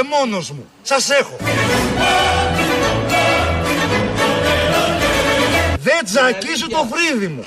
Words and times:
και 0.00 0.06
μόνος 0.08 0.50
μου. 0.50 0.68
Σας 0.82 1.10
έχω. 1.10 1.36
Δεν 5.78 6.04
τζακίσω 6.04 6.68
το 6.68 6.88
φρύδι 6.90 7.26
μου. 7.26 7.44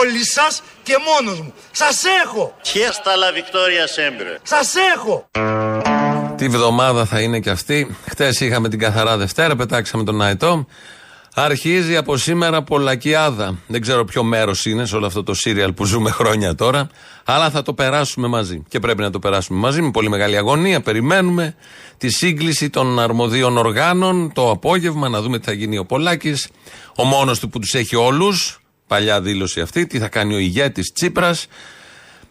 Όλοι 0.00 0.26
σας 0.26 0.62
και 0.82 0.96
μόνος 1.06 1.40
μου. 1.40 1.54
Σας 1.70 2.02
έχω. 2.24 2.56
Fiesta 2.62 3.12
la 3.22 3.30
Victoria 3.38 3.86
sempre. 3.96 4.40
Σας 4.42 4.74
έχω. 4.94 5.26
Τι 6.36 6.48
βδομάδα 6.48 7.04
θα 7.04 7.20
είναι 7.20 7.40
και 7.40 7.50
αυτή. 7.50 7.96
Χτες 8.08 8.40
είχαμε 8.40 8.68
την 8.68 8.78
καθαρά 8.78 9.16
Δευτέρα, 9.16 9.56
πετάξαμε 9.56 10.04
τον 10.04 10.22
Αετό. 10.22 10.66
Αρχίζει 11.36 11.96
από 11.96 12.16
σήμερα 12.16 12.62
Πολακιάδα. 12.62 13.58
Δεν 13.66 13.80
ξέρω 13.80 14.04
ποιο 14.04 14.22
μέρος 14.22 14.66
είναι 14.66 14.86
σε 14.86 14.96
όλο 14.96 15.06
αυτό 15.06 15.22
το 15.22 15.34
σύριαλ 15.34 15.72
που 15.72 15.84
ζούμε 15.84 16.10
χρόνια 16.10 16.54
τώρα. 16.54 16.88
Αλλά 17.24 17.50
θα 17.50 17.62
το 17.62 17.74
περάσουμε 17.74 18.28
μαζί. 18.28 18.62
Και 18.68 18.78
πρέπει 18.78 19.02
να 19.02 19.10
το 19.10 19.18
περάσουμε 19.18 19.58
μαζί 19.58 19.82
με 19.82 19.90
πολύ 19.90 20.08
μεγάλη 20.08 20.36
αγωνία. 20.36 20.80
Περιμένουμε 20.80 21.54
τη 21.98 22.08
σύγκληση 22.08 22.70
των 22.70 23.00
αρμοδίων 23.00 23.56
οργάνων 23.56 24.32
το 24.32 24.50
απόγευμα 24.50 25.08
να 25.08 25.22
δούμε 25.22 25.38
τι 25.38 25.44
θα 25.44 25.52
γίνει 25.52 25.78
ο 25.78 25.84
Πολάκης. 25.84 26.48
Ο 26.96 27.04
μόνος 27.04 27.38
του 27.38 27.48
που 27.48 27.58
τους 27.58 27.74
έχει 27.74 27.96
όλους. 27.96 28.60
Παλιά 28.86 29.20
δήλωση 29.20 29.60
αυτή. 29.60 29.86
Τι 29.86 29.98
θα 29.98 30.08
κάνει 30.08 30.34
ο 30.34 30.38
ηγέτης 30.38 30.92
Τσίπρας. 30.92 31.46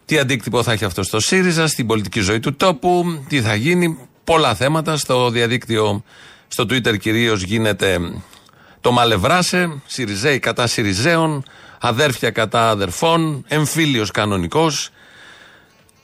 Τι 0.06 0.20
αντίκτυπο 0.20 0.64
θα 0.64 0.72
έχει 0.72 0.86
αυτό 0.86 1.04
στο 1.04 1.20
ΣΥΡΙΖΑ, 1.20 1.68
στην 1.68 1.88
πολιτική 1.88 2.20
ζωή 2.20 2.40
του 2.40 2.56
τόπου, 2.56 3.24
τι 3.28 3.42
θα 3.42 3.56
γίνει. 3.56 3.98
Πολλά 4.24 4.56
θέματα 4.56 4.98
στο 4.98 5.30
διαδίκτυο, 5.30 6.04
στο 6.48 6.64
Twitter 6.64 6.98
κυρίως 7.00 7.42
γίνεται 7.42 8.00
το 8.84 8.92
μαλευράσε, 8.92 9.82
Σιριζέοι 9.86 10.40
κατά 10.40 10.68
Σιριζέων, 10.68 11.44
αδέρφια 11.80 12.30
κατά 12.30 12.70
αδερφών, 12.70 13.46
εμφύλιος 13.48 14.12
κανονικός. 14.12 14.90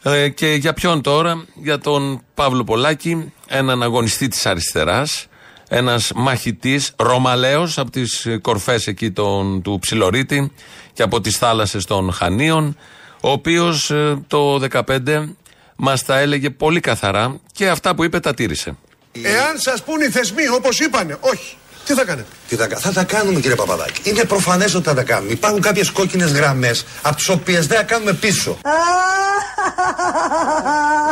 Ε, 0.03 0.29
και 0.29 0.53
για 0.53 0.73
ποιον 0.73 1.01
τώρα, 1.01 1.45
για 1.53 1.79
τον 1.79 2.21
Παύλο 2.33 2.63
Πολάκη, 2.63 3.33
έναν 3.47 3.83
αγωνιστή 3.83 4.27
της 4.27 4.45
αριστεράς, 4.45 5.27
ένας 5.69 6.11
μαχητής, 6.15 6.93
Ρωμαλαίος 6.97 7.77
από 7.77 7.91
τις 7.91 8.27
κορφές 8.41 8.87
εκεί 8.87 9.11
τον, 9.11 9.61
του 9.61 9.79
Ψιλορίτη 9.81 10.51
και 10.93 11.03
από 11.03 11.21
τις 11.21 11.37
θάλασσες 11.37 11.85
των 11.85 12.11
Χανίων, 12.11 12.77
ο 13.21 13.31
οποίος 13.31 13.91
ε, 13.91 14.23
το 14.27 14.67
2015 14.71 15.35
μας 15.75 16.05
τα 16.05 16.17
έλεγε 16.17 16.49
πολύ 16.49 16.79
καθαρά 16.79 17.39
και 17.51 17.69
αυτά 17.69 17.95
που 17.95 18.03
είπε 18.03 18.19
τα 18.19 18.33
τήρησε. 18.33 18.77
Εάν 19.21 19.59
σας 19.59 19.83
πούν 19.83 20.01
οι 20.01 20.09
θεσμοί 20.09 20.47
όπως 20.47 20.79
είπανε, 20.79 21.17
όχι. 21.19 21.57
Τι 21.85 21.93
θα 21.93 22.05
κάνετε; 22.05 22.27
Τι 22.47 22.55
θα, 22.55 22.67
κα- 22.67 22.77
θα 22.77 22.91
τα 22.91 23.03
κάνουμε 23.03 23.39
κύριε 23.39 23.55
Παπαδάκη. 23.55 24.09
Είναι 24.09 24.23
προφανές 24.23 24.73
ότι 24.75 24.87
θα 24.87 24.93
τα 24.93 25.03
κάνουμε. 25.03 25.31
Υπάρχουν 25.31 25.61
κάποιες 25.61 25.89
κόκκινες 25.91 26.31
γραμμές 26.31 26.85
από 27.01 27.15
τις 27.15 27.29
οποίες 27.29 27.67
δεν 27.67 27.77
θα 27.77 27.83
κάνουμε 27.83 28.13
πίσω. 28.13 28.57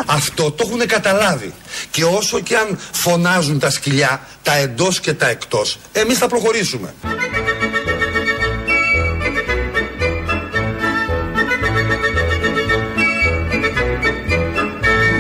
Αυτό 0.06 0.52
το 0.52 0.64
έχουν 0.68 0.88
καταλάβει. 0.88 1.54
Και 1.92 2.04
όσο 2.04 2.40
και 2.40 2.56
αν 2.58 2.80
φωνάζουν 2.92 3.60
τα 3.60 3.70
σκυλιά, 3.70 4.22
τα 4.44 4.54
εντός 4.56 5.00
και 5.00 5.14
τα 5.14 5.28
εκτός, 5.30 5.78
εμείς 5.92 6.18
θα 6.18 6.28
προχωρήσουμε. 6.28 6.94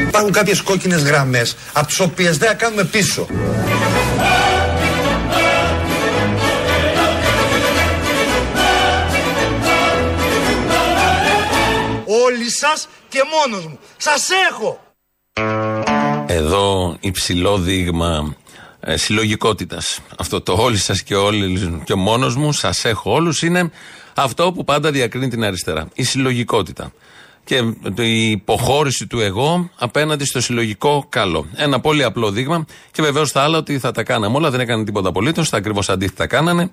Υπάρχουν 0.07 0.31
κάποιες 0.31 0.61
κόκκινες 0.61 1.01
γραμμές 1.03 1.55
από 1.73 1.87
τις 1.87 1.99
οποίες 1.99 2.37
δεν 2.37 2.47
θα 2.49 2.53
κάνουμε 2.55 2.83
πίσω. 2.83 3.27
Όλοι 12.47 12.55
σας 12.55 12.87
και 13.09 13.19
μόνος 13.31 13.65
μου. 13.65 13.79
Σας 13.97 14.29
έχω. 14.49 14.79
Εδώ 16.27 16.97
υψηλό 16.99 17.57
δείγμα 17.57 18.35
ε, 18.79 18.97
συλλογικότητας. 18.97 19.99
Αυτό 20.17 20.41
το 20.41 20.53
όλοι 20.53 20.77
σας 20.77 21.03
και 21.03 21.15
όλοι 21.15 21.81
και 21.83 21.95
μόνος 21.95 22.35
μου, 22.35 22.51
σας 22.51 22.85
έχω 22.85 23.11
όλους, 23.11 23.41
είναι 23.41 23.71
αυτό 24.15 24.51
που 24.51 24.63
πάντα 24.63 24.91
διακρίνει 24.91 25.27
την 25.27 25.43
αριστερά. 25.43 25.87
Η 25.93 26.03
συλλογικότητα. 26.03 26.91
Και 27.43 27.63
η 28.03 28.29
υποχώρηση 28.29 29.07
του 29.07 29.19
εγώ 29.19 29.69
απέναντι 29.75 30.25
στο 30.25 30.41
συλλογικό 30.41 31.05
καλό. 31.09 31.47
Ένα 31.55 31.79
πολύ 31.79 32.03
απλό 32.03 32.31
δείγμα. 32.31 32.65
Και 32.91 33.01
βεβαίως 33.01 33.31
θα 33.31 33.41
άλλα 33.41 33.57
ότι 33.57 33.79
θα 33.79 33.91
τα 33.91 34.03
κάναμε 34.03 34.37
όλα, 34.37 34.49
δεν 34.49 34.59
έκανε 34.59 34.83
τίποτα 34.83 35.09
απολύτως. 35.09 35.49
Τα 35.49 35.57
ακριβώς 35.57 35.89
αντίθετα 35.89 36.27
κάνανε. 36.27 36.71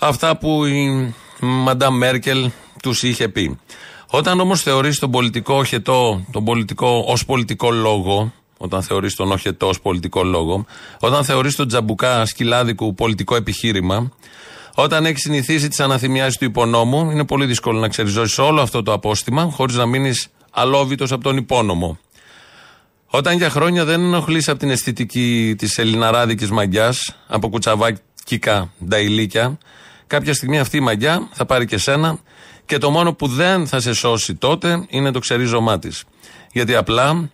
Αυτά 0.00 0.36
που 0.36 0.64
η 0.64 1.14
Μαντάμ 1.40 1.96
Μέρκελ 1.96 2.50
τους 2.82 3.02
είχε 3.02 3.28
πει. 3.28 3.58
Όταν 4.12 4.40
όμως 4.40 4.62
θεωρείς 4.62 4.98
τον 4.98 5.10
πολιτικό 5.10 5.54
οχετό, 5.54 6.24
τον 6.30 6.44
πολιτικό 6.44 7.04
ως 7.06 7.24
πολιτικό 7.24 7.70
λόγο, 7.70 8.32
όταν 8.56 8.82
θεωρείς 8.82 9.14
τον 9.14 9.32
οχετό 9.32 9.68
ως 9.68 9.80
πολιτικό 9.80 10.24
λόγο, 10.24 10.64
όταν 11.00 11.24
θεωρείς 11.24 11.56
τον 11.56 11.68
τζαμπουκά 11.68 12.26
σκυλάδικου 12.26 12.94
πολιτικό 12.94 13.36
επιχείρημα, 13.36 14.12
όταν 14.74 15.06
έχεις 15.06 15.20
συνηθίσει 15.20 15.68
τις 15.68 15.80
αναθυμιάσεις 15.80 16.38
του 16.38 16.44
υπονόμου, 16.44 17.10
είναι 17.10 17.24
πολύ 17.24 17.46
δύσκολο 17.46 17.78
να 17.78 17.88
ξεριζώσεις 17.88 18.38
όλο 18.38 18.60
αυτό 18.60 18.82
το 18.82 18.92
απόστημα 18.92 19.42
χωρίς 19.42 19.76
να 19.76 19.86
μείνεις 19.86 20.28
αλόβητος 20.50 21.12
από 21.12 21.22
τον 21.22 21.36
υπόνομο. 21.36 21.98
Όταν 23.06 23.36
για 23.36 23.50
χρόνια 23.50 23.84
δεν 23.84 24.00
ενοχλείς 24.00 24.48
από 24.48 24.58
την 24.58 24.70
αισθητική 24.70 25.54
της 25.58 25.78
ελληναράδικης 25.78 26.50
μαγιάς, 26.50 27.16
από 27.26 27.48
κουτσαβάκικα 27.48 28.72
νταϊλίκια, 28.84 29.58
κάποια 30.06 30.34
στιγμή 30.34 30.58
αυτή 30.58 30.76
η 30.76 30.80
μαγιά 30.80 31.28
θα 31.32 31.46
πάρει 31.46 31.66
και 31.66 31.78
σένα 31.78 32.18
και 32.70 32.78
το 32.78 32.90
μόνο 32.90 33.14
που 33.14 33.26
δεν 33.26 33.66
θα 33.66 33.80
σε 33.80 33.92
σώσει 33.92 34.34
τότε 34.34 34.86
είναι 34.88 35.10
το 35.10 35.18
ξερίζωμά 35.18 35.78
της. 35.78 36.04
Γιατί 36.52 36.74
απλά 36.74 37.30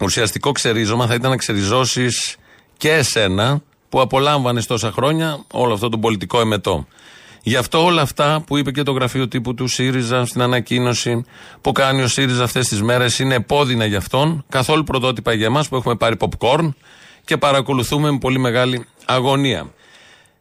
ουσιαστικό 0.00 0.52
ξερίζωμα 0.52 1.06
θα 1.06 1.14
ήταν 1.14 1.30
να 1.30 1.36
ξεριζώσεις 1.36 2.36
και 2.76 2.92
εσένα 2.92 3.62
που 3.88 4.00
απολάμβανες 4.00 4.66
τόσα 4.66 4.90
χρόνια 4.90 5.44
όλο 5.52 5.74
αυτό 5.74 5.88
το 5.88 5.98
πολιτικό 5.98 6.40
εμετό. 6.40 6.86
Γι' 7.42 7.56
αυτό 7.56 7.84
όλα 7.84 8.02
αυτά 8.02 8.42
που 8.46 8.56
είπε 8.56 8.70
και 8.70 8.82
το 8.82 8.92
γραφείο 8.92 9.28
τύπου 9.28 9.54
του 9.54 9.68
ΣΥΡΙΖΑ 9.68 10.26
στην 10.26 10.42
ανακοίνωση 10.42 11.24
που 11.60 11.72
κάνει 11.72 12.02
ο 12.02 12.08
ΣΥΡΙΖΑ 12.08 12.44
αυτές 12.44 12.68
τις 12.68 12.82
μέρες 12.82 13.18
είναι 13.18 13.34
επώδυνα 13.34 13.84
για 13.84 13.98
αυτόν, 13.98 14.44
καθόλου 14.48 14.84
πρωτότυπα 14.84 15.32
για 15.32 15.46
εμάς 15.46 15.68
που 15.68 15.76
έχουμε 15.76 15.94
πάρει 15.94 16.16
popcorn 16.18 16.68
και 17.24 17.36
παρακολουθούμε 17.36 18.10
με 18.10 18.18
πολύ 18.18 18.38
μεγάλη 18.38 18.86
αγωνία. 19.04 19.72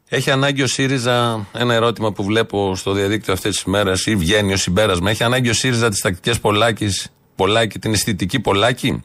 Έχει 0.09 0.31
ανάγκη 0.31 0.62
ο 0.62 0.68
ΣΥΡΙΖΑ, 0.68 1.47
ένα 1.53 1.74
ερώτημα 1.74 2.12
που 2.12 2.24
βλέπω 2.24 2.75
στο 2.75 2.91
διαδίκτυο 2.91 3.34
αυτές 3.34 3.56
τις 3.56 3.64
μέρες 3.64 4.06
ή 4.06 4.16
βγαίνει 4.16 4.53
ως 4.53 4.62
συμπέρασμα. 4.62 5.09
Έχει 5.09 5.24
ανάγκη 5.24 5.50
ο 5.50 5.53
ΣΥΡΙΖΑ 5.53 5.90
τις 5.90 6.00
τακτικές 6.02 6.40
Πολάκη, 6.40 6.90
Πολάκη, 7.36 7.80
την 7.80 7.94
αισθητική 7.94 8.40
Πολάκη. 8.40 9.03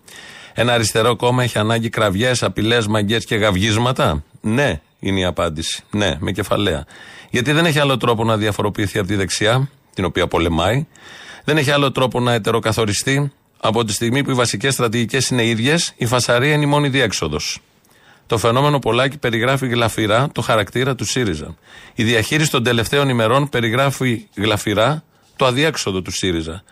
Ένα 0.54 0.72
αριστερό 0.72 1.16
κόμμα 1.16 1.42
έχει 1.42 1.58
ανάγκη 1.58 1.88
κραυγές, 1.88 2.42
απειλές, 2.42 2.86
μαγκές 2.86 3.24
και 3.24 3.36
γαυγίσματα; 3.36 4.24
Ναι, 4.40 4.80
είναι 4.98 5.20
η 5.20 5.24
απάντηση. 5.24 5.82
Ναι, 5.90 6.16
με 6.18 6.32
κεφαλαία. 6.32 6.84
Γιατί 7.30 7.52
δεν 7.52 7.66
έχει 7.66 7.78
άλλο 7.78 7.96
τρόπο 7.96 8.24
να 8.24 8.36
διαφοροποιηθεί 8.36 8.98
από 8.98 9.08
τη 9.08 9.14
δεξιά, 9.14 9.70
την 9.94 10.04
οποία 10.04 10.26
πολεμάει. 10.26 10.86
Δεν 11.44 11.56
έχει 11.56 11.70
άλλο 11.70 11.92
τρόπο 11.92 12.20
να 12.20 12.32
ετεροκαθοριστεί. 12.32 13.32
Από 13.60 13.84
τη 13.84 13.92
στιγμή 13.92 14.24
που 14.24 14.30
οι 14.30 14.34
βασικές 14.34 14.74
στρατηγικές 14.74 15.28
είναι 15.28 15.44
ίδιες, 15.44 15.92
η 15.96 16.06
φασαρία 16.06 16.52
είναι 16.52 16.64
η 16.64 16.66
μόνη 16.66 16.88
διέξοδος. 16.88 17.60
Το 18.28 18.38
φαινόμενο 18.38 18.78
Πολάκη 18.78 19.18
περιγράφει 19.18 19.66
γλαφυρά 19.66 20.28
το 20.32 20.42
χαρακτήρα 20.42 20.94
του 20.94 21.04
ΣΥΡΙΖΑ. 21.04 21.56
Η 21.94 22.04
διαχείριση 22.04 22.50
των 22.50 22.62
τελευταίων 22.62 23.08
ημερών 23.08 23.48
περιγράφει 23.48 24.26
γλαφυρά 24.34 25.04
το 25.36 25.46
αδιέξοδο 25.46 26.02
του 26.02 26.10
ΣΥΡΙΖΑ. 26.10 26.62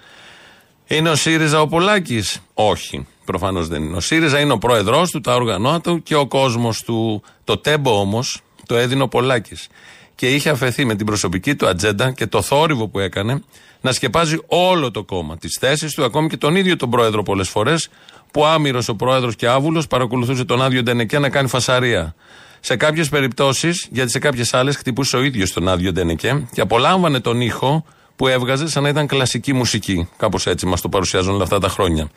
Είναι 0.86 1.10
ο 1.10 1.14
ΣΥΡΙΖΑ 1.14 1.60
ο 1.60 1.66
Πολάκης; 1.66 2.40
Όχι, 2.54 3.06
προφανώς 3.24 3.68
δεν 3.68 3.82
είναι. 3.82 3.96
Ο 3.96 4.00
ΣΥΡΙΖΑ 4.00 4.40
είναι 4.40 4.52
ο 4.52 4.58
πρόεδρός 4.58 5.10
του, 5.10 5.20
τα 5.20 5.34
όργανά 5.34 5.80
του 5.80 6.02
και 6.02 6.14
ο 6.14 6.26
κόσμος 6.26 6.82
του. 6.82 7.22
Το 7.44 7.58
τέμπο 7.58 8.00
όμως 8.00 8.40
το 8.66 8.76
έδινε 8.76 9.02
ο 9.02 9.08
Πολάκης. 9.08 9.66
Και 10.14 10.34
είχε 10.34 10.50
αφαιθεί 10.50 10.84
με 10.84 10.94
την 10.94 11.06
προσωπική 11.06 11.54
του 11.54 11.66
ατζέντα 11.66 12.12
και 12.12 12.26
το 12.26 12.42
θόρυβο 12.42 12.88
που 12.88 12.98
έκανε 12.98 13.42
να 13.80 13.92
σκεπάζει 13.92 14.38
όλο 14.46 14.90
το 14.90 15.04
κόμμα. 15.04 15.36
Τις 15.36 15.56
θέσεις 15.60 15.94
του, 15.94 16.04
ακόμη 16.04 16.28
και 16.28 16.36
τον 16.36 16.56
ίδιο 16.56 16.76
τον 16.76 16.90
πρόεδρο 16.90 17.22
πολλές 17.22 17.48
φορές, 17.48 17.88
που 18.36 18.44
άμυρος 18.44 18.88
ο 18.88 18.94
πρόεδρος 18.94 19.36
και 19.36 19.48
άβουλος 19.48 19.86
παρακολουθούσε 19.86 20.44
τον 20.44 20.62
άδειο 20.62 20.82
Ντενεκέ 20.82 21.18
να 21.18 21.28
κάνει 21.28 21.48
φασαρία. 21.48 22.14
Σε 22.60 22.76
κάποιες 22.76 23.08
περιπτώσεις, 23.08 23.88
γιατί 23.90 24.10
σε 24.10 24.18
κάποιες 24.18 24.54
άλλες 24.54 24.76
χτυπούσε 24.76 25.16
ο 25.16 25.22
ίδιος 25.22 25.52
τον 25.52 25.68
άδειο 25.68 25.92
Ντενεκέ 25.92 26.46
και 26.52 26.60
απολάμβανε 26.60 27.20
τον 27.20 27.40
ήχο 27.40 27.84
που 28.16 28.26
έβγαζε 28.26 28.68
σαν 28.68 28.82
να 28.82 28.88
ήταν 28.88 29.06
κλασική 29.06 29.52
μουσική. 29.52 30.08
Κάπως 30.16 30.46
έτσι 30.46 30.66
μας 30.66 30.80
το 30.80 30.88
παρουσιάζουν 30.88 31.34
όλα 31.34 31.42
αυτά 31.42 31.58
τα 31.58 31.68
χρόνια. 31.68 32.10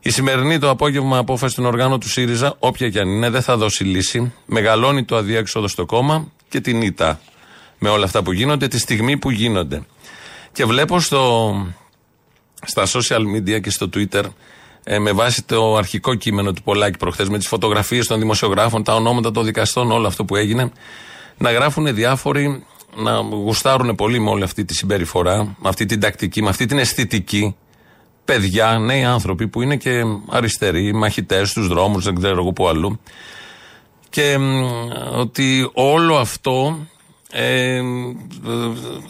Η 0.00 0.10
σημερινή 0.10 0.58
το 0.58 0.70
απόγευμα 0.70 1.18
απόφαση 1.18 1.54
των 1.54 1.64
οργάνων 1.64 2.00
του 2.00 2.08
ΣΥΡΙΖΑ, 2.08 2.54
όποια 2.58 2.88
και 2.88 3.00
αν 3.00 3.08
είναι, 3.08 3.30
δεν 3.30 3.42
θα 3.42 3.56
δώσει 3.56 3.84
λύση. 3.84 4.32
Μεγαλώνει 4.46 5.04
το 5.04 5.16
αδιέξοδο 5.16 5.68
στο 5.68 5.86
κόμμα 5.86 6.28
και 6.48 6.60
την 6.60 6.82
ήττα 6.82 7.20
με 7.78 7.88
όλα 7.88 8.04
αυτά 8.04 8.22
που 8.22 8.32
γίνονται 8.32 8.68
τη 8.68 8.78
στιγμή 8.78 9.18
που 9.18 9.30
γίνονται. 9.30 9.82
Και 10.52 10.64
βλέπω 10.64 11.00
στο, 11.00 11.54
στα 12.64 12.86
social 12.86 13.22
media 13.36 13.60
και 13.60 13.70
στο 13.70 13.88
Twitter 13.94 14.24
ε, 14.84 14.98
με 14.98 15.12
βάση 15.12 15.42
το 15.42 15.76
αρχικό 15.76 16.14
κείμενο 16.14 16.52
του 16.52 16.62
Πολάκη 16.62 16.98
προχθές 16.98 17.28
με 17.28 17.38
τις 17.38 17.46
φωτογραφίες 17.46 18.06
των 18.06 18.18
δημοσιογράφων, 18.18 18.82
τα 18.82 18.94
ονόματα 18.94 19.30
των 19.30 19.44
δικαστών, 19.44 19.90
όλο 19.90 20.06
αυτό 20.06 20.24
που 20.24 20.36
έγινε 20.36 20.70
να 21.38 21.52
γράφουν 21.52 21.94
διάφοροι 21.94 22.64
να 22.96 23.12
γουστάρουν 23.20 23.94
πολύ 23.94 24.20
με 24.20 24.30
όλη 24.30 24.42
αυτή 24.42 24.64
τη 24.64 24.74
συμπεριφορά, 24.74 25.36
με 25.44 25.68
αυτή 25.68 25.86
την 25.86 26.00
τακτική, 26.00 26.42
με 26.42 26.48
αυτή 26.48 26.66
την 26.66 26.78
αισθητική. 26.78 27.56
Παιδιά, 28.24 28.78
νέοι 28.78 29.04
άνθρωποι 29.04 29.48
που 29.48 29.62
είναι 29.62 29.76
και 29.76 30.02
αριστεροί, 30.30 30.94
μαχητές 30.94 31.50
στους 31.50 31.68
δρόμους, 31.68 32.04
δεν 32.04 32.14
ξέρω 32.14 32.40
εγώ 32.40 32.52
που 32.52 32.68
αλλού. 32.68 33.00
Και 34.10 34.38
ότι 35.12 35.70
όλο 35.72 36.16
αυτό 36.16 36.78
ε, 37.36 37.80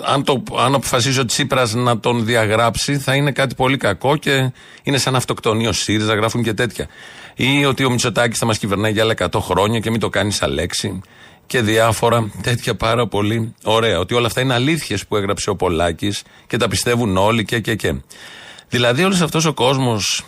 αν, 0.05 0.25
το, 0.25 0.43
αν 0.59 0.75
αποφασίσει 0.75 1.21
ο 1.21 1.25
Τσίπρας 1.25 1.75
να 1.75 2.01
τον 2.01 2.25
διαγράψει 2.25 2.99
θα 2.99 3.15
είναι 3.15 3.33
κάτι 3.33 3.55
πολύ 3.55 3.77
κακό 3.77 4.17
και 4.17 4.53
είναι 4.83 4.99
σαν 4.99 5.17
αυτοκτονία 5.17 5.69
ο 5.69 5.73
ΣΥΡΙΖΑ, 5.73 6.15
γράφουν 6.15 6.43
και 6.43 6.55
τέτοια. 6.55 6.89
Ή 7.35 7.65
ότι 7.65 7.85
ο 7.85 7.91
Μητσοτάκης 7.91 8.39
θα 8.39 8.47
μας 8.47 8.59
κυβερνάει 8.59 8.93
για 8.93 9.03
άλλα 9.03 9.15
100 9.19 9.41
χρόνια 9.41 9.81
και 9.81 9.91
μην 9.91 10.01
το 10.01 10.09
κάνεις 10.09 10.37
σαν 10.37 10.53
λέξη 10.53 11.01
και 11.47 11.61
διάφορα 11.61 12.31
τέτοια 12.43 12.75
πάρα 12.75 13.07
πολύ 13.07 13.55
ωραία. 13.65 13.99
Ότι 13.99 14.15
όλα 14.15 14.27
αυτά 14.27 14.41
είναι 14.41 14.55
αλήθειες 14.55 15.07
που 15.07 15.17
έγραψε 15.17 15.51
ο 15.51 15.57
Πολάκης 15.57 16.23
και 16.47 16.57
τα 16.57 16.69
πιστεύουν 16.69 17.17
όλοι 17.17 17.45
και 17.45 17.61
και 17.61 17.75
και. 17.75 17.95
Δηλαδή 18.69 19.05
όλος 19.05 19.21
αυτός 19.21 19.45
ο 19.45 19.53
κόσμος 19.53 20.25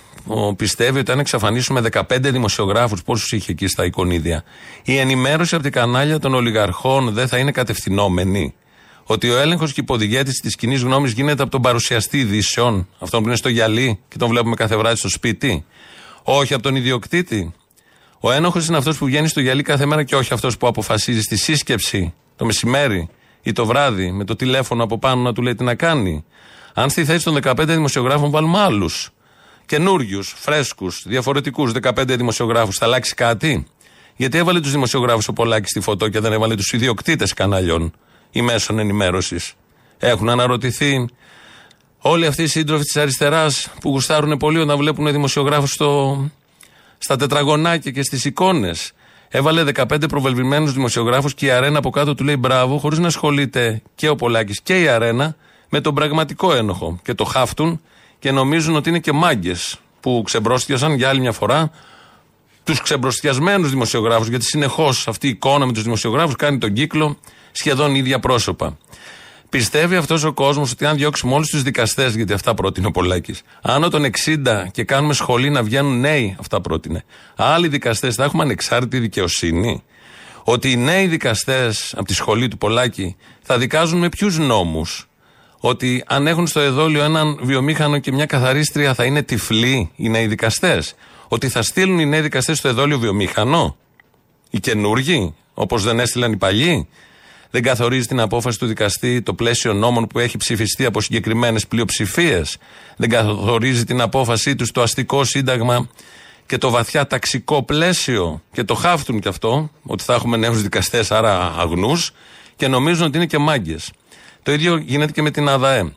πιστεύει 0.56 0.98
ότι 0.98 1.12
αν 1.12 1.18
εξαφανίσουμε 1.18 1.82
15 1.92 2.02
δημοσιογράφους, 2.20 3.02
πόσους 3.02 3.32
είχε 3.32 3.52
εκεί 3.52 3.66
στα 3.66 3.84
εικονίδια, 3.84 4.44
η 4.82 4.96
ενημέρωση 4.96 5.54
από 5.54 5.64
την 5.64 5.72
κανάλια 5.72 6.18
των 6.18 6.34
ολιγαρχών 6.34 7.12
δεν 7.12 7.28
θα 7.28 7.38
είναι 7.38 7.50
κατευθυνόμενη. 7.50 8.54
Ότι 9.04 9.30
ο 9.30 9.38
έλεγχος 9.38 9.72
και 9.72 9.80
υποδηγέτη 9.80 10.40
της 10.40 10.56
κοινή 10.56 10.76
γνώμης 10.76 11.12
γίνεται 11.12 11.42
από 11.42 11.50
τον 11.50 11.62
παρουσιαστή 11.62 12.18
ειδήσεων, 12.18 12.88
αυτόν 12.98 13.20
που 13.20 13.26
είναι 13.26 13.36
στο 13.36 13.48
γυαλί 13.48 14.00
και 14.08 14.16
τον 14.18 14.28
βλέπουμε 14.28 14.54
κάθε 14.54 14.76
βράδυ 14.76 14.96
στο 14.96 15.08
σπίτι. 15.08 15.64
Όχι 16.22 16.54
από 16.54 16.62
τον 16.62 16.76
ιδιοκτήτη. 16.76 17.54
Ο 18.20 18.30
ένοχος 18.30 18.66
είναι 18.66 18.76
αυτός 18.76 18.98
που 18.98 19.04
βγαίνει 19.04 19.28
στο 19.28 19.40
γυαλί 19.40 19.62
κάθε 19.62 19.86
μέρα 19.86 20.02
και 20.02 20.16
όχι 20.16 20.32
αυτός 20.32 20.56
που 20.56 20.66
αποφασίζει 20.66 21.20
στη 21.20 21.36
σύσκεψη 21.36 22.14
το 22.36 22.44
μεσημέρι 22.44 23.08
ή 23.42 23.52
το 23.52 23.66
βράδυ 23.66 24.10
με 24.10 24.24
το 24.24 24.36
τηλέφωνο 24.36 24.84
από 24.84 24.98
πάνω 24.98 25.22
να 25.22 25.32
του 25.32 25.42
λέει 25.42 25.54
τι 25.54 25.64
να 25.64 25.74
κάνει. 25.74 26.24
Αν 26.74 26.90
στη 26.90 27.04
θέση 27.04 27.24
των 27.24 27.38
15 27.42 27.64
δημοσιογράφων 27.66 28.30
βάλουμε 28.30 28.58
άλλους 28.58 29.10
καινούριους, 29.66 30.34
φρέσκους, 30.36 31.02
διαφορετικούς, 31.06 31.72
15 31.72 32.16
δημοσιογράφους, 32.16 32.76
θα 32.76 32.84
αλλάξει 32.84 33.14
κάτι; 33.14 33.66
Γιατί 34.16 34.38
έβαλε 34.38 34.60
τους 34.60 34.70
δημοσιογράφους 34.70 35.28
ο 35.28 35.32
Πολάκης 35.32 35.70
στη 35.70 35.80
φωτό 35.80 36.08
και 36.08 36.20
δεν 36.20 36.32
έβαλε 36.32 36.54
τους 36.54 36.72
ιδιοκτήτες 36.72 37.32
καναλιών 37.32 37.92
ή 38.30 38.42
μέσων 38.42 38.78
ενημέρωσης; 38.78 39.54
Έχουν 39.98 40.28
αναρωτηθεί 40.28 41.06
όλοι 41.98 42.26
αυτοί 42.26 42.42
οι 42.42 42.46
σύντροφοι 42.46 42.84
της 42.84 42.96
αριστεράς 42.96 43.68
που 43.80 43.90
γουστάρουν 43.90 44.36
πολύ 44.36 44.58
όταν 44.58 44.76
βλέπουν 44.76 45.12
δημοσιογράφους 45.12 45.72
στα 46.98 47.16
τετραγωνάκια 47.16 47.90
και 47.90 48.02
στις 48.02 48.24
εικόνες. 48.24 48.92
Έβαλε 49.28 49.64
15 49.64 50.08
προβελβημένους 50.08 50.72
δημοσιογράφους 50.72 51.34
και 51.34 51.46
η 51.46 51.50
Αρένα 51.50 51.78
από 51.78 51.90
κάτω 51.90 52.14
του 52.14 52.24
λέει 52.24 52.36
μπράβο, 52.38 52.78
χωρίς 52.78 52.98
να 52.98 53.06
ασχολείται 53.06 53.82
και 53.94 54.08
ο 54.08 54.16
Πολάκης 54.16 54.60
και 54.60 54.80
η 54.80 54.88
Αρένα 54.88 55.36
με 55.68 55.80
τον 55.80 55.94
πραγματικό 55.94 56.54
ένοχο. 56.54 56.98
Και 57.02 57.14
το 57.14 57.24
χάφτουν 57.24 57.80
και 58.18 58.30
νομίζουν 58.30 58.76
ότι 58.76 58.88
είναι 58.88 58.98
και 58.98 59.12
μάγκες 59.12 59.78
που 60.00 60.22
ξεμπρόστιασαν 60.24 60.94
για 60.94 61.08
άλλη 61.08 61.20
μια 61.20 61.32
φορά 61.32 61.70
τους 62.64 62.80
ξεμπροστιασμένους 62.80 63.70
δημοσιογράφους, 63.70 64.28
γιατί 64.28 64.44
συνεχώς 64.44 65.08
αυτή 65.08 65.26
η 65.26 65.30
εικόνα 65.30 65.66
με 65.66 65.72
τους 65.72 65.82
δημοσιογράφους 65.82 66.36
κάνει 66.36 66.58
τον 66.58 66.72
κύκλο 66.72 67.18
σχεδόν 67.52 67.94
ίδια 67.94 68.18
πρόσωπα. 68.18 68.78
Πιστεύει 69.48 69.96
αυτός 69.96 70.24
ο 70.24 70.32
κόσμος 70.32 70.70
ότι 70.70 70.86
αν 70.86 70.96
διώξουμε 70.96 71.34
όλους 71.34 71.48
τους 71.48 71.62
δικαστές, 71.62 72.14
γιατί 72.14 72.32
αυτά 72.32 72.54
πρότεινε 72.54 72.86
ο 72.86 72.90
Πολάκης, 72.90 73.42
άνω 73.62 73.88
των 73.88 74.04
60 74.04 74.68
και 74.70 74.84
κάνουμε 74.84 75.14
σχολή 75.14 75.50
να 75.50 75.62
βγαίνουν 75.62 76.00
νέοι, 76.00 76.36
αυτά 76.40 76.60
πρότεινε, 76.60 77.04
άλλοι 77.36 77.68
δικαστές 77.68 78.14
θα 78.14 78.24
έχουμε 78.24 78.42
ανεξάρτητη 78.42 78.98
δικαιοσύνη; 78.98 79.82
Ότι 80.44 80.70
οι 80.70 80.76
νέοι 80.76 81.06
δικαστές 81.06 81.94
από 81.96 82.04
τη 82.06 82.14
σχολή 82.14 82.48
του 82.48 82.58
Πολάκη 82.58 83.16
θα 83.42 83.58
δικάζουν 83.58 83.98
με 83.98 84.08
ποιους 84.08 84.38
νόμους, 84.38 85.08
ότι 85.60 86.04
αν 86.06 86.26
έχουν 86.26 86.46
στο 86.46 86.60
εδόλιο 86.60 87.02
έναν 87.02 87.38
βιομήχανο 87.42 87.98
και 87.98 88.12
μια 88.12 88.26
καθαρίστρια 88.26 88.94
θα 88.94 89.04
είναι 89.04 89.22
τυφλοί 89.22 89.90
οι 89.96 90.08
νέοι 90.08 90.26
δικαστές. 90.26 90.94
Ότι 91.28 91.48
θα 91.48 91.62
στείλουν 91.62 91.98
οι 91.98 92.06
νέοι 92.06 92.20
δικαστές 92.20 92.58
στο 92.58 92.68
εδόλιο 92.68 92.98
βιομήχανο. 92.98 93.76
Οι 94.50 94.60
καινούργοι, 94.60 95.34
όπως 95.54 95.82
δεν 95.82 96.00
έστειλαν 96.00 96.32
οι 96.32 96.36
παλιοί. 96.36 96.88
Δεν 97.50 97.62
καθορίζει 97.62 98.06
την 98.06 98.20
απόφαση 98.20 98.58
του 98.58 98.66
δικαστή 98.66 99.22
το 99.22 99.34
πλαίσιο 99.34 99.72
νόμων 99.72 100.06
που 100.06 100.18
έχει 100.18 100.36
ψηφιστεί 100.36 100.84
από 100.84 101.00
συγκεκριμένες 101.00 101.66
πλειοψηφίες. 101.66 102.56
Δεν 102.96 103.08
καθορίζει 103.08 103.84
την 103.84 104.00
απόφασή 104.00 104.54
τους 104.54 104.70
το 104.70 104.82
αστικό 104.82 105.24
σύνταγμα 105.24 105.88
και 106.46 106.58
το 106.58 106.70
βαθιά 106.70 107.06
ταξικό 107.06 107.62
πλαίσιο. 107.62 108.42
Και 108.52 108.64
το 108.64 108.74
χάφτουν 108.74 109.20
κι 109.20 109.28
αυτό, 109.28 109.70
ότι 109.82 110.04
θα 110.04 110.14
έχουμε 110.14 110.36
νέους 110.36 110.62
δικαστές, 110.62 111.10
άρα 111.10 111.54
αγνούς, 111.58 112.12
και 112.56 112.68
νομίζουν 112.68 113.06
ότι 113.06 113.16
είναι 113.16 113.26
και 113.26 113.38
μάγκες. 113.38 113.90
Το 114.46 114.52
ίδιο 114.52 114.76
γίνεται 114.76 115.12
και 115.12 115.22
με 115.22 115.30
την 115.30 115.48
ΑΔΑΕ. 115.48 115.92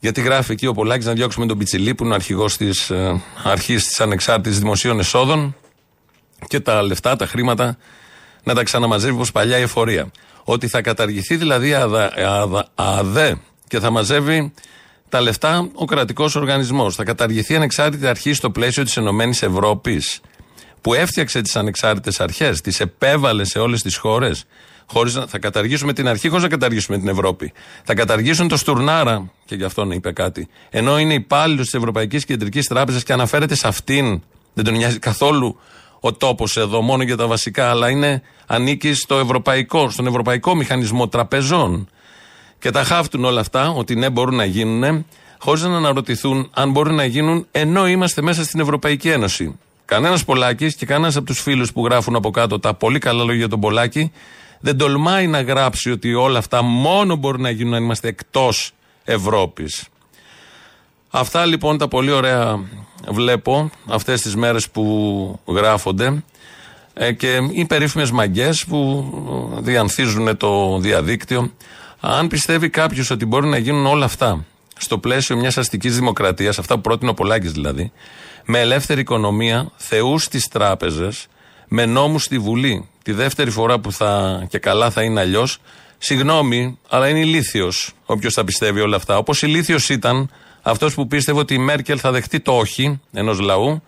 Γιατί 0.00 0.20
γράφει 0.20 0.52
εκεί 0.52 0.66
ο 0.66 0.72
Πολάκης 0.72 1.06
να 1.06 1.12
διώξουμε 1.12 1.46
τον 1.46 1.58
Πιτσιλί, 1.58 1.94
που 1.94 2.04
είναι 2.04 2.12
ο 2.12 2.14
αρχηγός 2.14 2.56
της 2.56 2.90
ε, 2.90 3.22
αρχής 3.42 3.84
της 3.84 4.00
ανεξάρτητης 4.00 4.58
δημοσίων 4.58 4.98
εσόδων 4.98 5.56
και 6.46 6.60
τα 6.60 6.82
λεφτά, 6.82 7.16
τα 7.16 7.26
χρήματα 7.26 7.76
να 8.42 8.54
τα 8.54 8.62
ξαναμαζεύει 8.62 9.14
όπως 9.14 9.32
παλιά 9.32 9.58
η 9.58 9.62
εφορία. 9.62 10.10
Ότι 10.44 10.68
θα 10.68 10.80
καταργηθεί 10.80 11.36
δηλαδή 11.36 11.68
η 11.68 11.74
ΑΔΕ 12.74 13.36
και 13.68 13.80
θα 13.80 13.90
μαζεύει 13.90 14.52
τα 15.08 15.20
λεφτά 15.20 15.68
ο 15.74 15.84
κρατικός 15.84 16.34
οργανισμός. 16.34 16.94
Θα 16.94 17.04
καταργηθεί 17.04 17.52
η 17.52 17.56
ανεξάρτητη 17.56 18.06
αρχή 18.06 18.32
στο 18.32 18.50
πλαίσιο 18.50 18.84
της 18.84 18.96
ΕΕ 18.96 19.48
που 20.80 20.94
έφτιαξε 20.94 21.40
τις 21.40 21.56
ανεξάρτητες 21.56 22.20
αρχές, 22.20 22.60
τις 22.60 22.80
επέβαλε 22.80 23.44
σε 23.44 23.58
όλες 23.58 23.82
τις 23.82 23.96
χώρες 23.96 24.44
Χωρίς 24.86 25.14
να, 25.14 25.26
θα 25.26 25.38
καταργήσουμε 25.38 25.92
την 25.92 26.08
αρχή 26.08 26.28
χωρίς 26.28 26.42
να 26.42 26.48
καταργήσουμε 26.48 26.98
την 26.98 27.08
Ευρώπη. 27.08 27.52
Θα 27.84 27.94
καταργήσουν 27.94 28.48
το 28.48 28.56
Στουρνάρα, 28.56 29.30
και 29.44 29.54
γι' 29.54 29.64
αυτό 29.64 29.84
να 29.84 29.94
είπε 29.94 30.12
κάτι. 30.12 30.48
Ενώ 30.70 30.98
είναι 30.98 31.14
υπάλληλος 31.14 31.64
της 31.64 31.74
Ευρωπαϊκής 31.74 32.24
Κεντρικής 32.24 32.66
Τράπεζας 32.66 33.02
και 33.02 33.12
αναφέρεται 33.12 33.54
σε 33.54 33.68
αυτήν. 33.68 34.22
Δεν 34.54 34.64
τον 34.64 34.74
νοιάζει 34.74 34.98
καθόλου 34.98 35.58
ο 36.00 36.12
τόπος 36.12 36.56
εδώ, 36.56 36.80
μόνο 36.80 37.02
για 37.02 37.16
τα 37.16 37.26
βασικά, 37.26 37.70
αλλά 37.70 37.90
είναι, 37.90 38.22
ανήκει 38.46 38.94
στο 38.94 39.18
ευρωπαϊκό, 39.18 39.90
στον 39.90 40.06
ευρωπαϊκό 40.06 40.54
μηχανισμό 40.54 41.08
τραπεζών. 41.08 41.88
Και 42.58 42.70
τα 42.70 42.84
χάφτουν 42.84 43.24
όλα 43.24 43.40
αυτά, 43.40 43.70
ότι 43.70 43.94
ναι, 43.94 44.10
μπορούν 44.10 44.34
να 44.34 44.44
γίνουν, 44.44 45.06
χωρίς 45.38 45.62
να 45.62 45.76
αναρωτηθούν 45.76 46.50
αν 46.54 46.70
μπορούν 46.70 46.94
να 46.94 47.04
γίνουν 47.04 47.46
ενώ 47.50 47.88
είμαστε 47.88 48.22
μέσα 48.22 48.44
στην 48.44 48.60
Ευρωπαϊκή 48.60 49.08
Ένωση. 49.08 49.58
Κανένας 49.84 50.24
Πολάκης 50.24 50.74
και 50.74 50.86
κανένας 50.86 51.16
από 51.16 51.26
τους 51.26 51.40
φίλους 51.40 51.72
που 51.72 51.84
γράφουν 51.84 52.16
από 52.16 52.30
κάτω 52.30 52.58
τα 52.58 52.74
πολύ 52.74 52.98
καλά 52.98 53.18
λόγια 53.18 53.38
για 53.38 53.48
τον 53.48 53.60
Πολάκη 53.60 54.12
δεν 54.62 54.76
τολμάει 54.76 55.26
να 55.26 55.42
γράψει 55.42 55.90
ότι 55.90 56.14
όλα 56.14 56.38
αυτά 56.38 56.62
μόνο 56.62 57.16
μπορούν 57.16 57.40
να 57.40 57.50
γίνουν 57.50 57.74
αν 57.74 57.82
είμαστε 57.82 58.08
εκτός 58.08 58.72
Ευρώπης. 59.04 59.84
Αυτά 61.10 61.44
λοιπόν 61.44 61.78
τα 61.78 61.88
πολύ 61.88 62.10
ωραία 62.10 62.60
βλέπω 63.08 63.70
αυτές 63.88 64.20
τις 64.20 64.36
μέρες 64.36 64.70
που 64.70 65.40
γράφονται 65.46 66.22
ε, 66.94 67.12
και 67.12 67.38
οι 67.50 67.64
περίφημες 67.64 68.10
μαγκές 68.10 68.64
που 68.64 69.04
διανθίζουν 69.60 70.36
το 70.36 70.78
διαδίκτυο. 70.78 71.52
Αν 72.00 72.28
πιστεύει 72.28 72.68
κάποιος 72.68 73.10
ότι 73.10 73.26
μπορεί 73.26 73.46
να 73.46 73.58
γίνουν 73.58 73.86
όλα 73.86 74.04
αυτά 74.04 74.44
στο 74.76 74.98
πλαίσιο 74.98 75.36
μιας 75.36 75.58
αστικής 75.58 75.96
δημοκρατίας, 75.96 76.58
αυτά 76.58 76.74
που 76.74 76.80
πρότεινε 76.80 77.10
ο 77.10 77.14
Πολάκης 77.14 77.52
δηλαδή, 77.52 77.92
με 78.44 78.60
ελεύθερη 78.60 79.00
οικονομία, 79.00 79.70
θεούς 79.76 80.22
στις 80.22 80.48
τράπεζες, 80.48 81.26
με 81.74 81.86
νόμους 81.86 82.22
στη 82.22 82.38
Βουλή, 82.38 82.88
τη 83.02 83.12
δεύτερη 83.12 83.50
φορά 83.50 83.78
που 83.78 83.92
θα 83.92 84.42
και 84.48 84.58
καλά 84.58 84.90
θα 84.90 85.02
είναι 85.02 85.20
αλλιώς, 85.20 85.58
συγγνώμη, 85.98 86.78
αλλά 86.88 87.08
είναι 87.08 87.18
ηλίθιος 87.18 87.92
όποιος 88.06 88.34
θα 88.34 88.44
πιστεύει 88.44 88.80
όλα 88.80 88.96
αυτά. 88.96 89.16
Όπως 89.16 89.42
ηλίθιος 89.42 89.88
ήταν 89.88 90.30
αυτός 90.62 90.94
που 90.94 91.06
πίστευε 91.06 91.38
ότι 91.38 91.54
η 91.54 91.58
Μέρκελ 91.58 91.98
θα 92.00 92.10
δεχτεί 92.10 92.40
το 92.40 92.52
όχι 92.52 93.00
ενός 93.12 93.40
λαού 93.40 93.82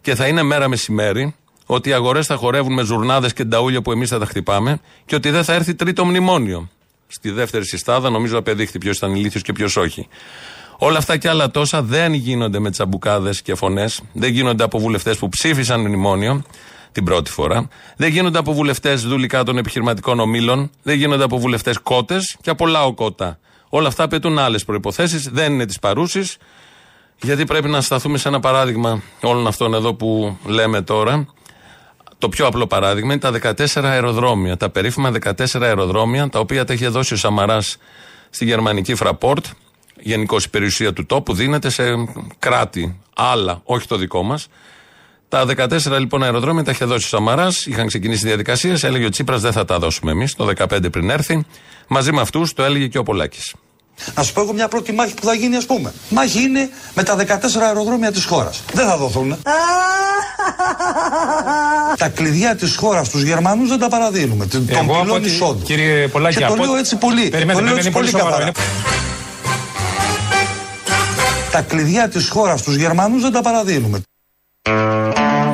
και 0.00 0.14
θα 0.14 0.26
είναι 0.26 0.42
μέρα 0.42 0.68
μεσημέρι, 0.68 1.34
ότι 1.66 1.88
οι 1.88 1.92
αγορές 1.92 2.26
θα 2.26 2.36
χορεύουν 2.36 2.72
με 2.72 2.82
ζουρνάδες 2.82 3.32
και 3.32 3.44
νταούλια 3.44 3.82
που 3.82 3.92
εμείς 3.92 4.08
θα 4.08 4.18
τα 4.18 4.26
χτυπάμε 4.26 4.80
και 5.06 5.14
ότι 5.14 5.30
δεν 5.30 5.44
θα 5.44 5.52
έρθει 5.52 5.74
τρίτο 5.74 6.04
μνημόνιο. 6.04 6.68
Στη 7.06 7.30
δεύτερη 7.30 7.66
συστάδα 7.66 8.10
νομίζω 8.10 8.38
απεδείχθη 8.38 8.78
ποιος 8.78 8.96
ήταν 8.96 9.14
ηλίθιος 9.14 9.42
και 9.42 9.52
ποιος 9.52 9.76
όχι. 9.76 10.08
Όλα 10.78 10.98
αυτά 10.98 11.16
και 11.16 11.28
άλλα 11.28 11.50
τόσα 11.50 11.82
δεν 11.82 12.12
γίνονται 12.12 12.58
με 12.58 12.70
τσαμπουκάδες 12.70 13.42
και 13.42 13.54
φωνές, 13.54 14.00
δεν 14.12 14.32
γίνονται 14.32 14.64
από 14.64 14.78
βουλευτές 14.78 15.18
που 15.18 15.28
ψήφισαν 15.28 15.80
μνημόνιο 15.80 16.42
την 16.92 17.04
πρώτη 17.04 17.30
φορά. 17.30 17.68
Δεν 17.96 18.10
γίνονται 18.10 18.38
από 18.38 18.52
βουλευτές 18.52 19.02
δουλικά 19.02 19.42
των 19.42 19.58
επιχειρηματικών 19.58 20.20
ομήλων. 20.20 20.70
Δεν 20.82 20.96
γίνονται 20.96 21.24
από 21.24 21.38
βουλευτές 21.38 21.78
κότες 21.78 22.36
και 22.40 22.50
από 22.50 22.66
λαό 22.66 22.94
κότα. 22.94 23.38
Όλα 23.68 23.88
αυτά 23.88 24.02
απαιτούν 24.04 24.38
άλλες 24.38 24.64
προποθέσει. 24.64 25.28
Δεν 25.32 25.52
είναι 25.52 25.66
της 25.66 25.78
παρούσης. 25.78 26.36
Γιατί 27.22 27.44
πρέπει 27.44 27.68
να 27.68 27.80
σταθούμε 27.80 28.18
σε 28.18 28.28
ένα 28.28 28.40
παράδειγμα 28.40 29.02
όλων 29.20 29.46
αυτών 29.46 29.74
εδώ 29.74 29.94
που 29.94 30.38
λέμε 30.46 30.82
τώρα. 30.82 31.26
Το 32.18 32.28
πιο 32.28 32.46
απλό 32.46 32.66
παράδειγμα 32.66 33.12
είναι 33.12 33.20
τα 33.20 33.54
14 33.56 33.84
αεροδρόμια. 33.84 34.56
Τα 34.56 34.70
περίφημα 34.70 35.12
14 35.24 35.62
αεροδρόμια, 35.62 36.28
τα 36.28 36.38
οποία 36.38 36.64
τα 36.64 36.72
είχε 36.72 36.88
δώσει 36.88 37.14
ο 37.14 37.16
Σαμαράς 37.16 37.76
στη 38.30 38.44
γερμανική 38.44 38.94
Φραπόρτ, 38.94 39.46
γενικώς 40.00 40.44
η 40.44 40.50
περιουσία 40.50 40.92
του 40.92 41.06
τόπου, 41.06 41.34
δίνεται 41.34 41.70
σε 41.70 41.84
κράτη, 42.38 43.00
άλλα, 43.16 43.60
όχι 43.64 43.86
το 43.86 43.96
δικό 43.96 44.22
μας, 44.22 44.48
Τα 45.30 45.44
14 45.56 45.98
λοιπόν 45.98 46.22
αεροδρόμια 46.22 46.64
τα 46.64 46.70
είχε 46.70 46.84
δώσει 46.84 47.04
ο 47.04 47.08
Σαμαράς, 47.08 47.66
είχαν 47.66 47.86
ξεκινήσει 47.86 48.26
διαδικασίες, 48.26 48.84
έλεγε 48.84 49.04
ο 49.04 49.08
Τσίπρας 49.08 49.40
δεν 49.40 49.52
θα 49.52 49.64
τα 49.64 49.78
δώσουμε 49.78 50.10
εμείς, 50.10 50.34
το 50.34 50.52
15 50.58 50.90
πριν 50.90 51.10
έρθει. 51.10 51.44
Μαζί 51.88 52.12
με 52.12 52.20
αυτούς 52.20 52.52
το 52.52 52.62
έλεγε 52.62 52.86
και 52.86 52.98
ο 52.98 53.02
Πολάκης. 53.02 53.54
Να 54.14 54.22
σου 54.22 54.32
πω 54.32 54.40
εγώ 54.40 54.52
μια 54.52 54.68
πρώτη 54.68 54.92
μάχη 54.92 55.14
που 55.14 55.24
θα 55.24 55.34
γίνει, 55.34 55.56
ας 55.56 55.66
πούμε. 55.66 55.92
Μάχη 56.08 56.42
είναι 56.42 56.70
με 56.94 57.02
τα 57.02 57.16
14 57.16 57.62
αεροδρόμια 57.62 58.12
της 58.12 58.24
χώρας. 58.24 58.62
Δεν 58.72 58.86
θα 58.86 58.96
δοθούν. 58.96 59.36
τα 61.98 62.08
κλειδιά 62.08 62.56
της 62.56 62.76
χώρας 62.76 63.06
στους 63.06 63.22
Γερμανούς 63.22 63.68
δεν 63.68 63.78
τα 63.78 63.88
παραδίνουμε. 63.88 64.46
Τον 64.46 64.66
πυλών 64.66 65.24
εισόδου. 65.24 65.62
Κύριε 65.62 66.08
Πολάκη, 66.08 66.36
και 66.36 66.44
το 66.44 66.52
από... 66.52 66.64
λέω 66.64 66.76
έτσι 66.76 66.96
πολύ. 66.96 67.28
Περιμένετε, 67.28 67.58
το 67.58 67.60
λέω 67.60 67.70
είναι 67.70 67.78
έτσι 67.78 67.90
πολύ 67.90 68.10
πολύ 68.10 68.22
σοβαρό. 68.22 68.44
καθαρά. 68.44 68.44
Είναι... 68.44 68.54
Τα 71.52 71.60
κλειδιά 71.60 72.08
της 72.08 72.28
χώρας 72.28 72.60
στους 72.60 72.74
Γερμανούς 72.74 73.22
δεν 73.22 73.32
τα 73.32 73.42
παραδίνουμε. 73.42 74.02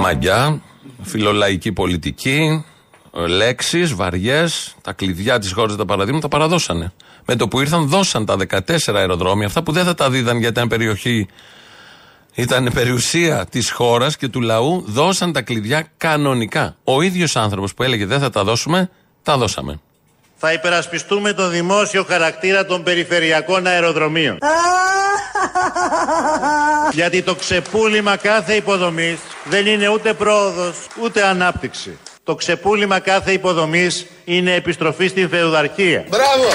Μαγιά, 0.06 0.60
φιλολαϊκή 1.02 1.72
πολιτική, 1.72 2.64
λέξεις, 3.12 3.94
βαριές, 3.94 4.74
τα 4.82 4.92
κλειδιά 4.92 5.38
της 5.38 5.52
χώρας 5.52 5.76
τα 5.76 5.84
παραδείγμα 5.84 6.20
τα 6.20 6.28
παραδώσανε. 6.28 6.92
Με 7.24 7.36
το 7.36 7.48
που 7.48 7.60
ήρθαν, 7.60 7.88
δώσαν 7.88 8.26
τα 8.26 8.36
14 8.36 8.94
αεροδρόμια, 8.94 9.46
αυτά 9.46 9.62
που 9.62 9.72
δεν 9.72 9.84
θα 9.84 9.94
τα 9.94 10.10
δίδαν 10.10 10.38
γιατί 10.38 10.52
ήταν 10.52 10.68
περιοχή, 10.68 11.28
ήταν 12.34 12.70
περιουσία 12.74 13.46
της 13.50 13.70
χώρας 13.70 14.16
και 14.16 14.28
του 14.28 14.40
λαού, 14.40 14.84
δώσαν 14.86 15.32
τα 15.32 15.42
κλειδιά 15.42 15.86
κανονικά. 15.96 16.76
Ο 16.84 17.02
ίδιος 17.02 17.36
άνθρωπος 17.36 17.74
που 17.74 17.82
έλεγε 17.82 18.06
δεν 18.06 18.20
θα 18.20 18.30
τα 18.30 18.44
δώσουμε, 18.44 18.90
τα 19.22 19.36
δώσαμε. 19.36 19.80
Θα 20.36 20.52
υπερασπιστούμε 20.52 21.32
το 21.32 21.48
δημόσιο 21.48 22.04
χαρακτήρα 22.04 22.66
των 22.66 22.82
περιφερειακών 22.82 23.66
αεροδρομίων. 23.66 24.38
Γιατί 26.92 27.22
το 27.22 27.34
ξεπούλημα 27.34 28.16
κάθε 28.16 28.54
υποδομής 28.54 29.18
δεν 29.44 29.66
είναι 29.66 29.88
ούτε 29.88 30.12
πρόοδος 30.12 30.76
ούτε 31.02 31.24
ανάπτυξη. 31.24 31.98
Το 32.24 32.34
ξεπούλημα 32.34 32.98
κάθε 32.98 33.32
υποδομής 33.32 34.06
είναι 34.24 34.54
επιστροφή 34.54 35.06
στην 35.06 35.28
φεουδαρχία. 35.28 36.04
Μπράβο. 36.08 36.48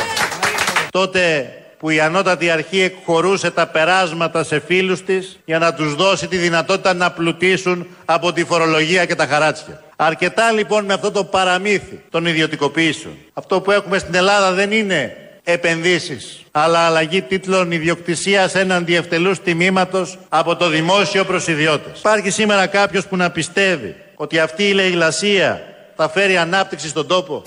Τότε 0.89 1.53
που 1.79 1.89
η 1.89 1.99
ανώτατη 1.99 2.49
αρχή 2.49 2.81
εκχωρούσε 2.81 3.51
τα 3.51 3.67
περάσματα 3.67 4.43
σε 4.43 4.59
φίλους 4.59 5.03
της 5.03 5.39
για 5.45 5.59
να 5.59 5.73
τους 5.73 5.95
δώσει 5.95 6.27
τη 6.27 6.37
δυνατότητα 6.37 6.93
να 6.93 7.11
πλουτίσουν 7.11 7.87
από 8.05 8.33
τη 8.33 8.43
φορολογία 8.43 9.05
και 9.05 9.15
τα 9.15 9.25
χαράτσια. 9.25 9.83
Αρκετά 9.95 10.51
λοιπόν 10.51 10.85
με 10.85 10.93
αυτό 10.93 11.11
το 11.11 11.23
παραμύθι 11.23 12.03
των 12.09 12.25
ιδιωτικοποιήσεων. 12.25 13.17
Αυτό 13.33 13.61
που 13.61 13.71
έχουμε 13.71 13.97
στην 13.97 14.15
Ελλάδα 14.15 14.51
δεν 14.51 14.71
είναι 14.71 15.15
επενδύσεις, 15.51 16.41
αλλά 16.51 16.79
αλλαγή 16.79 17.21
τίτλων 17.21 17.71
ιδιοκτησίας 17.71 18.55
έναντι 18.55 18.95
ευτελούς 18.95 19.39
τιμήματος 19.39 20.17
από 20.29 20.55
το 20.55 20.69
δημόσιο 20.69 21.25
προς 21.25 21.47
ιδιώτες. 21.47 21.99
Υπάρχει 21.99 22.29
σήμερα 22.29 22.67
κάποιος 22.67 23.07
που 23.07 23.15
να 23.15 23.29
πιστεύει 23.29 23.95
ότι 24.15 24.39
αυτή 24.39 24.63
η 24.63 24.73
λαιλασία 24.73 25.61
θα 25.95 26.09
φέρει 26.09 26.37
ανάπτυξη 26.37 26.87
στον 26.87 27.07
τόπο; 27.07 27.43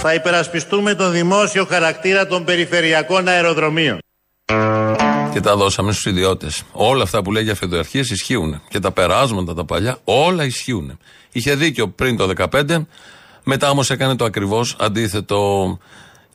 Θα 0.00 0.14
υπερασπιστούμε 0.14 0.94
τον 0.94 1.12
δημόσιο 1.12 1.64
χαρακτήρα 1.64 2.26
των 2.26 2.44
περιφερειακών 2.44 3.28
αεροδρομίων. 3.28 3.98
Και 5.32 5.40
τα 5.40 5.56
δώσαμε 5.56 5.92
στους 5.92 6.04
ιδιώτες. 6.04 6.62
Όλα 6.72 7.02
αυτά 7.02 7.22
που 7.22 7.32
λέει 7.32 7.42
για 7.42 7.54
φεδοαρχίε 7.54 8.00
ισχύουν. 8.00 8.62
Και 8.68 8.78
τα 8.78 8.92
περάσματα 8.92 9.54
τα 9.54 9.64
παλιά, 9.64 9.98
όλα 10.04 10.44
ισχύουν. 10.44 10.98
Είχε 11.32 11.54
δίκιο 11.54 11.88
πριν 11.88 12.16
το 12.16 12.28
2015, 12.50 12.86
μετά 13.44 13.70
όμως 13.70 13.90
έκανε 13.90 14.16
το 14.16 14.24
ακριβώς 14.24 14.76
αντίθετο. 14.80 15.78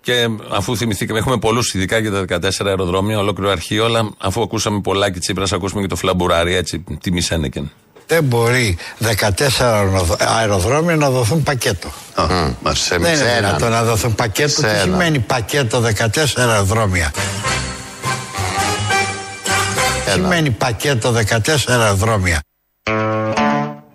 Και 0.01 0.27
αφού 0.51 0.77
θυμηθήκαμε, 0.77 1.19
έχουμε 1.19 1.37
πολλούς 1.37 1.73
ειδικά 1.73 1.97
για 1.97 2.11
τα 2.11 2.39
14 2.39 2.49
αεροδρόμια, 2.65 3.19
ολόκληρο 3.19 3.51
αρχείο, 3.51 3.85
αλλά 3.85 4.09
αφού 4.17 4.41
ακούσαμε 4.41 4.81
πολλά 4.81 5.11
και 5.11 5.19
Τσίπρας, 5.19 5.51
ακούσουμε 5.51 5.81
και 5.81 5.87
το 5.87 5.95
φλαμπουράρι, 5.95 6.55
έτσι, 6.55 6.83
τιμή 7.01 7.21
Σένεκεν. 7.21 7.71
Δεν 8.07 8.23
μπορεί 8.23 8.77
14 8.99 10.05
αεροδρόμια 10.17 10.95
να 10.95 11.09
δοθούν 11.09 11.43
πακέτο. 11.43 11.89
Μα 12.61 12.73
σε 12.73 12.97
Δεν 12.97 13.13
είναι 13.13 13.23
έναν. 13.23 13.35
δυνατόν 13.45 13.71
να 13.71 13.83
δοθούν 13.83 14.15
πακέτο. 14.15 14.49
Σε 14.49 14.61
Τι 14.61 14.67
έναν. 14.67 14.81
σημαίνει 14.81 15.19
πακέτο 15.19 15.81
14 15.81 16.25
αεροδρόμια; 16.35 17.13
Τι 20.05 20.11
σημαίνει 20.11 20.51
πακέτο 20.51 21.13
14 21.13 21.55
αεροδρόμια. 21.67 22.39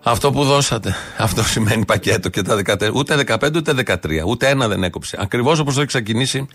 Αυτό 0.07 0.33
που 0.33 0.45
δώσατε. 0.45 0.95
Αυτό 1.19 1.43
σημαίνει 1.43 1.85
πακέτο 1.85 2.29
και 2.29 2.43
τα 2.43 2.61
14. 2.67 2.91
Ούτε 2.95 3.25
15 3.27 3.51
ούτε 3.57 3.75
13. 3.87 3.97
Ούτε 4.27 4.49
ένα 4.49 4.69
δεν 4.69 4.83
έκοψε. 4.85 5.17
Ακριβώς 5.21 5.59
όπως 5.59 5.75
το 5.75 5.81
έχει 5.81 5.89
ξεκινήσει 5.89 6.47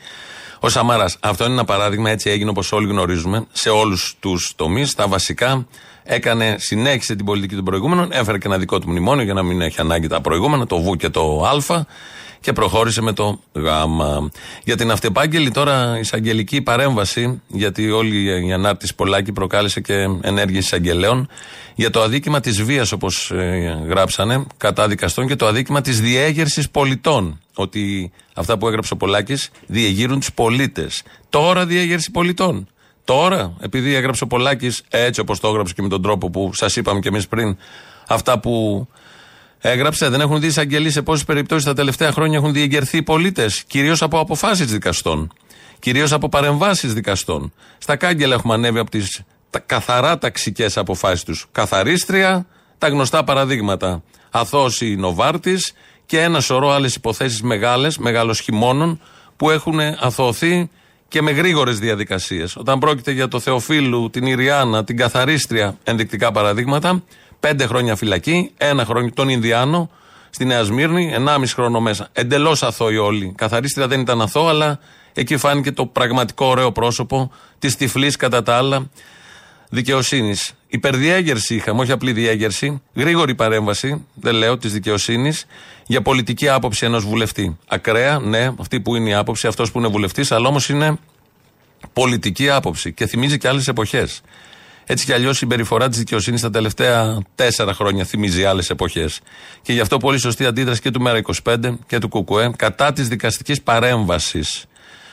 ο 0.59 0.69
Σαμαράς. 0.69 1.17
Αυτό 1.19 1.43
είναι 1.43 1.53
ένα 1.53 1.65
παράδειγμα. 1.65 2.09
Έτσι 2.09 2.29
έγινε 2.29 2.49
όπως 2.49 2.71
όλοι 2.71 2.87
γνωρίζουμε 2.87 3.45
σε 3.51 3.69
όλους 3.69 4.15
τους 4.19 4.53
τομείς. 4.55 4.95
Τα 4.95 5.07
βασικά 5.07 5.67
έκανε, 6.03 6.55
συνέχισε 6.59 7.15
την 7.15 7.25
πολιτική 7.25 7.55
των 7.55 7.63
προηγούμενων. 7.63 8.09
Έφερε 8.11 8.37
και 8.37 8.47
ένα 8.47 8.57
δικό 8.57 8.79
του 8.79 8.89
μνημόνιο 8.89 9.23
για 9.23 9.33
να 9.33 9.43
μην 9.43 9.61
έχει 9.61 9.81
ανάγκη 9.81 10.07
τα 10.07 10.21
προηγούμενα, 10.21 10.65
το 10.65 10.81
Β 10.81 10.91
και 10.95 11.09
το 11.09 11.43
Α. 11.69 11.85
Και 12.41 12.53
προχώρησε 12.53 13.01
με 13.01 13.13
το 13.13 13.39
Γ. 13.53 13.67
Για 14.63 14.75
την 14.77 14.91
αυτεπάγγελη 14.91 15.51
τώρα 15.51 15.99
εισαγγελική 15.99 16.61
παρέμβαση, 16.61 17.41
γιατί 17.47 17.91
όλη 17.91 18.47
η 18.47 18.53
ανάρτηση 18.53 18.95
Πολάκη 18.95 19.31
προκάλεσε 19.31 19.81
και 19.81 19.93
ενέργειε 20.21 20.59
εισαγγελέων, 20.59 21.27
για 21.75 21.89
το 21.89 22.01
αδίκημα 22.01 22.39
της 22.39 22.63
βίας, 22.63 22.91
όπως 22.91 23.31
γράψανε, 23.87 24.45
κατά 24.57 24.87
δικαστών 24.87 25.27
και 25.27 25.35
το 25.35 25.47
αδίκημα 25.47 25.81
της 25.81 26.01
διέγερσης 26.01 26.69
πολιτών. 26.69 27.39
Ότι 27.53 28.11
αυτά 28.33 28.57
που 28.57 28.67
έγραψε 28.67 28.93
ο 28.93 28.97
Πολάκης 28.97 29.49
διεγείρουν 29.67 30.19
τους 30.19 30.33
πολίτες. 30.33 31.03
Τώρα 31.29 31.65
διέγερση 31.65 32.11
πολιτών. 32.11 32.67
Τώρα, 33.03 33.53
επειδή 33.59 33.93
έγραψε 33.93 34.23
ο 34.23 34.27
Πολάκης 34.27 34.83
έτσι 34.89 35.19
όπως 35.19 35.39
το 35.39 35.47
έγραψε 35.47 35.73
και 35.73 35.81
με 35.81 35.87
τον 35.87 36.01
τρόπο 36.01 36.29
που 36.29 36.51
σας 36.53 36.75
είπαμε 36.75 36.99
κι 36.99 37.07
εμείς 37.07 37.27
πριν, 37.27 37.57
αυτά 38.07 38.39
που 38.39 38.87
έγραψε, 39.59 40.09
δεν 40.09 40.21
έχουν 40.21 40.39
δει 40.39 40.47
εισαγγελείς 40.47 40.93
σε 40.93 41.01
πόσες 41.01 41.25
περιπτώσεις 41.25 41.65
τα 41.65 41.73
τελευταία 41.73 42.11
χρόνια 42.11 42.37
έχουν 42.37 42.53
διεγερθεί 42.53 42.97
οι 42.97 43.03
πολίτες, 43.03 43.63
κυρίως 43.67 44.01
από 44.01 44.19
αποφάσεις 44.19 44.65
δικαστών. 44.65 45.31
Κυρίως 45.79 46.11
από 46.11 46.29
παρεμβάσεις 46.29 46.93
δικαστών. 46.93 47.53
Στα 47.77 47.95
κάγκελα 47.95 48.33
έχουμε 48.33 48.53
ανέβει 48.53 48.79
από 48.79 48.89
τις 48.89 49.21
καθαρά 49.65 50.17
ταξικές 50.17 50.77
αποφάσεις 50.77 51.23
τους. 51.23 51.47
Καθαρίστρια, 51.51 52.45
τα 52.77 52.87
γνωστά 52.87 53.23
παραδείγματα. 53.23 54.03
Αθώση 54.29 54.95
Νοβάρτης 54.95 55.73
και 56.05 56.21
ένα 56.21 56.39
σωρό 56.39 56.69
άλλες 56.69 56.95
υποθέσεις 56.95 57.41
μεγάλες, 57.41 57.97
μεγαλοσχημόνων, 57.97 59.01
που 59.35 59.49
έχουν 59.49 59.79
αθωωθεί 59.79 60.69
και 61.07 61.21
με 61.21 61.31
γρήγορες 61.31 61.79
διαδικασίες. 61.79 62.55
Όταν 62.55 62.79
πρόκειται 62.79 63.11
για 63.11 63.27
το 63.27 63.39
Θεοφίλου, 63.39 64.09
την 64.09 64.25
Ιριάννα, 64.25 64.83
την 64.83 64.97
Καθαρίστρια, 64.97 65.77
ενδεικτικά 65.83 66.31
παραδείγματα, 66.31 67.03
πέντε 67.39 67.65
χρόνια 67.65 67.95
φυλακή, 67.95 68.51
ένα 68.57 68.85
χρόνο 68.85 69.09
τον 69.13 69.29
Ινδιάνο, 69.29 69.89
στη 70.29 70.45
Νέα 70.45 70.63
Σμύρνη, 70.63 71.11
ενάμιση 71.13 71.53
χρόνο 71.53 71.79
μέσα. 71.79 72.09
Εντελώς 72.13 72.63
αθώοι 72.63 72.97
όλοι. 72.97 73.33
Καθαρίστρια 73.37 73.87
δεν 73.87 73.99
ήταν 73.99 74.21
αθώο, 74.21 74.47
αλλά 74.47 74.79
εκεί 75.13 75.37
φάνηκε 75.37 75.71
το 75.71 75.85
πραγματικό 75.85 76.45
ωραίο 76.45 76.71
πρόσωπο 76.71 77.31
της 77.59 77.75
τυφλής 77.75 78.15
κατά 78.15 78.43
τα 78.43 78.55
άλλα 78.55 78.89
δικαιοσύνης. 79.69 80.53
Υπερδιέγερση 80.67 81.55
είχαμε, 81.55 81.81
όχι 81.81 81.91
απλή 81.91 82.11
διέγερση. 82.11 82.81
Γρήγορη 82.93 83.35
παρέμβαση, 83.35 84.05
δεν 84.13 84.35
λέω, 84.35 84.57
της 84.57 84.73
δικαιοσύνης 84.73 85.45
για 85.85 86.01
πολιτική 86.01 86.49
άποψη 86.49 86.85
ενός 86.85 87.05
βουλευτή. 87.05 87.57
Ακραία, 87.67 88.19
ναι, 88.19 88.51
αυτή 88.59 88.79
που 88.79 88.95
είναι 88.95 89.09
η 89.09 89.13
άποψη, 89.13 89.47
αυτός 89.47 89.71
που 89.71 89.79
είναι 89.79 89.87
βουλευτής, 89.87 90.31
αλλά 90.31 90.47
όμως 90.47 90.69
είναι 90.69 90.97
πολιτική 91.93 92.49
άποψη 92.49 92.93
και 92.93 93.07
θυμίζει 93.07 93.37
και 93.37 93.47
άλλες 93.47 93.67
εποχές. 93.67 94.21
Έτσι 94.91 95.05
κι 95.05 95.13
αλλιώς 95.13 95.35
η 95.35 95.37
συμπεριφορά 95.37 95.89
της 95.89 95.97
δικαιοσύνης 95.97 96.41
τα 96.41 96.49
τελευταία 96.49 97.21
τέσσερα 97.35 97.73
χρόνια 97.73 98.05
θυμίζει 98.05 98.45
άλλες 98.45 98.69
εποχές. 98.69 99.19
Και 99.61 99.73
γι' 99.73 99.79
αυτό 99.79 99.97
πολύ 99.97 100.19
σωστή 100.19 100.45
αντίδραση 100.45 100.81
και 100.81 100.91
του 100.91 101.01
ΜΕΡΑ25 101.05 101.77
και 101.87 101.97
του 101.99 102.09
ΚΚΕ 102.09 102.51
κατά 102.55 102.93
της 102.93 103.07
δικαστικής 103.07 103.61
παρέμβασης. 103.61 104.65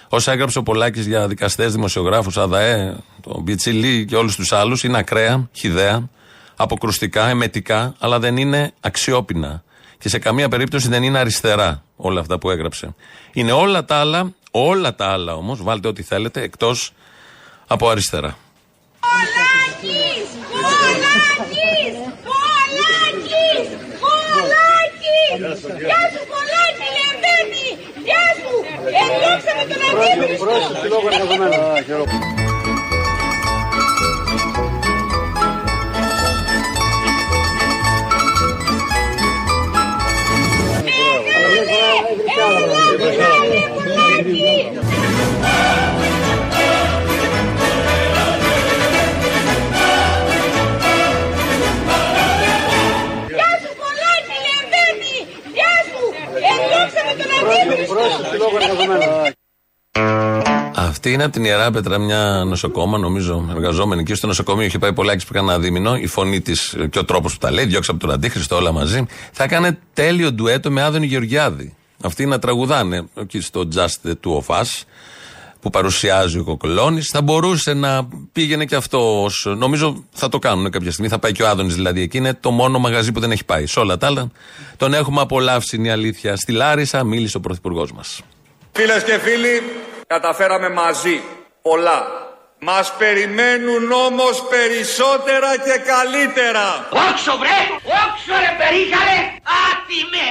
Όσα 0.09 0.33
έγραψε 0.33 0.59
ο 0.59 0.62
Πολάκης 0.62 1.06
για 1.06 1.28
δικαστές, 1.28 1.73
δημοσιογράφους, 1.73 2.37
ΑΔΑΕ, 2.37 2.97
τον 3.23 3.42
Μπιτσιλή 3.42 4.04
και 4.04 4.16
όλους 4.16 4.37
τους 4.37 4.52
άλλους 4.52 4.85
είναι 4.85 4.99
ακραία, 4.99 5.49
χιδέα, 5.52 6.09
αποκρουστικά, 6.56 7.28
εμετικά, 7.28 7.95
αλλά 7.99 8.18
δεν 8.18 8.37
είναι 8.37 8.73
αξιόπινα. 8.80 9.62
Και 9.99 10.09
σε 10.09 10.18
καμία 10.18 10.49
περίπτωση 10.49 10.88
δεν 10.88 11.02
είναι 11.02 11.18
αριστερά 11.18 11.83
όλα 11.97 12.21
αυτά 12.21 12.38
που 12.38 12.50
έγραψε. 12.50 12.95
Είναι 13.33 13.52
όλα 13.52 13.85
τα 13.85 13.97
άλλα, 13.97 14.35
όλα 14.50 14.95
τα 14.95 15.06
άλλα 15.06 15.35
όμως, 15.35 15.62
βάλτε 15.62 15.88
ό,τι 15.88 16.02
θέλετε, 16.02 16.42
εκτός 16.42 16.92
από 17.66 17.88
αριστερά. 17.88 18.37
Πολάκης! 19.80 20.28
Πολάκης! 21.33 21.97
Πολάκης! 22.26 23.66
Πολάκης! 24.02 25.37
Γεια 25.80 26.00
σου 26.12 26.23
Πολάκη, 26.33 26.87
Λεβέντη! 26.97 27.68
Γεια 28.06 28.25
σου! 28.38 28.50
Εδιώξαμε 29.00 29.62
τον 29.71 29.80
Αντίπριστο! 30.16 30.56
Αυτή 60.75 61.12
είναι 61.12 61.25
από 61.25 61.33
την 61.33 61.45
Ιερά 61.45 61.71
Πέτρα, 61.71 61.99
μια 61.99 62.43
νοσοκόμα, 62.47 62.99
νομίζω, 62.99 63.49
εργαζόμενη 63.50 64.02
και 64.02 64.14
στο 64.14 64.26
νοσοκομείο. 64.26 64.64
Είχε 64.64 64.78
πάει 64.78 64.93
πολλά 64.93 65.16
που 65.26 65.33
κάνα 65.33 65.59
δίμηνο. 65.59 65.97
Η 65.97 66.07
φωνή 66.07 66.40
της 66.40 66.76
και 66.90 66.99
ο 66.99 67.05
τρόπος 67.05 67.33
που 67.33 67.38
τα 67.38 67.50
λέει, 67.50 67.64
διώξα 67.64 67.90
από 67.90 68.00
τον 68.00 68.11
Αντίχρηστο, 68.11 68.57
όλα 68.57 68.73
μαζί. 68.73 69.07
Θα 69.33 69.45
έκανε 69.45 69.78
τέλειο 69.93 70.33
ντουέτο 70.33 70.71
με 70.71 70.83
Άδωνη 70.83 71.07
Γεωργιάδη. 71.07 71.75
είναι 72.23 72.31
να 72.31 72.38
τραγουδάνε 72.38 73.09
εκεί 73.14 73.40
στο 73.40 73.69
Just 73.75 74.09
the 74.09 74.12
Two 74.12 74.45
of 74.47 74.61
Us 74.61 74.83
που 75.66 75.73
παρουσιάζει 75.73 76.38
ο 76.38 76.44
Κοκολόνη. 76.44 77.00
Θα 77.00 77.23
μπορούσε 77.23 77.75
να 77.75 78.08
πήγαινε 78.32 78.64
και 78.64 78.75
αυτό. 78.76 79.23
ως- 79.23 79.46
νομίζω 79.56 80.04
θα 80.12 80.28
το 80.28 80.38
κάνουν 80.38 80.70
κάποια 80.70 80.90
στιγμή. 80.90 81.08
Θα 81.08 81.18
πάει 81.18 81.32
και 81.32 81.42
ο 81.42 81.49
Άδωνης 81.49 81.75
δηλαδή 81.75 82.00
εκεί. 82.00 82.16
Είναι 82.16 82.35
το 82.35 82.50
μόνο 82.50 82.78
μαγαζί 82.78 83.12
που 83.12 83.20
δεν 83.20 83.30
έχει 83.30 83.44
πάει. 83.44 83.66
Σε 83.66 83.78
όλα 83.80 83.96
τα 83.96 84.06
άλλα 84.06 84.30
τον 84.76 84.94
έχουμε 84.94 85.20
απολαύσει, 85.20 85.76
είναι 85.76 85.88
η 85.88 85.90
αλήθεια. 85.90 86.37
Στη 86.37 86.52
Λάρισα 86.52 87.04
μίλησε 87.04 87.37
ο 87.37 87.40
Πρωθυπουργός 87.40 87.92
μας. 87.92 88.20
Φίλες 88.73 89.02
και 89.04 89.18
φίλοι, 89.18 89.62
καταφέραμε 90.06 90.68
μαζί 90.70 91.20
πολλά. 91.62 92.06
Μας 92.61 92.92
περιμένουν 92.99 93.92
όμως 94.06 94.42
περισσότερα 94.50 95.50
και 95.56 95.76
καλύτερα. 95.92 96.66
Όξο 96.90 97.32
βρε! 97.38 97.58
Όξο 98.00 98.32
ρε 98.42 98.52
περίχαρε! 98.61 99.18
Άτιμε! 99.68 100.25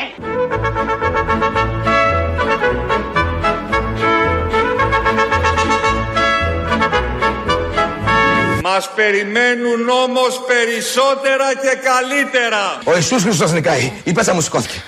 Μας 8.68 8.90
περιμένουν 8.96 9.90
όμως 9.90 10.42
περισσότερα 10.48 11.54
και 11.54 11.74
καλύτερα. 11.90 12.80
Ο 12.84 12.96
Ιησούς 12.96 13.22
Χριστός 13.24 13.52
νικάει. 13.52 13.92
Η 14.04 14.12
πέτσα 14.12 14.34
μου 14.34 14.42
σηκώθηκε. 14.42 14.84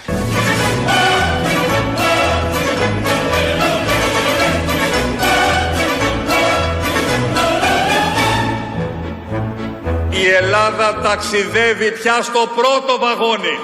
Η 10.10 10.28
Ελλάδα 10.42 11.00
ταξιδεύει 11.04 11.92
πια 11.92 12.22
στο 12.22 12.40
πρώτο 12.56 13.00
βαγόνι. 13.00 13.58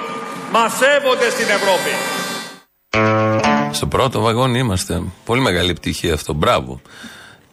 Μας 0.52 0.72
σέβονται 0.72 1.30
στην 1.30 1.46
Ευρώπη. 1.48 1.90
Στο 3.70 3.86
πρώτο 3.86 4.20
βαγόνι 4.20 4.58
είμαστε. 4.58 5.02
Πολύ 5.24 5.40
μεγάλη 5.40 5.70
επιτυχία 5.70 6.14
αυτό. 6.14 6.32
Μπράβο. 6.32 6.80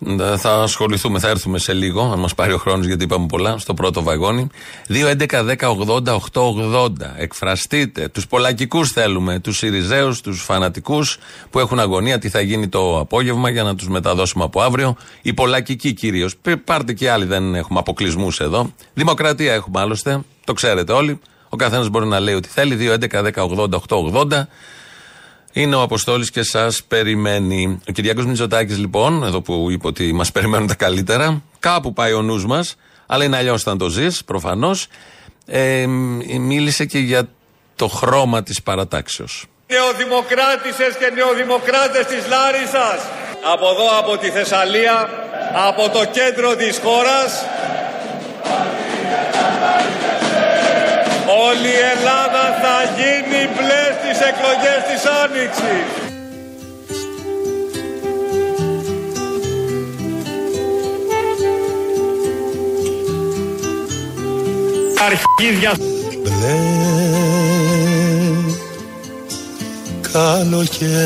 Ε, 0.08 0.38
Θα 0.38 0.54
ασχοληθούμε, 0.54 1.20
θα 1.20 1.30
έρθουμε 1.30 1.58
σε 1.58 1.74
λίγο, 1.74 2.12
αν 2.12 2.20
μας 2.20 2.36
πάρει 2.36 2.54
ο 2.54 2.58
χρόνος, 2.58 2.86
γιατί 2.86 3.04
είπαμε 3.04 3.26
πολλά, 3.26 3.58
στο 3.58 3.74
πρώτο 3.74 4.04
βαγόνι. 4.04 4.48
2.11.10.80.880. 4.88 6.90
Εκφραστείτε. 7.18 8.08
Τους 8.08 8.28
πολλακικούς 8.28 8.92
θέλουμε. 8.92 9.40
Τους 9.40 9.58
Σιριζέους, 9.58 10.22
τους 10.22 10.44
φανατικούς 10.44 11.18
που 11.50 11.60
έχουν 11.60 11.80
αγωνία 11.80 12.20
τι 12.20 12.30
θα 12.30 12.42
γίνει 12.42 12.68
το 12.68 13.00
απόγευμα 13.00 13.50
για 13.50 13.64
να 13.64 13.76
τους 13.76 13.88
μεταδώσουμε 13.88 14.44
από 14.44 14.62
αύριο. 14.62 14.96
Οι 15.22 15.34
πολλακικοί 15.34 15.94
κυρίως. 15.94 16.36
Πάρτε 16.66 16.94
και 16.94 17.12
άλλοι, 17.12 17.26
δεν 17.26 17.56
έχουμε 17.56 17.80
αποκλεισμούς 17.80 18.40
εδώ. 18.40 18.74
Δημοκρατία 18.94 19.54
έχουμε 19.54 19.80
άλλωστε. 19.80 20.22
Το 20.44 20.54
ξέρετε 20.54 20.92
όλοι. 20.92 21.20
Ο 21.50 21.56
καθένας 21.56 21.90
μπορεί 21.90 22.06
να 22.06 22.20
λέει 22.20 22.34
ό,τι 22.34 22.48
θέλει. 22.48 22.98
2.11.10.80.880. 23.00 24.48
Είναι 25.54 25.76
ο 25.76 25.82
Αποστόλης 25.82 26.32
και 26.32 26.44
σας 26.44 26.84
περιμένει. 26.84 27.80
Ο 27.90 27.92
Κυριάκο 27.92 28.22
Μητσοτάκης, 28.22 28.78
λοιπόν, 28.78 29.24
εδώ 29.24 29.42
που 29.42 29.68
είπε 29.72 29.88
ότι 29.88 30.14
μας 30.14 30.32
περιμένουν 30.32 30.68
τα 30.68 30.76
καλύτερα, 30.76 31.42
κάπου 31.60 31.94
πάει 31.94 32.14
ο 32.14 32.22
νους 32.22 32.46
μας, 32.46 32.76
αλλά 33.06 33.24
είναι 33.24 33.38
αλλιώς 33.38 33.62
όταν 33.62 33.78
το 33.78 33.90
ζεις, 33.90 34.24
προφανώς. 34.24 34.88
Ε, 35.46 35.86
μίλησε 36.40 36.86
και 36.86 37.00
για 37.00 37.30
το 37.76 37.88
χρώμα 37.88 38.44
της 38.44 38.62
παρατάξεως. 38.62 39.46
Νεοδημοκράτησες 39.68 40.96
και 41.00 41.12
νεοδημοκράτες 41.16 42.06
της 42.06 42.28
Λάρισας. 42.28 43.00
Από 43.54 43.68
εδώ, 43.70 43.98
από 44.00 44.18
τη 44.18 44.30
Θεσσαλία, 44.30 45.10
από 45.70 45.90
το 45.90 46.06
κέντρο 46.06 46.56
της 46.56 46.80
χώρας. 46.84 47.46
Όλη 51.40 51.68
η 51.68 51.82
Ελλάδα 51.96 52.44
θα 52.62 52.76
γίνει 52.98 53.42
μπλε 53.54 53.84
στις 53.98 54.18
εκλογές 54.30 54.82
της 54.90 55.02
Άνοιξης. 55.24 55.90
Αρχίδια 65.06 65.74
μπλε 66.24 66.58
καλοκαίρινα 70.12 71.02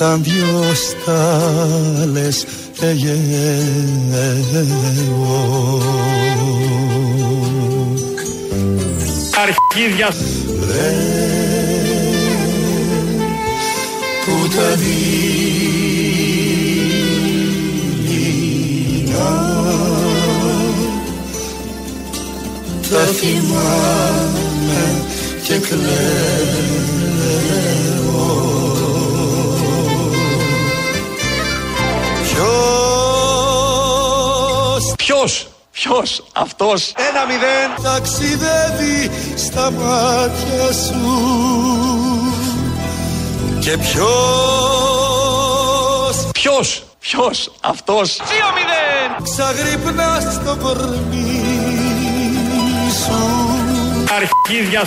σαν 0.00 0.22
δυο 0.22 0.62
στάλες 0.74 2.46
εγέω 2.80 3.18
Αρχίδιας. 9.42 10.16
Μπλε 10.46 10.92
που 14.24 14.48
τα 14.56 14.68
δειλινά 14.76 15.10
τα 22.90 23.04
θυμάμαι 23.18 24.82
και 25.42 25.54
κλαίω 25.58 26.99
Ποιος; 34.80 34.94
Ποιος, 34.96 35.46
ποιος, 35.70 36.24
αυτός. 36.32 36.92
Ένα 37.08 37.26
μηδέν. 37.26 37.70
Ταξιδεύει 37.82 39.10
στα 39.36 39.70
μάτια 39.70 40.72
σου. 40.72 41.18
Και 43.60 43.78
ποιος; 43.78 44.06
Ποιος, 46.32 46.82
ποιος, 47.00 47.52
αυτός. 47.60 48.16
Δύο 48.16 48.46
μηδέν. 48.54 49.10
Ξαγρυπνά 49.22 50.20
στο 50.20 50.56
κορμί 50.62 51.42
σου. 53.04 53.20
Αρχίδια. 54.16 54.82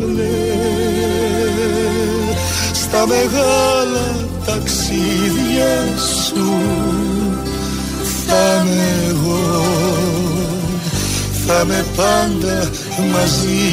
Στα 2.74 3.08
μεγάλα 3.08 4.16
ταξίδια 4.46 5.74
σου 6.26 6.52
θα 8.34 8.64
είμαι 8.66 9.06
εγώ. 9.10 9.64
Θα 11.48 11.62
είμαι 11.64 11.86
πάντα 11.96 12.70
μαζί 13.12 13.72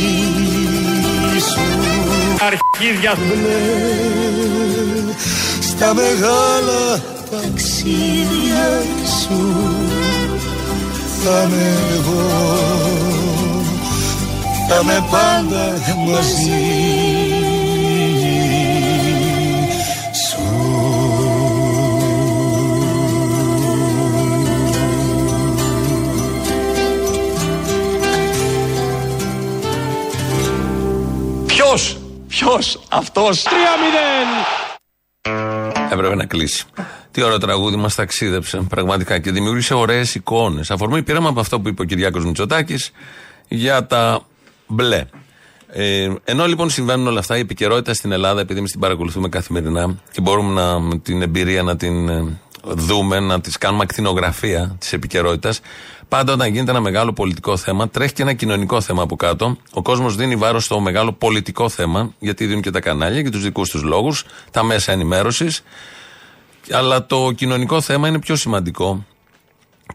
σου. 1.50 1.60
Αρχίδια. 2.40 3.16
Στα 5.60 5.94
μεγάλα 5.94 7.02
ταξίδια 7.30 8.82
σου. 9.20 9.54
Θα 11.24 11.42
είμαι 11.42 11.76
εγώ. 11.94 12.26
Θα 14.68 14.80
είμαι 14.82 15.06
πάντα 15.10 15.72
μαζί 16.06 17.09
Ποιος, 31.70 31.98
ποιος, 32.28 32.80
αυτός; 32.90 33.42
Τρία 33.42 33.70
μηδέν 33.82 34.28
Έπρεπε 35.92 36.14
να 36.14 36.24
κλείσει. 36.24 36.64
Τι 37.10 37.22
ωραίο 37.22 37.38
τραγούδι 37.38 37.76
μας 37.76 37.94
ταξίδεψε 37.94 38.58
πραγματικά 38.68 39.18
και 39.18 39.30
δημιούργησε 39.30 39.74
ωραίες 39.74 40.14
εικόνες. 40.14 40.70
Αφορμή 40.70 41.02
πήραμε 41.02 41.28
από 41.28 41.40
αυτό 41.40 41.60
που 41.60 41.68
είπε 41.68 41.82
ο 41.82 41.84
Κυριάκος 41.84 42.24
Μητσοτάκης 42.24 42.90
για 43.48 43.86
τα 43.86 44.20
μπλε. 44.66 45.04
Ε, 45.66 46.12
ενώ 46.24 46.46
λοιπόν 46.46 46.70
συμβαίνουν 46.70 47.06
όλα 47.06 47.18
αυτά, 47.18 47.36
η 47.36 47.40
επικαιρότητα 47.40 47.94
στην 47.94 48.12
Ελλάδα, 48.12 48.40
επειδή 48.40 48.58
εμείς 48.58 48.70
την 48.70 48.80
παρακολουθούμε 48.80 49.28
καθημερινά 49.28 49.98
και 50.12 50.20
μπορούμε 50.20 50.62
να, 50.62 50.80
με 50.80 50.98
την 50.98 51.22
εμπειρία 51.22 51.62
να 51.62 51.76
την 51.76 52.08
ε, 52.08 52.38
δούμε, 52.64 53.20
να 53.20 53.40
τη 53.40 53.50
κάνουμε 53.50 53.82
ακτινογραφία 53.82 54.76
της 54.78 54.92
επικαιρότητας, 54.92 55.60
πάντα 56.10 56.32
όταν 56.32 56.52
γίνεται 56.52 56.70
ένα 56.70 56.80
μεγάλο 56.80 57.12
πολιτικό 57.12 57.56
θέμα, 57.56 57.88
τρέχει 57.88 58.12
και 58.12 58.22
ένα 58.22 58.32
κοινωνικό 58.32 58.80
θέμα 58.80 59.02
από 59.02 59.16
κάτω. 59.16 59.56
Ο 59.72 59.82
κόσμος 59.82 60.16
δίνει 60.16 60.36
βάρος 60.36 60.64
στο 60.64 60.80
μεγάλο 60.80 61.12
πολιτικό 61.12 61.68
θέμα, 61.68 62.14
γιατί 62.18 62.46
δίνουν 62.46 62.62
και 62.62 62.70
τα 62.70 62.80
κανάλια 62.80 63.22
και 63.22 63.30
τους 63.30 63.42
δικούς 63.42 63.70
τους 63.70 63.82
λόγους, 63.82 64.24
τα 64.50 64.62
μέσα 64.62 64.92
ενημέρωσης. 64.92 65.62
Αλλά 66.70 67.06
το 67.06 67.32
κοινωνικό 67.36 67.80
θέμα 67.80 68.08
είναι 68.08 68.18
πιο 68.18 68.36
σημαντικό. 68.36 69.06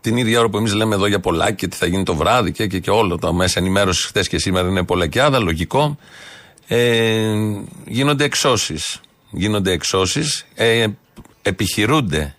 Την 0.01 0.17
ίδια 0.17 0.39
ώρα 0.39 0.49
που 0.49 0.57
εμείς 0.57 0.73
λέμε 0.73 0.95
εδώ 0.95 1.07
για 1.07 1.19
πολλά 1.19 1.51
και 1.51 1.67
τι 1.67 1.77
θα 1.77 1.85
γίνει 1.85 2.03
το 2.03 2.15
βράδυ 2.15 2.51
και, 2.51 2.67
και, 2.67 2.79
και 2.79 2.89
όλο 2.89 3.17
το 3.17 3.33
μέσα 3.33 3.59
ενημέρωσης 3.59 4.05
χθες 4.05 4.27
και 4.27 4.39
σήμερα 4.39 4.67
είναι 4.67 4.83
πολλακιάδα, 4.83 5.39
λογικό. 5.39 5.97
Ε, 6.67 7.33
γίνονται 7.85 8.23
εξώσεις. 8.23 9.01
Γίνονται 9.29 9.71
εξώσεις. 9.71 10.45
Ε, 10.55 10.85
επιχειρούνται 11.41 12.35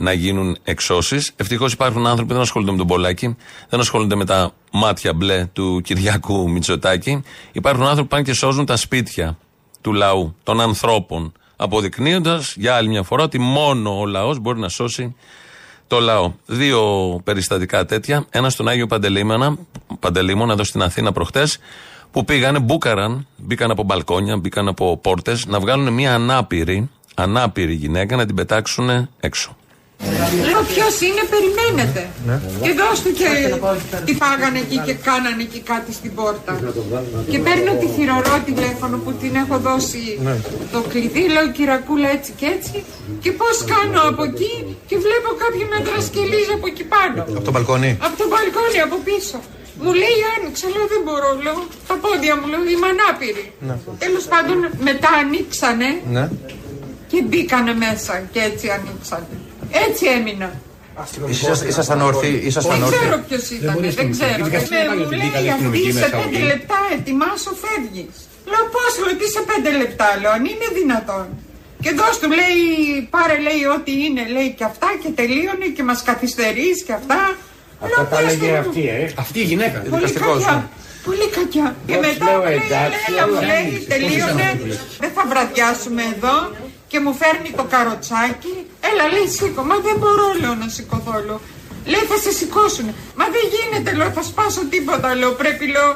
να 0.00 0.12
γίνουν 0.12 0.56
εξώσεις. 0.62 1.32
Ευτυχώς 1.36 1.72
υπάρχουν 1.72 2.06
άνθρωποι 2.06 2.28
που 2.28 2.32
δεν 2.32 2.42
ασχολούνται 2.42 2.72
με 2.72 2.78
τον 2.78 2.86
Πολάκη, 2.86 3.36
δεν 3.68 3.80
ασχολούνται 3.80 4.14
με 4.14 4.24
τα 4.24 4.52
μάτια 4.72 5.12
μπλε 5.14 5.46
του 5.52 5.80
Κυριάκου 5.84 6.50
Μητσοτάκη. 6.50 7.22
Υπάρχουν 7.52 7.82
άνθρωποι 7.82 8.02
που 8.02 8.08
πάνε 8.08 8.22
και 8.22 8.32
σώζουν 8.32 8.66
τα 8.66 8.76
σπίτια 8.76 9.38
του 9.80 9.92
λαού, 9.92 10.34
των 10.42 10.60
ανθρώπων. 10.60 11.32
Αποδεικνύοντας 11.56 12.54
για 12.56 12.74
άλλη 12.74 12.88
μια 12.88 13.02
φορά 13.02 13.22
ότι 13.22 13.38
μόνο 13.38 14.00
ο 14.00 14.06
λαός 14.06 14.38
μπορεί 14.38 14.58
να 14.58 14.68
σώσει 14.68 15.14
το 15.86 16.00
λαό. 16.00 16.32
Δύο 16.46 16.80
περιστατικά 17.24 17.84
τέτοια. 17.84 18.26
Ένας 18.30 18.52
στον 18.52 18.68
Άγιο 18.68 18.86
Παντελήμωνα, 18.86 19.56
Παντελήμωνα 20.00 20.52
εδώ 20.52 20.64
στην 20.64 20.82
Αθήνα 20.82 21.12
προχτές, 21.12 21.58
που 22.10 22.24
πήγανε, 22.24 22.58
μπούκαραν, 22.58 23.26
μπήκαν 23.36 23.70
από 23.70 23.82
μπαλκόνια, 23.82 24.36
μπήκαν 24.36 24.68
από 24.68 24.96
πόρτες, 24.96 25.46
να 25.46 25.60
βγάλουν 25.60 25.92
μια 25.92 26.14
ανάπηρη, 26.14 26.90
ανάπηρη 27.14 27.74
γυναίκα 27.74 28.16
να 28.16 28.26
την 28.26 28.34
πετάξουν 28.34 29.08
έξω. 29.20 29.56
Λέω 30.48 30.62
ποιος 30.72 30.94
είναι, 31.06 31.22
περιμένετε. 31.34 32.02
Ναι. 32.28 32.36
Και 32.64 32.72
δώστε 32.80 33.08
και 33.20 33.28
τι 34.06 34.12
πάγανε 34.22 34.58
εκεί 34.64 34.78
και 34.86 34.94
κάνανε 35.08 35.42
εκεί 35.48 35.60
κάτι 35.72 35.90
στην 35.98 36.12
πόρτα. 36.18 36.52
Και 37.30 37.38
παίρνω 37.46 37.72
τη 37.82 37.86
θηρορό 37.96 38.36
τηλέφωνο 38.48 38.96
που 39.04 39.10
την 39.22 39.32
έχω 39.42 39.56
δώσει 39.68 40.02
το 40.74 40.80
κλειδί, 40.90 41.24
λέω 41.34 41.46
κυρακούλα 41.56 42.08
έτσι 42.16 42.30
και 42.40 42.46
έτσι. 42.56 42.76
Και 43.22 43.30
πώς 43.40 43.54
κάνω 43.72 44.00
από 44.10 44.22
εκεί 44.30 44.54
και 44.88 44.96
βλέπω 45.06 45.28
κάποιον 45.42 45.68
να 45.74 45.78
δρασκελίζει 45.88 46.52
από 46.58 46.66
εκεί 46.72 46.84
πάνω. 46.94 47.20
Από 47.38 47.44
το 47.48 47.52
μπαλκόνι. 47.54 47.90
Από 48.06 48.16
το 48.22 48.26
μπαλκόνι 48.30 48.78
από 48.86 48.96
πίσω. 49.08 49.38
Μου 49.82 49.92
λέει 50.02 50.18
άνοιξε, 50.34 50.66
λέω 50.74 50.86
δεν 50.94 51.02
μπορώ, 51.06 51.30
λέω. 51.44 51.58
Τα 51.88 51.94
πόδια 52.04 52.32
μου, 52.38 52.46
λέω 52.52 52.62
είμαι 52.72 52.88
ανάπηρη. 52.94 53.44
Ναι. 53.68 53.74
Τέλος 54.04 54.24
πάντων 54.32 54.58
μετά 54.88 55.10
ανοίξανε 55.22 55.90
Ναι. 56.16 56.24
και 57.10 57.18
μπήκανε 57.28 57.72
μέσα 57.84 58.14
και 58.32 58.40
έτσι 58.50 58.66
ανοίξανε. 58.76 59.34
Έτσι 59.86 60.04
έμεινα. 60.16 60.50
Ήσασταν- 61.28 61.68
Ήσασταν 61.68 62.00
όρθιοι, 62.08 62.40
ήσασταν 62.44 62.72
Δεν 62.78 62.82
όρθιοι. 62.86 62.98
ξέρω 63.00 63.16
ποιος 63.28 63.44
ήταν, 63.50 63.74
δεν 63.98 64.10
ξέρω. 64.10 64.44
Με 64.98 65.04
μου 65.04 65.10
λέει 65.20 65.48
αυτή 65.56 65.92
σε 65.92 66.08
πέντε 66.20 66.40
λεπτά 66.52 66.78
ετοιμάσου 66.96 67.52
φεύγεις. 67.62 68.14
Λέω 68.50 68.64
πώς, 68.74 68.90
λέω 69.04 69.14
τι 69.20 69.26
σε 69.36 69.42
πέντε 69.50 69.70
λεπτά, 69.82 70.08
λέω 70.20 70.30
αν 70.38 70.44
είναι 70.52 70.68
δυνατόν. 70.78 71.26
Και 71.84 71.90
δώσ' 72.00 72.18
του 72.22 72.28
λέει, 72.40 72.60
πάρε 73.14 73.36
λέει 73.46 73.62
ό,τι 73.76 73.92
είναι, 74.04 74.22
λέει 74.36 74.48
και 74.58 74.64
αυτά 74.70 74.88
και 75.02 75.10
τελείωνε 75.20 75.66
και 75.76 75.82
μας 75.88 76.00
καθυστερείς 76.08 76.76
και 76.86 76.92
αυτά. 77.00 77.20
Λέω, 77.90 78.04
τα 78.10 78.16
«Πες 78.16 78.18
έλεγε 78.18 78.50
του». 78.52 78.58
αυτή, 78.64 78.82
ε. 78.96 79.12
Αυτή 79.24 79.38
η 79.44 79.46
γυναίκα. 79.50 79.78
Πολύ 79.78 79.90
δικαστικός, 79.94 80.36
κακιά. 80.44 80.54
ναι. 80.54 80.64
Πολύ 81.08 81.26
κακιά. 81.36 81.66
Και 81.86 81.92
Εγώ 81.92 82.02
της 82.02 82.10
μετά 82.12 82.24
λέω, 82.30 82.38
μου 82.40 82.46
λέει, 82.48 82.60
εντάξει, 82.68 83.00
έλα 83.10 83.22
μου 83.28 83.36
όλα 83.38 83.46
λέει, 83.50 83.64
άνοιξε. 83.66 83.88
τελείωνε, 83.94 84.46
Πώς 84.60 84.66
είσαι 84.68 84.80
δεν 85.02 85.10
θα 85.16 85.22
βραδιάσουμε 85.32 86.02
εδώ. 86.14 86.34
Και 86.92 87.00
μου 87.00 87.14
φέρνει 87.14 87.50
το 87.56 87.64
καροτσάκι. 87.74 88.54
Έλα 88.90 89.04
λέει 89.14 89.28
σήκω. 89.36 89.62
Μα 89.70 89.76
δεν 89.86 89.96
μπορώ 90.00 90.28
λέω 90.40 90.54
να 90.54 90.68
σηκωθώ 90.68 91.16
λέω. 91.26 91.40
Λέει 91.92 92.04
θα 92.10 92.16
σε 92.24 92.30
σηκώσουν. 92.38 92.86
Μα 93.18 93.24
δεν 93.34 93.44
γίνεται 93.54 93.90
λέω 93.98 94.10
θα 94.10 94.22
σπάσω 94.22 94.60
τίποτα 94.74 95.14
λέω. 95.14 95.32
Πρέπει 95.32 95.66
λέω 95.66 95.90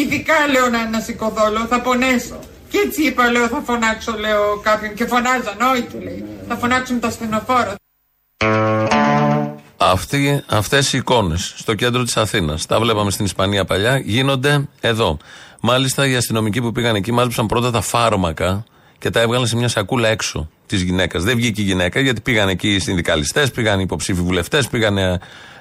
ειδικά 0.00 0.38
λέω 0.52 0.68
να, 0.68 0.88
να 0.88 1.00
σηκωθώ 1.00 1.50
λέω 1.50 1.64
θα 1.64 1.80
πονέσω. 1.80 2.38
Και 2.68 2.78
έτσι 2.84 3.02
είπα 3.02 3.30
λέω 3.30 3.46
θα 3.48 3.62
φωνάξω 3.66 4.12
λέω 4.18 4.60
κάποιον 4.62 4.94
και 4.94 5.06
φωνάζαν 5.06 5.58
όχι 5.72 5.82
του 5.82 6.00
λέει. 6.00 6.24
Θα 6.48 6.56
φωνάξουν 6.56 7.00
τα 7.00 7.10
στενοφόρα. 7.10 7.74
Αυτοί, 9.76 10.42
αυτές 10.48 10.92
οι 10.92 10.98
εικόνες 10.98 11.54
στο 11.56 11.74
κέντρο 11.74 12.02
της 12.02 12.16
Αθήνας, 12.16 12.66
τα 12.66 12.80
βλέπαμε 12.80 13.10
στην 13.10 13.24
Ισπανία 13.24 13.64
παλιά, 13.64 13.98
γίνονται 13.98 14.68
εδώ. 14.80 15.18
Μάλιστα 15.60 16.06
οι 16.06 16.16
αστυνομικοί 16.16 16.60
που 16.60 16.72
πήγαν 16.72 16.94
εκεί 16.94 17.12
μάζεψαν 17.12 17.46
πρώτα 17.46 17.70
τα 17.70 17.80
φάρμακα 17.80 18.64
και 18.98 19.10
τα 19.10 19.20
έβγαλαν 19.20 19.46
σε 19.46 19.56
μια 19.56 19.68
σακούλα 19.68 20.08
έξω 20.08 20.48
της 20.66 20.82
γυναίκας. 20.82 21.22
Δεν 21.22 21.36
βγήκε 21.36 21.60
η 21.60 21.64
γυναίκα 21.64 22.00
γιατί 22.00 22.20
πήγαν 22.20 22.48
εκεί 22.48 22.74
οι 22.74 22.78
συνδικαλιστές, 22.78 23.50
πήγαν 23.50 23.78
οι 23.78 23.82
υποψήφοι 23.84 24.20
βουλευτές, 24.20 24.68
πήγαν 24.68 24.98
ε, 24.98 25.20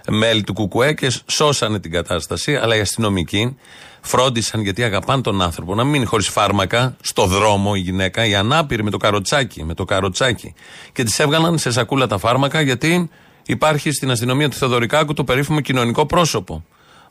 μέλη 0.09 0.43
του 0.43 0.53
ΚΚΕ 0.53 0.93
και 0.93 1.13
σώσανε 1.25 1.79
την 1.79 1.91
κατάσταση. 1.91 2.55
Αλλά 2.55 2.75
οι 2.75 2.79
αστυνομικοί 2.79 3.57
φρόντισαν 4.01 4.61
γιατί 4.61 4.83
αγαπάνε 4.83 5.21
τον 5.21 5.41
άνθρωπο 5.41 5.75
να 5.75 5.83
μην 5.83 5.91
μείνει 5.91 6.05
χωρίς 6.05 6.27
φάρμακα 6.27 6.95
στο 7.01 7.25
δρόμο 7.25 7.71
η 7.75 7.79
γυναίκα, 7.79 8.25
η 8.25 8.35
ανάπηρη 8.35 8.83
με 8.83 8.89
το 8.89 8.97
καροτσάκι. 8.97 9.63
Με 9.63 9.73
το 9.73 9.85
καροτσάκι. 9.85 10.53
Και 10.91 11.03
τη 11.03 11.23
έβγαλαν 11.23 11.57
σε 11.57 11.71
σακούλα 11.71 12.07
τα 12.07 12.17
φάρμακα 12.17 12.61
γιατί 12.61 13.09
υπάρχει 13.45 13.91
στην 13.91 14.11
αστυνομία 14.11 14.49
του 14.49 14.55
Θεοδωρικάκου 14.55 15.13
το 15.13 15.23
περίφημο 15.23 15.59
κοινωνικό 15.59 16.05
πρόσωπο. 16.05 16.63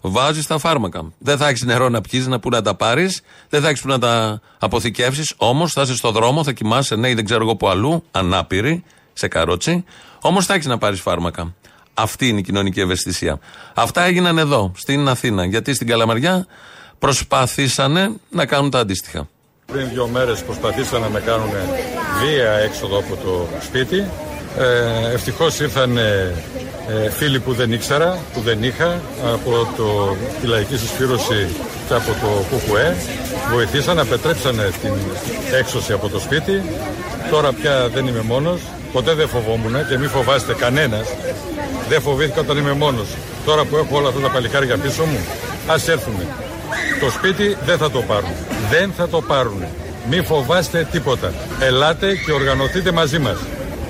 Βάζεις 0.06 0.46
τα 0.46 0.58
φάρμακα. 0.58 1.12
Δεν 1.18 1.36
θα 1.36 1.48
έχεις 1.48 1.62
νερό 1.62 1.88
να 1.88 2.00
πιεις, 2.00 2.26
να 2.26 2.38
πού 2.38 2.48
να 2.48 2.62
τα 2.62 2.74
πάρεις, 2.74 3.22
δεν 3.48 3.62
θα 3.62 3.68
έχεις 3.68 3.80
που 3.80 3.88
να 3.88 3.98
τα 3.98 4.40
αποθηκεύσεις. 4.58 5.34
Όμως 5.36 5.72
θα 5.72 5.82
είσαι 5.82 5.94
στο 5.94 6.10
δρόμο, 6.10 6.44
θα 6.44 6.52
κοιμάσαι, 6.52 6.96
ναι, 6.96 7.08
ή 7.08 7.14
δεν 7.14 7.24
ξέρω 7.24 7.42
εγώ 7.42 7.56
που 7.56 7.68
αλλού, 7.68 8.04
ανάπηρη, 8.10 8.84
σε 9.12 9.28
καρότσι. 9.28 9.84
Όμως 10.20 10.46
θα 10.46 10.54
έχεις 10.54 10.66
να 10.66 10.78
πάρεις 10.78 11.00
φάρμακα. 11.00 11.54
Αυτή 11.94 12.28
είναι 12.28 12.38
η 12.38 12.42
κοινωνική 12.42 12.80
ευαισθησία. 12.80 13.38
Αυτά 13.74 14.02
έγιναν 14.02 14.38
εδώ, 14.38 14.72
στην 14.76 15.08
Αθήνα. 15.08 15.44
Γιατί 15.44 15.74
στην 15.74 15.86
Καλαμαριά 15.86 16.46
προσπαθήσανε 16.98 18.10
να 18.30 18.46
κάνουν 18.46 18.70
τα 18.70 18.78
αντίστοιχα. 18.78 19.28
Πριν 19.66 19.88
δύο 19.88 20.06
μέρες 20.06 20.42
προσπαθήσαν 20.42 21.00
να 21.00 21.08
με 21.08 21.20
κάνουν 21.20 21.50
βία 22.20 22.50
έξοδο 22.50 22.98
από 22.98 23.16
το 23.16 23.48
σπίτι. 23.60 24.04
Ε, 24.58 25.12
ευτυχώς 25.12 25.60
ήρθαν 25.60 25.96
ε, 25.96 26.00
ε, 26.00 26.34
φίλοι 27.16 27.40
που 27.40 27.52
δεν 27.52 27.72
ήξερα, 27.72 28.18
που 28.34 28.40
δεν 28.40 28.62
είχα, 28.62 29.00
από 29.32 29.68
το, 29.76 30.16
τη 30.40 30.46
Λαϊκή 30.46 30.76
Συσπήρωση 30.76 31.48
και 31.88 31.94
από 31.94 32.10
το 32.20 32.56
ΚΚΕ. 32.56 32.96
Βοηθήσαν, 33.52 33.98
απετρέψανε 33.98 34.70
την 34.82 34.92
έξωση 35.58 35.92
από 35.92 36.08
το 36.08 36.18
σπίτι. 36.18 36.62
Τώρα 37.30 37.52
πια 37.52 37.88
δεν 37.88 38.06
είμαι 38.06 38.22
μόνος. 38.22 38.60
Ποτέ 38.92 39.14
δεν 39.14 39.28
φοβόμουν 39.28 39.88
και 39.88 39.98
μη 39.98 40.06
φοβάστε 40.06 40.54
κανένας. 40.54 41.06
Δεν 41.88 42.00
φοβήθηκα 42.00 42.40
όταν 42.40 42.56
είμαι 42.56 42.72
μόνος. 42.72 43.08
Τώρα 43.44 43.64
που 43.64 43.76
έχω 43.76 43.96
όλα 43.96 44.08
αυτά 44.08 44.20
τα 44.20 44.30
παλικάρια 44.30 44.76
πίσω 44.76 45.04
μου, 45.04 45.18
ας 45.66 45.88
έρθουν. 45.88 46.14
Το 47.00 47.10
σπίτι 47.10 47.56
δεν 47.66 47.78
θα 47.78 47.90
το 47.90 48.00
πάρουν. 48.00 48.30
Δεν 48.70 48.92
θα 48.96 49.08
το 49.08 49.20
πάρουν. 49.20 49.64
Μη 50.10 50.20
φοβάστε 50.22 50.88
τίποτα. 50.90 51.32
Ελάτε 51.60 52.14
και 52.26 52.32
οργανωθείτε 52.32 52.92
μαζί 52.92 53.18
μας. 53.18 53.36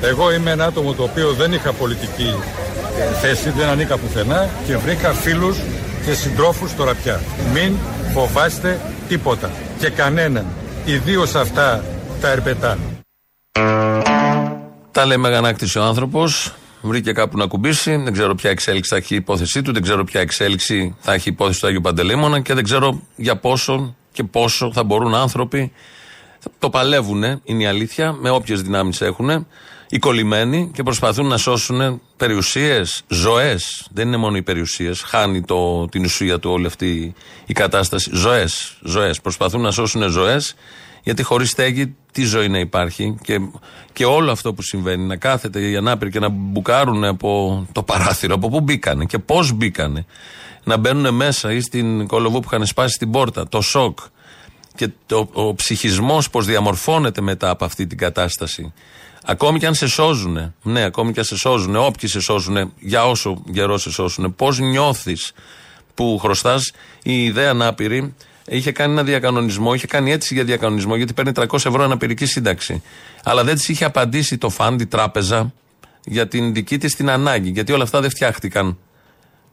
Εγώ 0.03 0.33
είμαι 0.33 0.51
ένα 0.51 0.65
άτομο 0.65 0.93
το 0.93 1.03
οποίο 1.03 1.33
δεν 1.33 1.53
είχα 1.53 1.73
πολιτική 1.73 2.35
ε, 2.35 2.64
θέση, 3.21 3.51
δεν 3.51 3.69
ανήκα 3.69 3.99
πουθενά 3.99 4.49
και 4.67 4.77
βρήκα 4.77 5.13
φίλους 5.13 5.59
και 6.05 6.13
συντρόφους 6.13 6.75
τώρα 6.75 6.95
πια. 6.95 7.21
Μην 7.53 7.77
φοβάστε 8.13 8.81
τίποτα 9.09 9.51
και 9.79 9.89
κανέναν. 9.89 10.47
Ιδίως 10.85 11.35
αυτά 11.35 11.85
τα 12.21 12.29
ερπετά. 12.31 12.79
Τα 14.91 15.07
λέει 15.07 15.17
μεγανάκτηση 15.17 15.79
ο 15.79 15.83
άνθρωπος. 15.83 16.55
Βρήκε 16.83 17.13
κάπου 17.13 17.39
να 17.39 17.47
κουμπίσει. 17.47 17.97
Δεν 17.97 18.13
ξέρω 18.13 18.35
ποια 18.35 18.51
εξέλιξη 18.51 18.91
θα 18.91 18.97
έχει 18.97 19.15
η 19.15 19.17
υπόθεσή 19.17 19.63
του. 19.63 19.73
Δεν 19.73 19.83
ξέρω 19.83 20.05
ποια 20.05 20.21
εξέλιξη 20.21 20.97
θα 21.01 21.13
έχει 21.13 21.29
η 21.29 21.33
υπόθεση 21.33 21.61
του 21.61 21.67
Άγιου 21.67 21.81
Παντελήμωνα. 21.81 22.41
Και 22.41 22.55
δεν 22.55 22.65
ξέρω 22.65 23.01
για 23.17 23.37
πόσο 23.37 23.95
και 24.13 24.25
πόσο 24.25 24.73
θα 24.73 24.85
μπορούν 24.85 25.15
άνθρωποι. 25.15 25.73
Το 26.59 26.71
παλεύουν, 26.71 27.23
είναι 27.45 27.63
η 27.63 27.67
αλήθεια, 27.67 28.13
με 28.13 28.31
όποιες 28.31 28.63
δυνάμεις 28.63 29.01
έχουν. 29.01 29.47
Οι 29.89 29.99
κολλημένοι 29.99 30.71
και 30.75 30.83
προσπαθούν 30.83 31.27
να 31.27 31.37
σώσουν 31.37 32.01
περιουσίες, 32.17 33.03
ζωές. 33.09 33.87
Δεν 33.93 34.07
είναι 34.07 34.17
μόνο 34.17 34.37
οι 34.37 34.43
περιουσίες. 34.43 35.03
Χάνει 35.03 35.43
το, 35.43 35.87
την 35.87 36.05
ουσία 36.05 36.39
του 36.39 36.51
όλη 36.51 36.67
αυτή 36.67 37.15
η 37.47 37.53
κατάσταση. 37.53 38.11
Ζωές. 38.13 38.79
Ζωές. 38.83 39.21
Προσπαθούν 39.21 39.61
να 39.61 39.71
σώσουν 39.71 40.11
ζωές 40.11 40.55
γιατί 41.05 41.23
χωρίς 41.23 41.51
στέγη, 41.51 41.95
τι 42.13 42.25
ζωή 42.25 42.49
να 42.49 42.59
υπάρχει. 42.59 43.17
Και, 43.23 43.41
και 43.93 44.05
όλο 44.05 44.31
αυτό 44.31 44.55
που 44.55 44.63
συμβαίνει, 44.63 45.05
να 45.05 45.17
κάθεται 45.17 45.61
οι 45.61 45.77
ανάπηροι 45.77 46.11
και 46.11 46.19
να 46.19 46.29
μπουκάρουν 46.29 47.05
από 47.05 47.67
το 47.73 47.83
παράθυρο, 47.83 48.35
από 48.35 48.49
πού 48.49 48.61
μπήκανε 48.61 49.05
και 49.05 49.19
πώς 49.19 49.53
μπήκανε. 49.53 50.07
Να 50.65 50.77
μπαίνουν 50.77 51.15
μέσα 51.15 51.53
ή 51.53 51.61
στην 51.61 52.07
κολοβού 52.07 52.41
που 52.41 52.49
είχαν 52.53 52.67
σπάσει 52.67 52.99
την 52.99 53.11
πόρτα, 53.11 53.49
το 53.49 53.61
σοκ. 53.61 53.99
Και 54.75 54.89
το, 55.07 55.29
ο 55.33 55.55
ψυχισμός 55.55 56.31
πώς 56.31 56.47
διαμορφώνεται 56.47 57.21
μετά 57.21 57.51
από 57.51 57.65
αυτή 57.65 57.87
την 57.87 57.99
κατάσταση. 57.99 58.73
Ακόμη 59.27 59.59
και 59.59 59.67
αν 59.67 59.75
σε 59.75 59.87
σώζουν, 59.87 60.55
ναι, 60.63 60.85
ακόμη 60.85 61.13
και 61.13 61.19
αν 61.19 61.25
σε 61.27 61.37
σώζουν, 61.37 61.77
όποιοι 61.77 62.09
σε 62.09 62.21
σώζουν, 62.21 62.73
για 62.79 63.07
όσο 63.07 63.43
καιρό 63.53 63.79
σε 63.79 63.91
σώσουν, 63.91 64.35
πώς 64.35 64.59
νιώθεις 64.59 65.33
που 65.95 66.19
χρωστάς, 66.19 66.73
η 67.03 67.25
ιδέα 67.25 67.51
ανάπηρη 67.51 68.15
είχε 68.47 68.73
κάνει 68.73 68.93
ένα 68.93 69.03
διακανονισμό, 69.03 69.75
είχε 69.75 69.87
κάνει 69.87 70.13
αίτηση 70.13 70.35
για 70.35 70.45
διακανονισμό, 70.45 70.97
γιατί 70.97 71.13
παίρνει 71.13 71.33
300 71.35 71.55
ευρώ 71.55 71.83
αναπηρική 71.85 72.27
σύνταξη. 72.27 72.83
Αλλά 73.25 73.45
δεν 73.45 73.55
της 73.55 73.69
είχε 73.69 73.85
απαντήσει 73.85 74.39
το 74.39 74.49
φαντ, 74.49 74.81
η 74.81 74.87
τράπεζα, 74.87 75.53
για 76.05 76.29
την 76.29 76.55
δική 76.55 76.79
της 76.79 76.95
την 76.95 77.11
ανάγκη. 77.11 77.51
Γιατί 77.51 77.73
όλα 77.73 77.83
αυτά 77.83 78.01
δεν 78.01 78.11
φτιάχτηκαν 78.11 78.79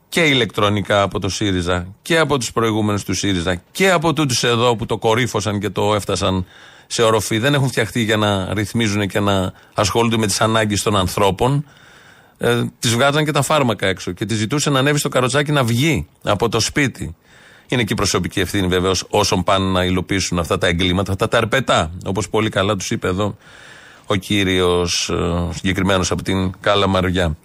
και 0.09 0.21
ηλεκτρονικά 0.21 1.01
από 1.01 1.19
το 1.19 1.29
ΣΥΡΙΖΑ 1.29 1.87
και 2.01 2.17
από 2.17 2.37
τους 2.37 2.51
προηγούμενους 2.51 3.03
του 3.03 3.13
ΣΥΡΙΖΑ 3.13 3.61
και 3.71 3.91
από 3.91 4.13
τούτους 4.13 4.43
εδώ 4.43 4.75
που 4.75 4.85
το 4.85 4.97
κορύφωσαν 4.97 5.59
και 5.59 5.69
το 5.69 5.95
έφτασαν 5.95 6.45
σε 6.93 7.01
οροφή. 7.01 7.37
Δεν 7.37 7.53
έχουν 7.53 7.67
φτιαχτεί 7.67 8.01
για 8.01 8.17
να 8.17 8.53
ρυθμίζουν 8.53 9.07
και 9.07 9.19
να 9.19 9.53
ασχολούνται 9.73 10.17
με 10.17 10.27
τις 10.27 10.41
ανάγκες 10.41 10.81
των 10.81 10.95
ανθρώπων. 10.95 11.65
Ε, 12.37 12.63
τη 12.79 12.87
βγάζαν 12.87 13.25
και 13.25 13.31
τα 13.31 13.41
φάρμακα 13.41 13.87
έξω 13.87 14.11
και 14.11 14.25
τη 14.25 14.35
ζητούσε 14.35 14.69
να 14.69 14.79
ανέβει 14.79 14.99
στο 14.99 15.09
καροτσάκι 15.09 15.51
να 15.51 15.63
βγει 15.63 16.07
από 16.23 16.49
το 16.49 16.59
σπίτι. 16.59 17.15
Είναι 17.67 17.83
και 17.83 17.93
η 17.93 17.95
προσωπική 17.95 18.39
ευθύνη 18.39 18.67
βεβαίως 18.67 19.05
όσων 19.09 19.43
πάνε 19.43 19.65
να 19.65 19.85
υλοποιήσουν 19.85 20.39
αυτά 20.39 20.57
τα 20.57 20.67
εγκλήματα, 20.67 21.11
αυτά 21.11 21.27
τα 21.27 21.37
αρπετά. 21.37 21.91
Όπως 22.05 22.29
πολύ 22.29 22.49
καλά 22.49 22.75
τους 22.75 22.91
είπε 22.91 23.07
εδώ 23.07 23.37
ο 24.05 24.15
κύριος 24.15 25.11
συγκεκριμένος 25.53 26.11
από 26.11 26.23
την 26.23 26.51
Καλαμαριά. 26.59 27.37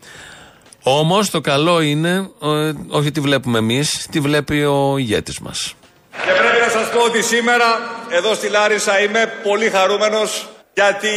Όμως 0.82 1.30
το 1.30 1.40
καλό 1.40 1.80
είναι, 1.80 2.30
ε, 2.42 2.72
όχι 2.88 3.10
τι 3.10 3.20
βλέπουμε 3.20 3.58
εμείς, 3.58 4.06
τι 4.10 4.20
βλέπει 4.20 4.64
ο 4.64 4.98
ηγέτης 4.98 5.38
μας. 5.38 5.74
Και 6.10 6.32
πρέπει 6.38 6.60
να 6.64 6.80
σας 6.80 6.90
πω 6.90 7.04
ότι 7.04 7.22
σήμερα 7.22 7.64
εδώ 8.10 8.34
στη 8.34 8.48
Λάρισα 8.48 9.00
είμαι 9.00 9.32
πολύ 9.42 9.70
χαρούμενος 9.70 10.48
γιατί 10.74 11.08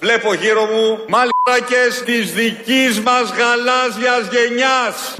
βλέπω 0.00 0.34
γύρω 0.34 0.64
μου 0.64 1.04
μάλακες 1.08 2.02
της 2.04 2.32
δικής 2.32 3.00
μας 3.00 3.32
γαλάζιας 3.38 4.28
γενιάς. 4.30 5.14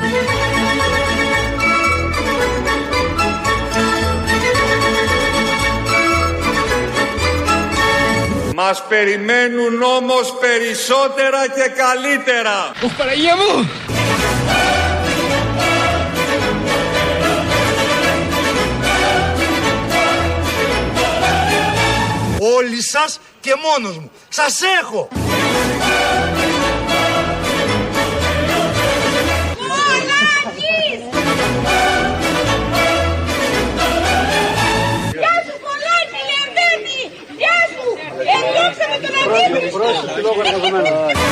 Μας 8.55 8.83
περιμένουν 8.89 9.83
όμως 9.83 10.35
περισσότερα 10.41 11.49
και 11.49 11.71
καλύτερα. 11.83 12.71
Ωχ, 12.85 12.93
Παναγία 12.93 13.37
μου! 13.37 13.69
Σας 22.89 23.21
και 23.41 23.55
μόνος 23.65 23.97
μου. 23.99 24.11
Σας 24.29 24.61
έχω. 24.83 25.09
Γεια 35.13 35.35
σου 35.45 35.55
Πολάκη, 39.71 41.28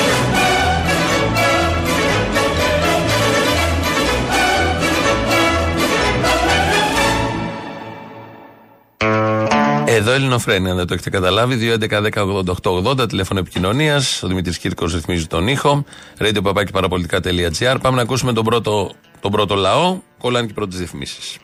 Εδώ 9.89 10.13
Ελληνοφρένια, 10.13 10.71
αν 10.71 10.77
δεν 10.77 10.87
το 10.87 10.95
έχετε 10.95 11.11
καταλάβει. 11.11 11.77
2.11.10.88.80 11.81 13.09
τηλέφωνο 13.09 13.41
επικοινωνίας. 13.41 14.23
Ο 14.23 14.27
Δημήτρης 14.27 14.59
Κύρκος 14.59 14.95
ρυθμίζει 14.95 15.27
τον 15.27 15.49
ήχο. 15.49 15.85
Radio 16.19 16.43
Πάμε 17.81 17.97
να 17.97 18.03
ακούσουμε 18.03 18.33
τον 18.33 18.45
πρώτο, 18.45 18.91
τον 19.21 19.31
πρώτο 19.31 19.55
λαό. 19.55 19.99
Κολλάνε 20.19 20.47
και 20.47 20.53
πρώτες 20.53 20.79
διαφημίσεις. 20.79 21.39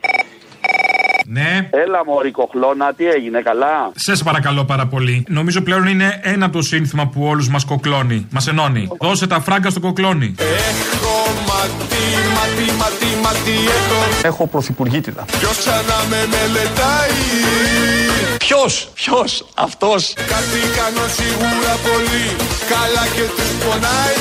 Ναι. 1.25 1.69
Έλα, 1.71 2.05
Μωρή 2.05 2.31
Κοχλώνα, 2.31 2.93
τι 2.93 3.07
έγινε, 3.07 3.41
καλά; 3.41 3.91
Σε 3.95 4.23
παρακαλώ 4.23 4.65
πάρα 4.65 4.87
πολύ. 4.87 5.25
Νομίζω 5.27 5.61
πλέον 5.61 5.87
είναι 5.87 6.19
ένα 6.23 6.49
το 6.49 6.61
σύνθημα 6.61 7.07
που 7.07 7.25
όλους 7.25 7.47
μας 7.49 7.65
κοκλώνει. 7.65 8.27
Μας 8.31 8.47
ενώνει. 8.47 8.87
Δώσε 8.99 9.27
τα 9.27 9.39
φράγκα 9.41 9.69
στο 9.69 9.79
κοκλώνι. 9.79 10.35
Έχω 10.37 11.33
ματί, 11.47 12.05
ματί, 12.35 12.71
ματί, 12.77 13.21
ματί 13.23 13.57
έχω 13.67 14.27
Έχω 14.27 14.47
πρωθυπουργήτητα. 14.47 15.25
Ποιος 15.39 15.57
ξανά 15.57 15.97
με 16.09 16.17
μελετάει; 16.31 18.12
Ποιος, 18.45 18.89
ποιος, 18.93 19.45
αυτός. 19.55 20.13
Κάτι 20.13 20.59
κάνω 20.77 21.07
σίγουρα 21.07 21.73
πολύ 21.83 22.43
Καλά 22.69 23.05
και 23.15 23.25
τους 23.35 23.65
πονάει 23.65 24.13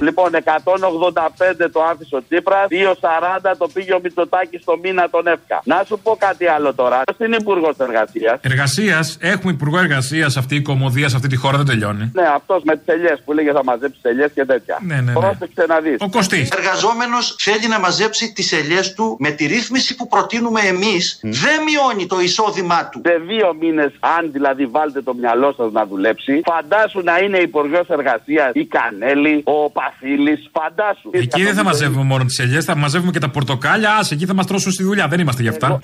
Λοιπόν, 0.00 0.30
185 0.34 1.68
το 1.72 1.80
άφησε 1.82 2.16
ο 2.16 2.22
Τσίπρας, 2.28 2.66
240 2.68 3.56
το 3.58 3.68
πήγε 3.72 3.92
ο 3.92 4.00
Μητσοτάκης 4.02 4.60
στο 4.62 4.78
μήνα 4.82 5.10
τον 5.10 5.26
εύκα. 5.26 5.60
Να 5.64 5.82
σου 5.86 5.98
πω 6.02 6.16
κάτι 6.18 6.46
άλλο 6.46 6.74
τώρα. 6.74 7.02
Ποιο 7.16 7.26
είναι 7.26 7.36
υπουργό 7.40 7.70
εργασία. 7.78 8.38
Εργασίας, 8.42 9.16
έχουμε 9.20 9.52
υπουργό 9.52 9.78
εργασίας 9.78 10.36
αυτή 10.36 10.54
η 10.54 10.62
κομμωδία 10.62 11.08
σε 11.08 11.16
αυτή 11.16 11.28
τη 11.28 11.36
χώρα 11.36 11.56
δεν 11.56 11.66
τελειώνει. 11.66 12.10
Ναι, 12.14 12.26
αυτός 12.34 12.62
με 12.64 12.76
τις 12.76 12.86
ελιές 12.86 13.22
που 13.24 13.32
λέγε 13.32 13.52
θα 13.52 13.64
μαζέψει 13.64 13.98
ελιές 14.02 14.30
και 14.34 14.44
τέτοια. 14.44 14.78
Ναι, 14.82 14.94
ναι, 14.94 15.00
ναι. 15.00 15.12
Πρόσεξε 15.12 15.64
να 15.68 15.80
δεις. 15.80 15.96
Ο 15.98 16.08
Κωστής. 16.08 16.48
εργαζόμενος 16.48 17.36
θέλει 17.38 17.68
να 17.68 17.78
μαζέψει 17.78 18.32
τις 18.32 18.52
ελιές 18.52 18.94
του 18.94 19.16
με 19.18 19.30
τη 19.30 19.46
ρύθμιση 19.46 19.94
που 19.96 20.08
προτείνουμε 20.08 20.60
εμείς, 20.60 21.20
δεν 21.22 21.62
μειώνει 21.62 22.06
το 22.06 22.20
εισόδημά 22.20 22.88
του. 22.88 23.00
Σε 23.04 23.12
δύο 23.30 23.56
μήνες, 23.60 23.90
αν 24.16 24.32
δηλαδή 24.32 24.66
βάλετε 24.66 25.02
το 25.02 25.14
μυαλό 25.14 25.52
σας 25.56 25.72
να 25.72 25.86
δουλέψει, 25.86 26.40
φαντάσου 26.44 27.00
να 27.00 27.18
είναι 27.18 27.38
υπουργός 27.38 27.86
εργασίας 27.88 28.50
η 28.54 28.64
Κανέλη, 28.66 29.42
ο 29.44 29.70
Παφίλης, 29.70 30.50
φαντάσου. 30.52 31.10
Εκεί 31.12 31.42
δεν 31.42 31.54
θα 31.54 31.64
μαζεύουμε 31.64 32.04
μόνο 32.04 32.24
τις 32.24 32.38
ελιές, 32.38 32.64
θα 32.64 32.76
μαζεύουμε 32.76 33.10
και 33.10 33.18
τα 33.18 33.30
πορτοκάλια. 33.30 33.90
Α, 33.90 34.00
εκεί 34.10 34.26
θα 34.26 34.34
μας 34.34 34.46
τρώσουν 34.46 34.72
στη 34.72 34.82
δουλειά. 34.82 35.08
Δεν 35.08 35.20
είμαστε 35.20 35.42
γι' 35.42 35.48
αυτά. 35.48 35.80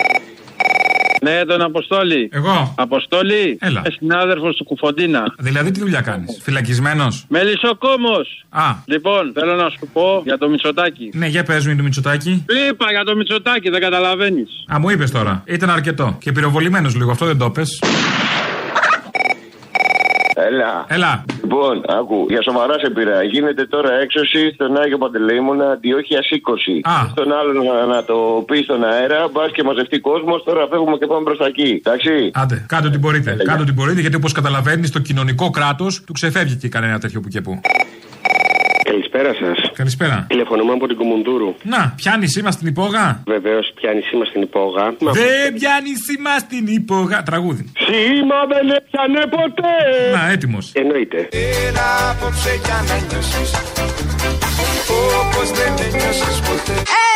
Ναι, 1.23 1.45
τον 1.45 1.63
Αποστόλη. 1.63 2.29
Εγώ. 2.33 2.75
Αποστόλη. 2.77 3.59
Έλα. 3.61 3.83
Συνάδελφος 3.99 4.57
του 4.57 4.65
Κουφοντίνα. 4.65 5.35
Δηλαδή 5.39 5.71
τι 5.71 5.81
δουλειά 5.81 6.01
κάνεις, 6.01 6.41
φυλακισμένος; 6.43 7.25
Μελισσοκόμος. 7.29 8.45
Α. 8.49 8.63
Λοιπόν, 8.85 9.33
θέλω 9.35 9.55
να 9.55 9.69
σου 9.71 9.89
πω 9.93 10.23
για 10.25 10.39
το 10.39 10.49
Μητσοτάκι. 10.49 11.11
Ναι, 11.13 11.27
για 11.27 11.43
πες 11.45 11.65
μου 11.65 11.71
είναι 11.71 11.79
το 11.79 11.85
Μητσοτάκι. 11.85 12.45
Είπα 12.71 12.91
για 12.91 13.05
το 13.05 13.17
Μητσοτάκι, 13.17 13.71
δεν 13.71 13.81
καταλαβαίνεις. 13.81 14.51
Α, 14.75 14.79
μου 14.81 14.91
είπες 14.91 15.11
τώρα. 15.11 15.43
Ήταν 15.47 15.71
αρκετό. 15.71 16.17
Και 16.21 16.33
πυροβολημένος 16.33 16.95
λίγο, 16.95 17.11
αυτό 17.11 17.27
δεν 17.27 17.39
το 17.39 17.51
πες. 17.51 17.83
Έλα. 20.49 20.85
Έλα. 20.89 21.25
Λοιπόν, 21.43 21.83
άκου, 21.99 22.27
για 22.29 22.43
σοβαρά 22.43 22.79
σε 22.79 22.91
πειρά. 22.91 23.23
Γίνεται 23.23 23.67
τώρα 23.67 23.93
έξωση 24.05 24.53
στον 24.55 24.77
Άγιο 24.77 24.99
Παντελεήμονα 24.99 25.71
Αντιόχεια 25.71 26.21
20. 26.21 26.91
Α. 26.93 27.09
Στον 27.11 27.33
άλλον 27.33 27.57
να, 27.65 27.87
να 27.95 28.05
το 28.05 28.45
πεις 28.47 28.65
στον 28.65 28.85
αέρα, 28.85 29.29
μπας 29.33 29.51
και 29.53 29.63
μαζευτεί 29.63 29.99
κόσμος. 29.99 30.43
Τώρα 30.45 30.67
φεύγουμε 30.71 30.97
και 30.97 31.07
πάμε 31.07 31.23
προ 31.23 31.37
τα 31.37 31.47
εκεί. 31.47 31.71
Εντάξει. 31.85 32.31
Άντε, 32.35 32.65
κάντε 32.69 32.87
ό,τι 32.87 32.99
μπορείτε. 32.99 33.37
Κάντε 33.45 33.63
ό,τι 33.63 33.73
μπορείτε, 33.73 34.01
γιατί 34.01 34.17
όπως 34.17 34.33
καταλαβαίνεις, 34.33 34.91
το 34.91 34.99
κοινωνικό 34.99 35.51
κράτος 35.51 36.03
του 36.07 36.13
ξεφεύγει 36.13 36.57
και 36.57 36.69
κανένα 36.69 36.99
τέτοιο 36.99 37.21
που 37.21 37.29
και 37.29 37.41
που. 37.41 37.61
Καλησπέρα 39.01 39.35
σας. 39.35 39.71
Καλησπέρα. 39.75 40.27
Τηλεφωνούμε 40.29 40.73
από 40.73 40.87
την 40.87 40.97
Κουμουντούρου. 40.97 41.55
Να, 41.63 41.93
πιάνεις 41.97 42.31
σήμα 42.31 42.51
στην 42.51 42.67
υπόγα; 42.67 43.23
Βεβαίως, 43.27 43.73
πιάνεις 43.75 44.05
σήμα 44.07 44.25
στην 44.25 44.43
υπόγα. 44.43 44.85
Δεν 44.99 45.53
πιάνεις 45.59 45.99
σήμα 46.07 46.39
στην 46.39 46.67
υπόγα. 46.67 47.23
Τραγούδι. 47.23 47.73
Σήμα 47.87 48.39
δεν 48.53 48.67
έπιανε 48.79 49.23
ποτέ. 49.37 49.75
Να, 50.15 50.31
έτοιμος. 50.31 50.73
Εννοείται. 50.75 51.29
Έλα 51.67 51.89
απόψε 52.11 52.53
για 52.65 52.79
να 52.89 52.97
νιώσεις 53.07 53.51
Όπως 55.21 55.51
δεν 55.59 55.73
ένιωσες 55.87 56.39
ποτέ 56.47 56.73
Έλα 56.73 56.79
με 56.79 56.85
φόρα! 56.89 57.10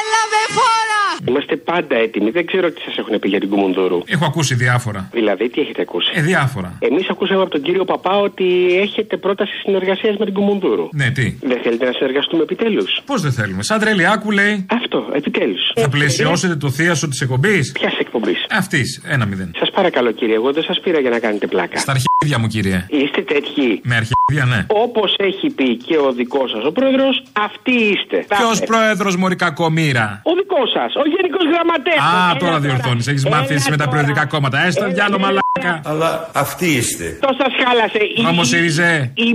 Είμαστε 1.28 1.56
πάντα 1.56 1.96
έτοιμοι. 1.96 2.30
Δεν 2.30 2.46
ξέρω 2.46 2.70
τι 2.70 2.80
σας 2.80 2.96
έχουν 2.96 3.18
πει 3.18 3.28
για 3.28 3.40
την 3.40 3.48
Κουμουντούρου. 3.48 4.00
Έχω 4.06 4.24
ακούσει 4.24 4.54
διάφορα. 4.54 5.08
Δηλαδή, 5.12 5.48
τι 5.48 5.60
έχετε 5.60 5.82
ακούσει; 5.82 6.10
Ε, 6.14 6.20
διάφορα. 6.22 6.78
Εμείς 6.78 7.08
ακούσαμε 7.10 7.40
από 7.40 7.50
τον 7.50 7.62
κύριο 7.62 7.84
Παπά 7.84 8.18
ότι 8.18 8.46
έχετε 8.80 9.16
πρόταση 9.16 9.52
συνεργασίας 9.64 10.16
με 10.16 10.24
την 10.24 10.34
Κουμουντούρου. 10.34 10.88
Ναι, 10.92 11.10
τι; 11.10 11.34
Δεν 11.40 11.58
θέλετε 11.62 11.84
να 11.84 11.92
συνεργαστούμε 11.92 12.42
επιτέλους; 12.42 13.00
Πώς 13.06 13.20
δεν 13.22 13.32
θέλουμε; 13.32 13.62
Σαν 13.62 13.78
τρελιάκου 13.80 14.30
λέει. 14.30 14.66
Αυτό, 14.70 15.06
επιτέλους. 15.12 15.72
Θα 15.74 15.88
πλαισιώσετε 15.88 16.56
το 16.56 16.70
θίασο 16.70 17.08
της 17.08 17.20
εκπομπής; 17.20 17.72
Ποια 17.72 17.92
εκπομπής; 18.00 18.46
Αυτής. 18.50 19.02
Ένα 19.06 19.26
μηδέν. 19.26 19.50
Σας 19.58 19.70
παρακαλώ, 19.70 20.10
κύριε, 20.12 20.34
εγώ 20.34 20.52
δεν 20.52 20.62
σας 20.62 20.80
πήρα 20.80 21.00
για 21.00 21.10
να 21.10 21.18
κάνετε 21.18 21.46
πλάκα. 21.46 21.78
Στα 21.78 21.92
αρχίδια 22.24 22.38
μου, 22.42 22.48
κύριε. 22.54 22.78
Είστε 23.00 23.20
τέτοιοι. 23.32 23.68
Με 23.90 23.94
αρχίδια, 24.00 24.44
ναι. 24.52 24.60
Όπως 24.84 25.10
έχει 25.28 25.46
πει 25.56 25.76
και 25.86 25.96
ο 26.06 26.12
δικός 26.12 26.50
σας 26.50 26.64
ο 26.64 26.72
πρόεδρος, 26.72 27.14
αυτοί 27.46 27.74
είστε. 27.92 28.18
Ποιος 28.38 28.60
πρόεδρος 28.70 29.16
Μωρικά 29.16 29.50
Κομήρα; 29.50 30.06
Ο 30.30 30.32
δικός 30.40 30.68
σας, 30.76 30.90
ο 31.02 31.04
γενικός 31.14 31.44
γραμματέας. 31.52 32.02
Α, 32.12 32.36
τώρα 32.42 32.58
διορθώνεις. 32.64 33.06
Έχεις 33.10 33.24
μάθεις 33.32 33.68
με 33.72 33.76
τα 33.76 33.86
προεδρικά 33.88 34.24
κόμματα. 34.26 34.58
Έστω 34.66 34.84
διάλο 34.96 35.18
μαλάκα. 35.24 35.72
Αλλά 35.90 36.30
αυτοί 36.44 36.68
είστε. 36.78 37.06
Το 37.26 37.30
σας 37.40 37.52
χάλασε. 37.62 38.00
Νόμο 38.26 38.42
ΣΥΡΙΖΕ. 38.50 39.12
Η 39.14 39.28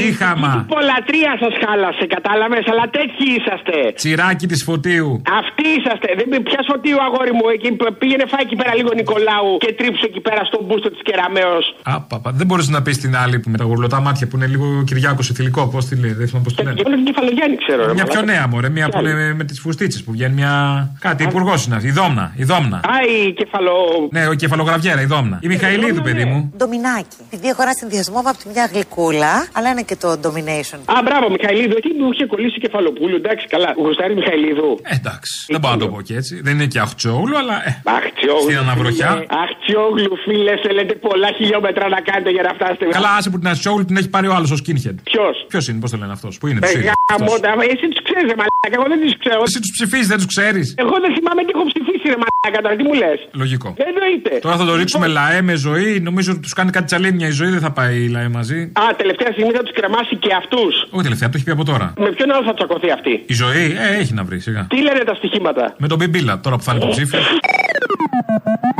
Σύχαμα. 0.00 0.52
Η 0.64 0.72
πολλατρία 0.74 1.32
σας 1.42 1.54
χάλασε, 1.62 2.04
κατάλαβες, 2.16 2.64
αλλά 2.72 2.84
τέτοιοι 2.96 3.26
είσαστε. 3.36 3.76
Τσιράκι 3.98 4.46
της 4.52 4.60
φωτίου. 4.68 5.10
Αυτοί 5.40 5.66
είσαστε. 5.78 6.08
Δεν 6.18 6.42
πια 6.48 6.60
φωτίου, 6.70 6.98
αγόρι 7.06 7.32
μου. 7.38 7.46
Εκεί 7.56 7.68
που 7.78 7.84
πήγαινε 8.00 8.24
φάει 8.32 8.44
εκεί 8.48 8.56
πέρα 8.60 8.72
λίγο 8.78 8.90
Νικολάου 9.00 9.50
και 9.64 9.70
τρίψε 9.78 10.04
εκεί 10.10 10.20
πέρα 10.26 10.42
στον 10.50 10.62
μπούστο 10.64 10.88
της 10.94 11.02
Κεραμαίο. 11.06 11.56
Α, 11.92 11.94
παπα. 12.10 12.28
Δεν 12.36 12.46
μπορείς 12.46 12.68
να 12.68 12.82
πεις 12.82 12.98
την 12.98 13.16
άλλη 13.16 13.38
που 13.38 13.50
με 13.50 13.56
τα 13.58 13.64
γουρλωτά 13.64 14.00
μάτια 14.00 14.26
που 14.26 14.36
είναι 14.36 14.46
λίγο 14.46 14.82
Κυριάκο 14.86 15.20
ηθιλικό. 15.30 15.66
Πώς 15.68 15.84
τη 15.86 15.94
λέει, 15.96 16.12
δεν 16.12 16.26
θυμάμαι 16.26 16.44
πώς 16.44 16.54
τη 16.54 16.62
λένε. 16.62 16.80
Όλη 16.86 16.94
την 16.96 17.04
κεφαλογιάννη 17.04 17.56
ξέρω. 17.56 17.86
ρε, 17.86 17.92
Μια 17.92 18.04
πιο 18.04 18.14
μαλάκα. 18.20 18.32
νέα 18.38 18.46
μωρέ, 18.48 18.68
μια 18.68 18.88
που 18.88 18.98
είναι 19.00 19.34
με 19.34 19.44
τις 19.44 19.60
φουστίτσες 19.60 20.02
που 20.04 20.12
βγαίνει 20.12 20.34
μια. 20.34 20.52
Κάτι 21.00 21.22
υπουργός 21.22 21.66
είναι 21.66 21.74
αυτή. 21.76 21.88
Η 21.88 21.90
Δόμνα. 21.90 22.32
Η 22.36 22.44
Δόμνα. 22.44 22.76
Α, 22.76 22.94
η 23.26 23.32
κεφαλο. 23.32 23.72
Ναι, 24.10 24.26
ο 24.28 24.34
κεφαλογραβιέρα, 24.34 25.00
η 25.00 25.04
Δόμνα. 25.04 25.38
Η 25.42 25.46
Μιχαηλίδου, 25.46 26.02
παιδί 26.02 26.24
μου. 26.24 26.52
Ντομινάκι. 26.56 27.16
Επειδή 27.30 27.48
έχω 27.48 27.62
ένα 27.62 27.72
συνδυασμό 27.80 28.18
από 28.18 28.38
τη 28.38 28.48
μια 28.54 28.68
γλυκούλα, 28.72 29.32
αλλά 29.52 29.68
είναι 29.70 29.82
και 29.82 29.96
το 29.96 30.08
domination. 30.24 30.78
Α, 30.94 30.94
μπράβο, 31.04 31.30
Μιχαηλίδου. 31.30 31.74
Εκεί 31.76 31.90
μου 32.00 32.10
είχε 32.12 32.26
κολλήσει 32.26 32.58
κεφαλοπούλου. 32.60 33.16
Εντάξει, 33.16 33.46
καλά. 33.46 33.74
Γουστάρι 33.76 34.14
Μιχαηλίδου. 34.14 34.78
Ε, 34.82 34.94
εντάξει. 35.00 35.32
Δεν 35.48 35.60
μπορώ 35.60 35.74
να 35.74 35.80
το 35.80 35.88
πω 35.88 36.00
και 36.00 36.14
έτσι. 36.20 36.40
Δεν 36.42 36.54
είναι 36.54 36.66
και 36.66 36.78
αχτσόγλου, 36.86 37.36
αλλά. 37.38 37.56
Ε, 37.68 37.82
Αχτσιόγλου. 37.98 38.42
Στην 38.42 38.58
αναβροχιά. 38.64 39.10
Αχτσιόγλου, 39.44 40.12
φίλε, 40.24 40.52
θέλετε 40.66 40.94
πολλά 41.06 41.28
χιλιόμετρα 41.38 41.88
να 41.88 42.00
κάνετε 42.26 42.30
για 42.30 42.42
να 42.48 42.52
φτάσετε; 42.58 42.84
Καλά, 42.98 43.10
άσε 43.18 43.28
που 43.30 43.38
την 43.38 43.48
αχτσόγλου 43.52 43.84
την 43.84 43.96
έχει 44.00 44.08
πάρει 44.14 44.26
ο 44.32 44.34
άλλος 44.36 44.50
ο 44.54 44.56
skinhead. 44.62 44.96
Ποιος; 45.10 45.34
Ποιος 45.50 45.64
είναι, 45.68 45.78
πώς 45.82 45.90
το 45.92 45.96
λένε 46.02 46.12
αυτός. 46.18 46.32
Πού 46.38 46.44
είναι, 46.50 46.60
του 46.60 46.66
Ε, 46.66 46.70
Σύριου. 46.70 46.90
γάμο, 47.10 47.32
τα- 47.44 47.54
εσύ 47.72 47.86
τους 47.92 48.00
ξέρεις, 48.08 48.26
ρε 48.32 48.36
μαλάκα. 48.40 48.74
Εγώ 48.78 48.84
δεν 48.92 48.98
τους 49.04 49.14
ξέρω. 49.22 49.40
Εσύ 49.48 49.58
τους 49.64 49.72
ψηφίζεις, 49.76 50.08
δεν 50.12 50.18
τους 50.20 50.28
ξέρεις. 50.34 50.66
Εγώ 50.84 50.94
δεν 51.04 51.10
θυμάμαι 51.16 51.40
τι 51.46 51.50
έχω 51.56 51.64
ψηφίσει, 51.72 52.04
ρε 52.14 52.18
μαλάκα 52.24 52.58
τώρα. 52.64 52.74
Τι 52.78 52.82
μου 52.88 52.94
λες. 53.02 53.18
Λογικό. 53.42 53.68
Δεν 53.80 53.86
εννοείται. 53.94 54.32
Τώρα 54.46 54.56
θα 54.60 54.64
το 54.68 54.72
ρίξουμε 54.80 55.06
λαέ 55.18 55.38
με 55.48 55.54
ζωή. 55.68 55.90
Νομίζω 56.08 56.28
ότι 56.34 56.40
τους 56.46 56.52
κάνει 56.58 56.70
κάτι 56.76 56.86
τσαλένια 56.90 57.26
η 57.32 57.34
ζωή, 57.40 57.50
δεν 57.56 57.62
θα 57.66 57.72
πάει 57.78 57.94
η 58.06 58.08
λαέ 58.16 58.28
μαζί. 58.38 58.60
Α, 58.82 58.82
τελευταία 59.02 59.30
στιγμή 59.36 59.52
θα 59.58 59.62
τους 59.66 59.74
κρεμάσει 59.78 60.14
και 60.24 60.30
αυτούς. 60.40 60.72
Όχι 60.94 61.02
τελευταία, 61.08 61.28
το 61.30 61.34
έχει 61.38 61.44
πει 61.48 61.52
από 61.58 61.64
τώρα. 61.70 61.86
Με 62.04 62.10
ποιον 62.16 62.28
άλλο 62.34 62.44
θα 62.50 62.54
τσακωθεί 62.58 62.90
αυτή; 62.98 63.12
Η 63.34 63.34
ζωή, 63.42 63.64
ε, 63.84 63.86
έχει 64.02 64.12
να 64.18 64.22
βρει 64.28 64.38
σιγά. 64.46 64.62
Τι 64.72 64.78
λένε 64.86 65.02
τα 65.10 65.14
στοιχήματα; 65.20 65.74
Με 65.82 65.86
τον 65.90 65.98
Μπιμπίλα, 65.98 66.34
τώρα 66.44 66.56
που 66.56 66.62
θα 66.66 66.72
είναι 66.74 66.80
το 66.84 66.90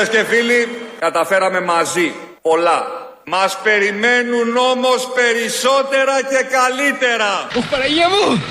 Φίλες 0.00 0.16
και 0.16 0.24
φίλοι, 0.34 0.68
καταφέραμε 0.98 1.60
μαζί 1.60 2.12
πολλά. 2.42 2.86
Μας 3.24 3.58
περιμένουν 3.62 4.56
όμως 4.56 5.08
περισσότερα 5.14 6.22
και 6.22 6.44
καλύτερα. 6.56 7.30
Ουφ, 7.56 7.66
Παναγία 7.70 8.08
μου! 8.08 8.42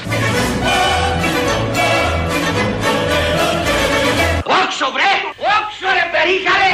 Όξο 4.43 4.91
βρε! 4.95 5.13
Όξο 5.55 5.87
ρε 5.97 6.05
περίχαρε! 6.11 6.71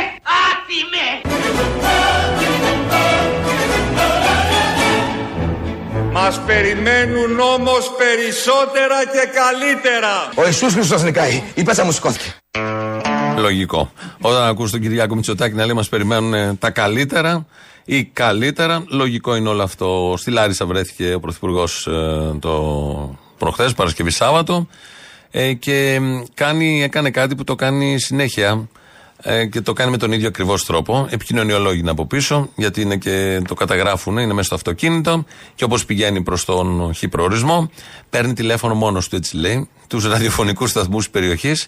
Άτιμε! 0.48 1.06
Μας 6.12 6.42
περιμένουν 6.46 7.40
όμως 7.40 7.92
περισσότερα 7.98 9.06
και 9.06 9.30
καλύτερα. 9.40 10.30
Ο 10.36 10.46
Ιησούς 10.46 10.74
Χριστός 10.74 11.04
νικάει. 11.04 11.44
Η 11.54 11.64
πέτσα 11.64 11.84
μου 11.84 11.92
σηκώθηκε. 11.92 12.36
Λογικό. 13.38 13.92
Όταν 14.22 14.44
ακούς 14.44 14.72
τον 14.72 14.82
Κυριάκο 14.82 15.16
Μητσοτάκη 15.16 15.56
να 15.56 15.66
λέει 15.66 15.76
μας 15.76 15.90
περιμένουν 15.90 16.34
ε, 16.34 16.56
τα 16.60 16.70
καλύτερα 16.70 17.46
ή 17.86 18.04
καλύτερα, 18.04 18.84
λογικό 18.88 19.36
είναι 19.36 19.50
όλο 19.50 19.64
αυτό. 19.64 20.14
Στη 20.18 20.32
Λάρισα 20.32 20.66
βρέθηκε 20.66 21.14
ο 21.14 21.20
Πρωθυπουργός 21.20 21.90
το 22.40 23.20
προχθές, 23.38 23.74
Παρασκευή 23.74 24.12
Σάββατο, 24.12 24.68
ε, 25.32 25.54
και 25.54 26.00
μ, 26.02 26.24
κάνει, 26.34 26.84
έκανε 26.84 27.10
κάτι 27.10 27.36
που 27.36 27.44
το 27.44 27.56
κάνει 27.56 28.00
συνέχεια 28.00 28.68
ε, 29.22 29.46
και 29.46 29.62
το 29.62 29.74
κάνει 29.74 29.92
με 29.92 29.98
τον 29.98 30.12
ίδιο 30.12 30.28
ακριβώς 30.28 30.66
τρόπο. 30.66 31.08
Επικοινωνιολόγοι 31.10 31.80
είναι 31.80 31.90
από 31.90 32.06
πίσω, 32.06 32.50
γιατί 32.56 32.82
είναι 32.82 32.96
και 32.98 33.42
το 33.48 33.54
καταγράφουν, 33.54 34.18
είναι 34.18 34.34
μέσα 34.34 34.46
στο 34.46 34.56
αυτοκίνητο 34.56 35.26
και 35.56 35.64
όπως 35.64 35.86
πηγαίνει 35.86 36.22
προς 36.22 36.46
τον 36.46 36.94
χ 36.94 37.04
προορισμό, 37.10 37.70
παίρνει 38.10 38.34
τηλέφωνο 38.34 38.74
μόνος 38.74 39.10
του, 39.10 39.16
έτσι 39.16 39.38
λέει, 39.38 39.70
τους 39.88 40.08
ραδιοφωνικούς 40.08 40.70
σταθμούς 40.70 41.04
της 41.04 41.10
περιοχής 41.14 41.68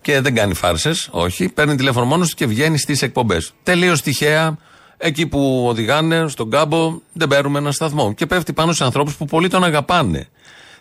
και 0.00 0.20
δεν 0.20 0.34
κάνει 0.34 0.54
φάρσες, 0.54 1.08
όχι. 1.10 1.48
Παίρνει 1.48 1.74
τηλέφωνο 1.76 2.06
μόνος 2.06 2.28
του 2.28 2.34
και 2.36 2.46
βγαίνει 2.46 2.78
στις 2.78 3.02
εκπομπές. 3.02 3.52
Τελείως 3.62 4.02
τυχαία, 4.02 4.56
εκεί 4.96 5.26
που 5.26 5.64
οδηγάνε, 5.68 6.28
στον 6.28 6.50
κάμπο, 6.50 7.00
δεν 7.12 7.28
παίρνουμε 7.28 7.58
ένα 7.58 7.72
σταθμό. 7.72 8.14
Και 8.14 8.26
πέφτει 8.26 8.52
πάνω 8.52 8.72
σε 8.72 8.84
ανθρώπους 8.84 9.14
που 9.14 9.24
πολύ 9.24 9.48
τον 9.48 9.64
αγαπάνε. 9.64 10.28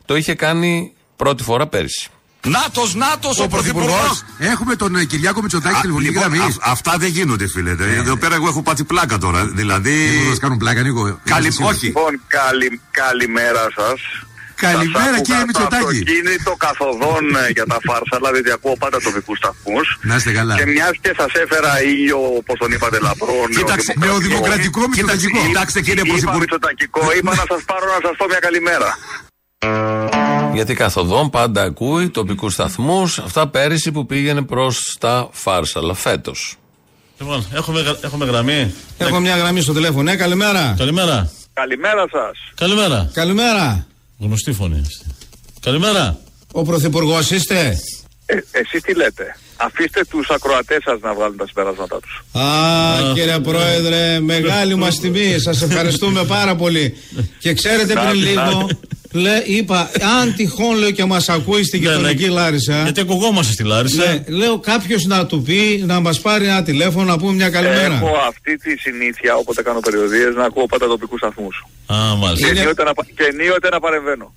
Το 0.06 0.16
είχε 0.16 0.34
κάνει 0.34 0.94
πρώτη 1.16 1.44
φορά 1.44 1.68
πέρυσι. 1.68 2.10
Νάτος, 2.48 2.96
Νάτος, 2.96 3.40
ο 3.40 3.48
πρωθυπουργός. 3.48 4.24
Έχουμε 4.38 4.76
τον 4.76 4.96
ε, 4.96 5.04
Κυριάκο 5.06 5.42
Μητσοτάκη 5.42 5.74
στη 5.74 5.82
τηλεφωνική 5.82 6.14
Λοιπόν, 6.14 6.34
γραμμή. 6.34 6.52
α- 6.54 6.72
αυτά 6.72 6.98
δεν 6.98 7.10
γίνονται, 7.10 7.48
φίλε. 7.48 7.72
Εδώ 7.98 8.18
πέρα 8.18 8.36
εγώ 8.36 8.48
έχω 8.48 8.62
πάθει 8.62 8.84
πλάκα 8.84 9.18
τώρα. 9.18 9.46
Δηλαδή. 9.48 10.08
Δεν 10.20 10.28
μας 10.28 10.40
κάνουν 10.40 10.58
πλάκα, 10.58 10.82
Νίκο. 10.82 11.20
Καλη... 11.24 11.48
Είσαι 11.48 11.64
Όχι. 11.64 11.86
Λοιπόν, 11.86 12.22
καλη, 12.28 12.82
καλημέρα 12.92 13.68
σας. 13.76 14.00
Καλημέρα, 14.66 15.16
κύριε 15.22 15.44
Μητσοτάκη. 15.48 15.84
Το 15.84 15.88
αυτοκίνητο 15.88 16.52
καθοδόν 16.66 17.24
ε, 17.46 17.50
για 17.58 17.66
τα 17.72 17.78
φάρσαλα, 17.88 18.28
διότι 18.34 18.52
ακούω 18.58 18.76
πάντα 18.84 18.98
τοπικούς 19.08 19.38
σταθμούς. 19.38 19.86
Να 20.10 20.16
είστε 20.16 20.32
καλά. 20.40 20.56
Και 20.60 20.66
μιας 20.66 20.92
και 21.04 21.12
σας 21.20 21.32
έφερα 21.44 21.72
ήλιο, 21.84 22.20
όπως 22.40 22.56
τον 22.62 22.72
είπατε, 22.72 22.98
λαμπρό. 23.08 23.34
Κοίταξε, 23.58 23.94
νεοδημοκρατικό 23.98 24.80
Μητσοτακικό. 24.88 25.40
Κοιτάξτε, 25.48 25.80
κύριε 25.82 26.04
Πρωθυπουργό. 26.04 26.40
Μητσοτακικό, 26.40 27.02
είπα 27.18 27.32
να 27.42 27.46
σας 27.52 27.62
πάρω 27.70 27.86
να 27.96 28.00
σας 28.08 28.14
πω 28.18 28.26
μια 28.32 28.40
καλημέρα. 28.48 28.90
Γιατί 30.54 30.74
καθοδόν 30.74 31.30
πάντα 31.30 31.62
ακούει 31.64 32.10
τοπικούς 32.10 32.54
σταθμούς, 32.54 33.20
αυτά 33.20 33.48
πέρυσι 33.48 33.92
που 33.92 34.06
πήγαινε 34.06 34.42
προς 34.42 34.98
τα 35.00 35.30
φάρσαλα. 35.32 35.94
Φέτος. 35.94 36.56
Λοιπόν, 37.20 37.48
έχουμε, 37.54 37.82
γρα- 37.82 38.00
έχουμε 38.04 38.26
γραμμή. 38.26 38.74
Έχω 38.98 39.20
μια 39.20 39.36
γραμμή 39.38 39.62
στο 39.62 39.74
τηλέφωνο. 39.74 40.02
Ναι, 40.04 40.16
καλημέρα. 40.16 40.76
Καλημέρα. 40.78 41.32
Καλημέρα 41.54 42.06
σας. 42.12 42.38
Καλημέρα. 42.56 43.10
Καλημέρα. 43.14 43.88
Γνωστή 44.20 44.52
φωνή. 44.52 44.80
αυτή. 44.80 45.06
Καλημέρα. 45.62 46.20
Ο 46.52 46.64
πρωθυπουργός 46.64 47.32
είστε; 47.32 47.78
Ε, 48.26 48.36
Εσεί 48.52 48.80
τι 48.82 48.94
λέτε; 48.94 49.36
Αφήστε 49.58 50.06
τους 50.10 50.30
ακροατές 50.30 50.84
σας 50.84 51.00
να 51.02 51.14
βγάλουν 51.14 51.38
τα 51.38 51.46
συμπεράσματά 51.48 52.00
τους. 52.00 52.24
Α, 52.42 53.14
κύριε 53.14 53.40
Πρόεδρε, 53.40 54.20
μεγάλη 54.20 54.76
μας 54.76 55.00
τιμή. 55.00 55.40
Σας 55.40 55.62
ευχαριστούμε 55.62 56.24
πάρα 56.24 56.56
πολύ. 56.56 56.98
Και 57.40 57.54
ξέρετε 57.54 57.94
Να, 57.94 58.02
πριν 58.10 58.22
να. 58.34 58.46
λίγο, 58.46 58.68
λέ, 59.12 59.42
είπα, 59.46 59.90
αν 60.20 60.36
τυχόν 60.36 60.78
λέω 60.78 60.92
και 60.92 61.06
μας 61.06 61.30
ακούει 61.30 61.64
στην 61.64 61.82
Ναι, 61.82 61.88
γειτονική 61.88 62.24
ναι. 62.24 62.30
Λάρισα. 62.30 62.82
Γιατί 62.84 63.00
ακουγόμαστε 63.02 63.54
στη 63.54 63.64
Λάρισα. 63.64 64.06
Ναι, 64.06 64.24
λέω 64.38 64.60
κάποιος 64.60 65.06
να 65.06 65.26
του 65.26 65.42
πει 65.42 65.84
να 65.86 66.00
μας 66.00 66.20
πάρει 66.22 66.46
ένα 66.46 66.64
τηλέφωνο 66.64 67.06
να 67.06 67.18
πούμε 67.18 67.34
μια 67.34 67.50
καλημέρα. 67.50 67.94
Έχω 67.96 68.16
αυτή 68.28 68.58
τη 68.58 68.78
συνήθεια 68.78 69.36
όποτε 69.36 69.62
κάνω 69.62 69.80
περιοδίες 69.80 70.36
να 70.36 70.44
ακούω 70.46 70.66
πάντα 70.66 70.88
τοπικούς 70.88 71.20
σταθμούς. 71.20 71.66
Α, 71.94 71.96
μάλιστα. 72.16 72.54
Και, 72.54 72.60
ενίοτε 72.60 72.84
να, 72.84 72.94
πα- 72.94 73.06
και 73.16 73.24
ενίοτε 73.24 73.70
να 73.70 73.80
παρεμβαίνω. 73.80 74.34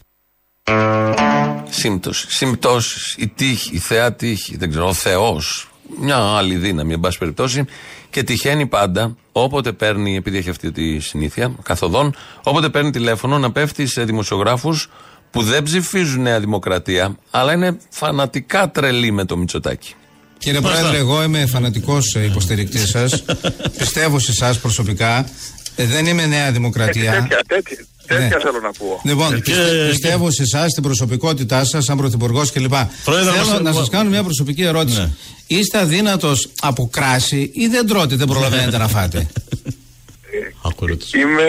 Σύμπτωση. 1.71 2.27
Συμπτώσεις. 2.31 3.15
Η 3.19 3.29
τύχη, 3.29 3.71
η 3.75 3.79
θεά 3.79 4.13
τύχη. 4.15 4.57
Δεν 4.57 4.71
ξέρω, 4.71 4.89
ο 4.89 4.93
Θεός. 4.93 5.69
Μια 6.01 6.17
άλλη 6.17 6.55
δύναμη, 6.57 6.93
εν 6.93 7.01
πάση 7.01 7.19
περιπτώσει. 7.19 7.65
Και 8.11 8.23
τυχαίνει 8.23 8.67
πάντα, 8.67 9.17
όποτε 9.33 9.73
παίρνει, 9.73 10.17
επειδή 10.17 10.39
έχει 10.39 10.51
αυτή 10.51 10.73
τη 10.73 10.99
συνήθεια, 10.99 11.53
καθοδόν, 11.63 12.15
όποτε 12.43 12.69
παίρνει 12.69 12.91
τηλέφωνο 12.91 13.39
να 13.39 13.53
πέφτει 13.53 13.87
σε 13.87 14.05
δημοσιογράφους 14.05 14.91
που 15.31 15.43
δεν 15.43 15.63
ψηφίζουν 15.63 16.23
Νέα 16.23 16.41
Δημοκρατία, 16.41 17.17
αλλά 17.31 17.53
είναι 17.53 17.79
φανατικά 17.91 18.71
τρελοί 18.71 19.11
με 19.11 19.25
το 19.25 19.37
Μητσοτάκι. 19.37 19.95
Κύριε 20.39 20.61
Πρόεδρε, 20.61 20.97
εγώ 20.97 21.23
είμαι 21.23 21.47
φανατικός 21.47 22.15
υποστηρικτής 22.15 22.89
σας. 22.89 23.25
Πιστεύω 23.79 24.19
σε 24.19 24.31
εσάς 24.31 24.59
προσωπικά. 24.59 25.29
Ε, 25.77 25.85
δεν 25.85 26.07
είμαι 26.07 26.27
Νέα 26.27 26.53
Δημοκρατία. 26.53 27.13
Τέτοια, 27.13 27.41
τέτοια, 27.47 27.87
τέτοια 28.15 28.37
Ναι. 28.37 28.43
θέλω 28.43 28.61
να 28.63 28.69
ακούω. 28.69 29.01
Λοιπόν, 29.05 29.41
πιστε- 29.41 29.89
πιστεύω 29.91 30.31
σε 30.31 30.43
εσάς, 30.43 30.71
στην 30.71 30.83
προσωπικότητά 30.83 31.65
σας, 31.65 31.85
σαν 31.85 31.97
πρωθυπουργός 31.97 32.53
κλπ. 32.53 32.75
Πρόεδρε, 33.05 33.31
Θέλω 33.33 33.47
μας- 33.51 33.61
να 33.61 33.73
σας 33.73 33.89
κάνω 33.89 34.11
μια 34.11 34.23
προσωπική 34.23 34.63
ερώτηση. 34.63 34.99
Ναι. 35.01 35.11
Είστε 35.47 35.79
αδύνατος 35.79 36.49
από 36.61 36.89
κράση 36.93 37.51
ή 37.55 37.67
δεν 37.67 37.87
τρώτε, 37.87 38.17
δεν 38.17 38.27
προλαβαίνετε 38.27 38.79
να 38.79 38.89
φάτε; 38.89 39.27
Είμαι, 41.21 41.49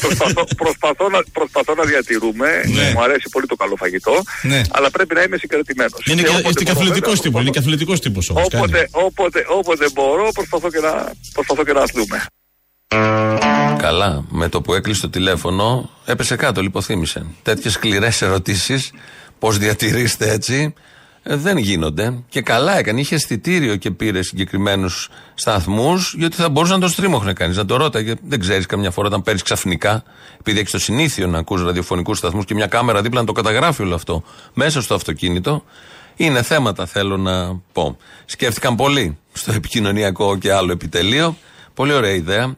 προσπαθώ, 0.00 0.44
προσπαθώ, 0.56 1.08
να, 1.08 1.18
προσπαθώ 1.32 1.74
να 1.74 1.84
διατηρούμε. 1.84 2.48
Μου 2.94 3.02
αρέσει 3.02 3.28
πολύ 3.30 3.46
το 3.46 3.54
καλό 3.54 3.76
φαγητό. 3.76 4.22
Ναι. 4.42 4.60
Αλλά 4.70 4.90
πρέπει 4.90 5.14
να 5.14 5.22
είμαι 5.22 5.36
συγκρατημένος. 5.36 6.00
Είναι 6.10 6.22
και, 6.22 6.48
είστε 6.48 6.64
και 6.64 6.70
αθλητικός 6.70 7.20
τύπος. 7.20 7.40
Είναι 7.40 7.50
και 7.50 7.58
αθλητικός 7.58 8.00
τύπος 8.00 8.30
όμως. 8.30 8.46
Όποτε, 8.52 8.88
όποτε, 8.90 9.44
όποτε 9.58 9.86
μπορώ, 9.94 10.28
προσπαθώ 10.34 10.70
και 10.70 10.78
να, 10.80 11.12
προσπαθώ 11.32 11.64
και 11.64 11.72
να 11.72 11.80
αθλούμε. 11.80 12.24
Καλά. 13.82 14.24
Με 14.28 14.48
το 14.48 14.60
που 14.60 14.74
έκλεισε 14.74 15.00
το 15.00 15.08
τηλέφωνο, 15.08 15.90
έπεσε 16.04 16.36
κάτω, 16.36 16.62
λιποθύμησε. 16.62 17.26
Τέτοιες 17.42 17.72
σκληρές 17.72 18.22
ερωτήσεις, 18.22 18.92
πώς 19.38 19.58
διατηρείστε 19.58 20.30
έτσι, 20.30 20.74
ε, 21.22 21.36
δεν 21.36 21.56
γίνονται. 21.56 22.22
Και 22.28 22.42
καλά 22.42 22.78
έκανε. 22.78 23.00
Είχε 23.00 23.14
αισθητήριο 23.14 23.76
και 23.76 23.90
πήρε 23.90 24.22
συγκεκριμένους 24.22 25.08
σταθμούς, 25.34 26.14
γιατί 26.18 26.36
θα 26.36 26.48
μπορούσε 26.48 26.72
να 26.72 26.78
το 26.78 26.88
στρίμωχνε 26.88 27.32
κανείς. 27.32 27.56
Να 27.56 27.64
το 27.64 27.76
ρώταγε. 27.76 28.14
Δεν 28.28 28.40
ξέρεις 28.40 28.66
καμιά 28.66 28.90
φορά 28.90 29.06
όταν 29.06 29.22
παίρνεις 29.22 29.42
ξαφνικά, 29.42 30.02
επειδή 30.40 30.58
έχεις 30.58 30.70
το 30.70 30.78
συνήθειο 30.78 31.26
να 31.26 31.38
ακούς 31.38 31.62
ραδιοφωνικούς 31.62 32.18
σταθμούς 32.18 32.44
και 32.44 32.54
μια 32.54 32.66
κάμερα 32.66 33.02
δίπλα 33.02 33.20
να 33.20 33.26
το 33.26 33.32
καταγράφει 33.32 33.82
όλο 33.82 33.94
αυτό 33.94 34.22
μέσα 34.54 34.82
στο 34.82 34.94
αυτοκίνητο. 34.94 35.64
Είναι 36.16 36.42
θέματα, 36.42 36.86
θέλω 36.86 37.16
να 37.16 37.60
πω. 37.72 37.96
Σκέφτηκαν 38.24 38.76
πολύ 38.76 39.18
στο 39.32 39.52
επικοινωνιακό 39.52 40.38
και 40.38 40.52
άλλο 40.52 40.72
επιτελείο. 40.72 41.36
Πολύ 41.74 41.92
ωραία 41.92 42.12
ιδέα 42.12 42.56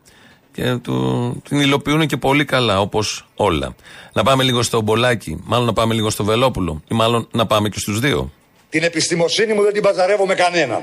και 0.55 0.77
του, 0.83 1.43
την 1.49 1.61
υλοποιούν 1.61 2.07
και 2.07 2.17
πολύ 2.17 2.45
καλά, 2.45 2.81
όπως 2.81 3.27
όλα. 3.35 3.75
Να 4.13 4.23
πάμε 4.23 4.43
λίγο 4.43 4.63
στο 4.63 4.81
Μπολάκι, 4.81 5.41
μάλλον 5.45 5.67
να 5.67 5.73
πάμε 5.73 5.95
λίγο 5.95 6.11
στο 6.11 6.25
Βελόπουλο, 6.25 6.83
ή 6.91 6.95
μάλλον 6.95 7.29
να 7.31 7.47
πάμε 7.47 7.69
και 7.69 7.79
στους 7.79 8.01
δύο. 8.01 8.31
Την 8.69 8.83
επιστημοσύνη 8.83 9.53
μου 9.53 9.63
δεν 9.63 9.73
την 9.73 9.83
παζαρεύω 9.83 10.27
με 10.27 10.35
κανέναν. 10.35 10.83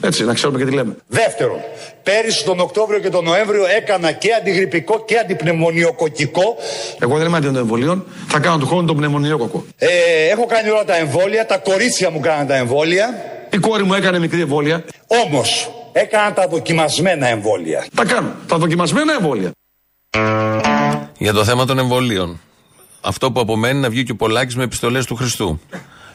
Έτσι, 0.00 0.24
να 0.24 0.34
ξέρουμε 0.34 0.58
και 0.58 0.64
τι 0.64 0.72
λέμε. 0.72 0.96
Δεύτερον, 1.06 1.58
πέρυσι 2.02 2.44
τον 2.44 2.60
Οκτώβριο 2.60 2.98
και 2.98 3.08
τον 3.08 3.24
Νοέμβριο 3.24 3.66
έκανα 3.76 4.12
και 4.12 4.28
αντιγρυπικό 4.40 5.04
και 5.04 5.18
αντιπνευμονιοκοκικό. 5.18 6.56
Εγώ 6.98 7.16
δεν 7.16 7.26
είμαι 7.26 7.36
αντί 7.36 7.46
των 7.46 7.56
εμβολίων. 7.56 8.04
Θα 8.28 8.38
κάνω 8.38 8.58
του 8.58 8.66
χρόνου 8.66 8.86
τον 8.86 8.96
πνευμονιόκοκο. 8.96 9.64
Ε, 9.78 9.88
έχω 10.30 10.46
κάνει 10.46 10.68
όλα 10.68 10.84
τα 10.84 10.96
εμβόλια, 10.96 11.46
τα 11.46 11.58
κορίτσια 11.58 12.10
μου 12.10 12.20
κάναν 12.20 12.46
τα 12.46 12.56
εμβόλια. 12.56 13.24
Η 13.50 13.58
κόρη 13.58 13.82
μου 13.82 13.94
έκανε 13.94 14.18
μικρή 14.18 14.40
εμβόλια. 14.40 14.84
Όμως, 15.06 15.70
έκανα 16.00 16.32
τα 16.32 16.48
δοκιμασμένα 16.48 17.26
εμβόλια. 17.26 17.86
Τα 17.94 18.04
κάνω. 18.04 18.34
Τα 18.46 18.58
δοκιμασμένα 18.58 19.12
εμβόλια. 19.12 19.50
Για 21.18 21.32
το 21.32 21.44
θέμα 21.44 21.64
των 21.64 21.78
εμβολίων. 21.78 22.40
Αυτό 23.00 23.32
που 23.32 23.40
απομένει 23.40 23.80
να 23.80 23.88
βγει 23.88 24.02
και 24.02 24.12
ο 24.12 24.16
Πολάκης 24.16 24.56
με 24.56 24.64
επιστολές 24.64 25.06
του 25.06 25.14
Χριστού. 25.14 25.60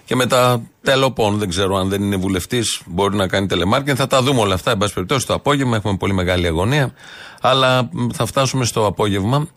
Και 0.06 0.16
με 0.16 0.26
τα 0.26 0.62
τελοπών, 0.82 1.38
δεν 1.38 1.50
ξέρω 1.50 1.76
αν 1.76 1.90
δεν 1.90 2.02
είναι 2.02 2.16
βουλευτής, 2.16 2.82
μπορεί 2.86 3.16
να 3.16 3.28
κάνει 3.28 3.48
τελεμάρκετ. 3.48 3.96
Θα 3.98 4.08
τα 4.08 4.22
δούμε 4.22 4.40
όλα 4.40 4.54
αυτά, 4.54 4.72
εν 4.72 4.78
πάση 4.78 4.94
περιπτώσει, 4.94 5.28
το 5.28 5.34
απόγευμα. 5.34 5.76
Έχουμε 5.76 5.98
πολύ 5.98 6.14
μεγάλη 6.14 6.48
αγωνία. 6.48 6.94
Αλλά 7.42 7.90
μ, 7.92 8.08
θα 8.14 8.26
φτάσουμε 8.26 8.66
στο 8.66 8.86
απόγευμα 8.86 9.48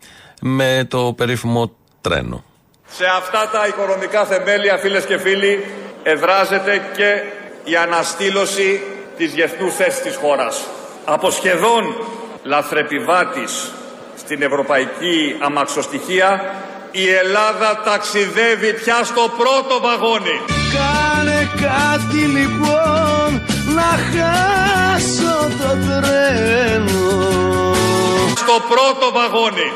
με 0.41 0.87
το 0.89 1.13
περίφημο 1.17 1.73
τρένο. 2.01 2.45
Σε 2.87 3.05
αυτά 3.19 3.51
τα 3.53 3.67
οικονομικά 3.67 4.25
θεμέλια, 4.25 4.77
φίλες 4.77 5.05
και 5.05 5.19
φίλοι, 5.19 5.65
εδράζεται 6.03 6.83
και 6.97 7.23
η 7.71 7.77
αναστήλωση 7.77 8.81
της 9.17 9.33
διεθνούς 9.33 9.75
θέσης 9.75 10.01
της 10.03 10.17
χώρας. 10.17 10.67
Από 11.05 11.31
σχεδόν 11.31 11.85
λαθρεπιβάτης 12.43 13.71
στην 14.17 14.43
ευρωπαϊκή 14.43 15.37
αμαξοστοιχεία, 15.41 16.55
η 16.91 17.09
Ελλάδα 17.09 17.81
ταξιδεύει 17.85 18.73
πια 18.75 19.05
στο 19.05 19.31
πρώτο 19.39 19.81
βαγόνι. 19.81 20.41
Κάνε 20.75 21.51
κάτι 21.61 22.17
λοιπόν 22.17 23.43
να 23.75 23.91
χάσω 24.13 25.37
το 25.59 25.71
τρένο 25.87 27.23
Στο 28.37 28.57
πρώτο 28.69 29.13
βαγόνι. 29.13 29.73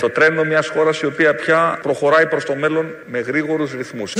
Το 0.00 0.10
τρένο 0.10 0.44
μιας 0.44 0.68
χώρας 0.68 1.00
η 1.00 1.06
οποία 1.06 1.34
πια 1.34 1.78
προχωράει 1.82 2.26
προς 2.26 2.44
το 2.44 2.54
μέλλον 2.54 2.86
με 3.06 3.18
γρήγορους 3.18 3.72
ρυθμούς. 3.72 4.12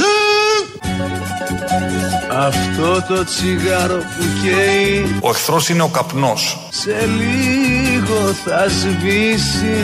Αυτό 2.30 3.04
το 3.08 3.24
τσιγάρο 3.24 3.96
που 3.96 4.24
καίει 4.42 5.16
Ο 5.20 5.28
εχθρός 5.28 5.68
είναι 5.68 5.82
ο 5.82 5.88
καπνός. 5.88 6.68
σε 6.70 7.06
λίγο 7.06 8.32
θα 8.44 8.66
σβήσει 8.68 9.76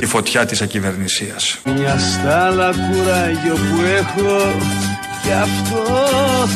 Η 0.00 0.06
φωτιά 0.06 0.46
της 0.46 0.62
ακυβερνησίας. 0.62 1.58
Μια 1.64 1.98
στάλα 1.98 2.66
κουράγιο 2.66 3.54
που 3.54 3.82
έχω 3.98 4.52
και 5.24 5.32
αυτό 5.32 5.82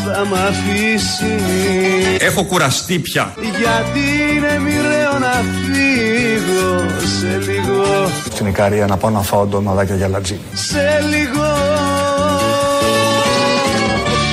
θα 0.05 0.25
μ' 0.25 0.35
αφήσει 0.35 1.37
Έχω 2.21 2.45
κουραστεί 2.45 2.99
πια. 2.99 3.35
Γιατί 3.59 4.35
είναι 4.35 4.59
μοιραίο 4.59 5.19
να 5.19 5.33
φύγω 5.65 6.87
σε 7.19 7.51
λίγο 7.51 8.11
Στην 8.31 8.47
Ικαρία 8.47 8.87
να 8.87 8.97
πάω 8.97 9.11
να 9.11 9.23
φάω 9.23 9.47
ντομαδάκια 9.47 9.95
για 9.97 10.09
λατζίνι. 10.09 10.41
Σε 10.53 11.05
λίγο 11.11 11.47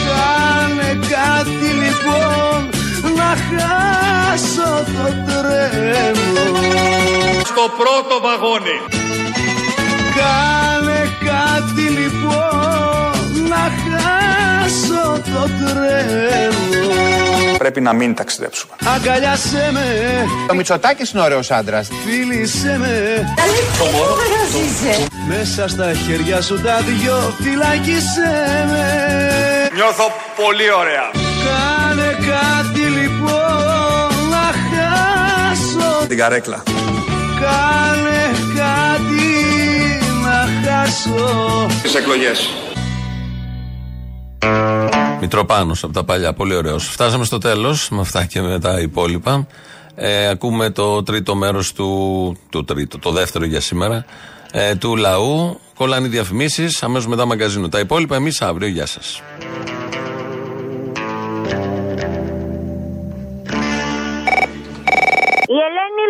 Κάνε 0.07 0.99
κάτι 0.99 1.67
λοιπόν 1.83 2.69
να 3.15 3.35
χάσω 3.45 4.83
το 4.85 5.07
τρένο 5.25 6.57
Στο 7.43 7.63
πρώτο 7.77 8.15
βαγόνι. 8.21 8.77
Κάνε 10.15 11.09
κάτι 11.19 11.81
λοιπόν 11.81 13.47
να 13.49 13.55
χάσω 13.55 13.94
το 15.33 15.41
τρένο 15.59 16.93
Πρέπει 17.57 17.81
να 17.81 17.93
μην 17.93 18.15
ταξιδέψουμε. 18.15 18.73
Αγκαλιάσέ 18.95 19.69
με, 19.73 19.81
Ο 20.51 20.53
Μητσοτάκης 20.53 21.11
είναι 21.11 21.21
ωραίος 21.21 21.51
άντρας. 21.51 21.87
φίλησέ 22.05 22.77
με 22.79 23.23
Μέσα 25.27 25.67
στα 25.67 25.93
χέρια 25.93 26.41
σου 26.41 26.61
τα 26.61 26.79
δυο 26.81 27.33
φυλάκισέ 27.41 28.65
με 28.69 29.69
Νιώθω 29.73 30.03
πολύ 30.35 30.71
ωραία. 30.79 31.11
Κάνε 31.45 32.11
κάτι 32.11 32.79
λοιπόν 32.79 34.29
να 34.29 34.51
χάσω 34.69 36.07
Την 36.07 36.17
καρέκλα. 36.17 36.63
Κάνε 37.41 38.31
κάτι 38.55 39.25
να 40.23 40.47
χάσω 40.71 41.67
Τις 41.81 41.95
εκλογές. 41.95 42.49
Μητροπάνος 45.19 45.83
από 45.83 45.93
τα 45.93 46.03
παλιά, 46.03 46.33
πολύ 46.33 46.55
ωραίος. 46.55 46.87
Φτάσαμε 46.87 47.25
στο 47.25 47.37
τέλος, 47.37 47.89
με 47.89 47.99
αυτά 47.99 48.25
και 48.25 48.41
με 48.41 48.59
τα 48.59 48.79
υπόλοιπα. 48.79 49.47
Ε, 49.95 50.27
ακούμε 50.27 50.69
το 50.69 51.03
τρίτο 51.03 51.35
μέρος 51.35 51.73
του, 51.73 52.37
το 52.49 52.63
τρίτο, 52.63 52.99
το 52.99 53.11
δεύτερο 53.11 53.45
για 53.45 53.61
σήμερα, 53.61 54.05
ε, 54.51 54.75
του 54.75 54.95
λαού. 54.95 55.59
Κολλάνε 55.75 56.07
οι 56.07 56.09
διαφημίσεις, 56.09 56.83
αμέσως 56.83 57.07
μετά 57.07 57.25
μαγκαζίνο. 57.25 57.69
Τα 57.69 57.79
υπόλοιπα 57.79 58.15
εμείς 58.15 58.41
αύριο, 58.41 58.67
γεια 58.67 58.85
σας. 58.85 59.21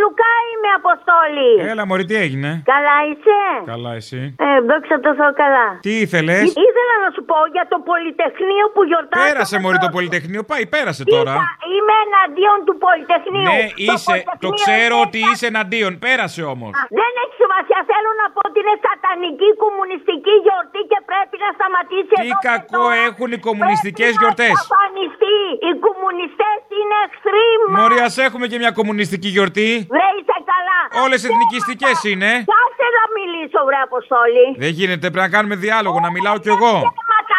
Λουκά 0.06 0.34
είμαι, 0.52 0.70
Αποστόλη. 0.82 1.50
Έλα, 1.72 1.84
Μωρή, 1.90 2.04
τι 2.10 2.16
έγινε; 2.26 2.50
Καλά 2.74 2.96
είσαι; 3.10 3.40
Καλά, 3.74 3.92
εσύ. 4.02 4.22
Ε, 4.48 4.50
δόξα 4.70 4.96
τω 5.06 5.12
Θεώ 5.20 5.32
καλά. 5.44 5.68
Τι 5.86 5.92
ήθελες; 6.06 6.42
Ή- 6.50 6.54
Ήθελα 6.68 6.96
να 7.06 7.10
σου 7.16 7.22
πω 7.30 7.38
για 7.56 7.66
το 7.72 7.78
Πολυτεχνείο 7.90 8.66
που 8.74 8.82
γιορτάζει. 8.90 9.24
Πέρασε, 9.28 9.56
Μωρή, 9.64 9.78
το 9.86 9.92
Πολυτεχνείο. 9.98 10.42
Πάει, 10.52 10.64
πέρασε 10.76 11.04
τώρα. 11.16 11.34
Είμαι 11.76 11.96
εναντίον 12.08 12.58
του 12.68 12.76
Πολυτεχνείου. 12.86 13.48
Ναι, 13.52 13.62
Το 13.70 13.84
είσαι. 13.94 14.16
Το 14.46 14.50
Πολυτεχνείο 14.50 14.60
ξέρω 14.62 14.96
είναι 15.00 15.06
ότι 15.08 15.20
είσαι 15.30 15.46
εναντίον. 15.54 15.92
Πέρασε 16.06 16.42
όμως. 16.54 16.72
Δεν 17.00 17.12
έχει 17.24 17.36
σημασία. 17.44 17.80
Θέλω 17.92 18.12
να 18.22 18.26
πω 18.34 18.40
ότι 18.50 18.58
είναι 18.64 18.76
σατανική 18.88 19.50
κομμουνιστική 19.64 20.34
γιορτή 20.46 20.82
και 20.92 21.00
πρέπει 21.12 21.36
να 21.46 21.50
σταματήσει 21.58 22.14
Τι 22.16 22.22
εδώ 22.22 22.38
και 22.44 22.48
κακό 22.50 22.84
τώρα. 22.84 22.96
έχουν 23.08 23.30
οι 23.36 23.40
κομμουνιστικές 23.48 24.10
Πρέπει 24.12 24.22
γιορτές. 24.22 24.54
Να 24.56 24.62
εξαφανιστεί. 24.64 25.38
Οι 25.68 25.72
κομμουνιστές 25.88 26.58
είναι 26.80 26.96
εχθροί 27.08 27.48
μα. 27.68 27.74
Μωρή, 27.80 27.98
ας 28.08 28.16
έχουμε 28.28 28.46
και 28.52 28.58
μια 28.64 28.72
κομμουνιστική 28.80 29.30
γιορτή. 29.36 29.70
Βρε, 29.96 30.08
είσαι 30.20 30.38
καλά. 30.52 30.80
Όλες 31.06 31.20
εθνικιστικές 31.30 31.98
είναι. 32.12 32.32
Κάσε 32.54 32.88
να 33.00 33.04
μιλήσω, 33.18 33.60
βρε 33.68 33.80
Αποστόλη. 33.90 34.46
Δεν 34.64 34.72
γίνεται, 34.80 35.06
πρέπει 35.14 35.26
να 35.28 35.34
κάνουμε 35.36 35.56
διάλογο, 35.66 35.98
να 36.06 36.12
μιλάω 36.16 36.38
κι 36.44 36.52
εγώ. 36.56 36.74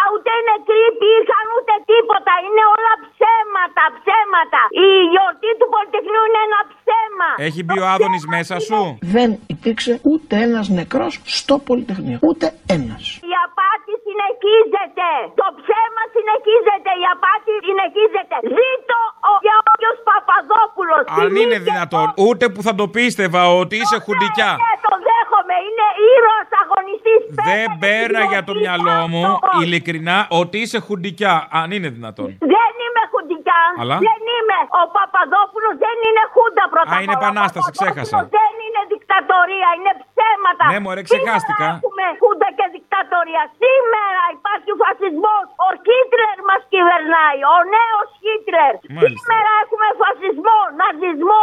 Ψέματα, 0.07 0.15
ούτε 0.15 0.33
νεκροί 0.51 0.81
υπήρχαν 0.93 1.47
ούτε 1.57 1.75
τίποτα. 1.91 2.33
Είναι 2.47 2.65
όλα 2.75 2.95
ψέματα, 3.11 3.85
ψέματα. 3.99 4.61
Η 4.87 4.89
γιορτή 5.13 5.51
του 5.59 5.69
Πολυτεχνείου 5.75 6.25
είναι 6.29 6.43
ένα 6.49 6.61
ψέμα. 6.73 7.29
Έχει 7.49 7.61
μπει 7.67 7.77
ο 7.85 7.87
Άδωνης 7.95 8.25
μέσα 8.37 8.57
σου; 8.67 8.81
Δεν 9.17 9.29
υπήρξε 9.55 9.93
ούτε 10.11 10.35
ένας 10.47 10.67
νεκρός 10.79 11.13
στο 11.39 11.55
Πολυτεχνείο. 11.69 12.19
Ούτε 12.29 12.47
ένας. 12.77 13.03
Η 13.31 13.33
απάτη 13.47 13.93
συνεχίζεται. 14.07 15.09
Το 15.43 15.49
ψέμα 15.61 16.03
συνεχίζεται. 16.15 16.91
Η 17.03 17.05
απάτη 17.15 17.53
συνεχίζεται. 17.67 18.37
Ζήτω 18.57 18.99
ο 19.31 19.33
Γεώργιος 19.47 19.97
Παπαδόπουλος. 20.09 21.03
Αν 21.23 21.31
είναι 21.43 21.59
δυνατόν, 21.69 22.07
ούτε 22.27 22.45
που 22.53 22.61
θα 22.67 22.73
το 22.81 22.87
πίστευα 22.97 23.43
ότι 23.63 23.75
είσαι 23.81 23.99
χουντικιά. 24.05 24.51
Ναι, 25.49 25.57
το 25.57 25.63
δέχομαι. 25.63 25.67
Είναι 25.67 25.87
ήρωας 26.13 26.51
αγωνιστής. 26.63 27.21
Δεν 27.49 27.67
πέρα 27.85 28.21
για 28.33 28.43
το 28.49 28.53
μυαλό 28.63 28.97
μου, 29.13 29.25
ειλικρινά, 29.63 30.17
ότι 30.41 30.57
είσαι 30.65 30.79
χουντικιά. 30.87 31.35
Αν 31.61 31.69
είναι 31.77 31.89
δυνατόν. 31.97 32.29
Δεν 32.55 32.71
είμαι 32.85 33.03
χουντικιά. 33.13 33.61
Αλλά; 33.81 33.97
Δεν 34.09 34.21
είμαι. 34.37 34.59
Ο 34.81 34.83
Παπαδόπουλος 34.97 35.75
δεν 35.85 35.97
είναι 36.07 36.23
χούντα 36.35 36.65
πρώτα. 36.73 36.93
Α, 36.95 37.03
είναι 37.05 37.17
απ' 37.17 37.23
όλα. 37.23 37.25
επανάσταση, 37.25 37.69
Ο 37.71 37.73
Παπαδόπουλος 37.73 37.83
ξέχασα. 37.83 38.19
Δεν 38.39 38.53
είναι 38.65 38.81
δικτατορία, 38.93 39.69
είναι 39.79 39.93
ψέματα. 40.05 40.65
Ναι, 40.73 40.79
μωρέ, 40.85 41.03
ξεχάστηκα. 41.09 41.67
Σήμερα 41.67 41.79
έχουμε 41.81 42.05
χούντα 42.21 42.49
και 42.59 42.67
δικτατορία. 42.77 43.43
Σήμερα 43.63 44.23
υπάρχει 44.37 44.69
ο 44.75 44.77
φασισμός. 44.85 45.45
Ο 45.67 45.69
Χίτλερ 45.87 46.37
μας 46.49 46.63
κυβερνάει. 46.73 47.39
Ο 47.55 47.57
νέος 47.77 48.09
Χίτλερ. 48.23 48.73
Μάλιστα. 48.97 49.19
Σήμερα 49.19 49.51
έχουμε 49.63 49.89
φασισμό, 50.03 50.59
ναζισμό. 50.81 51.36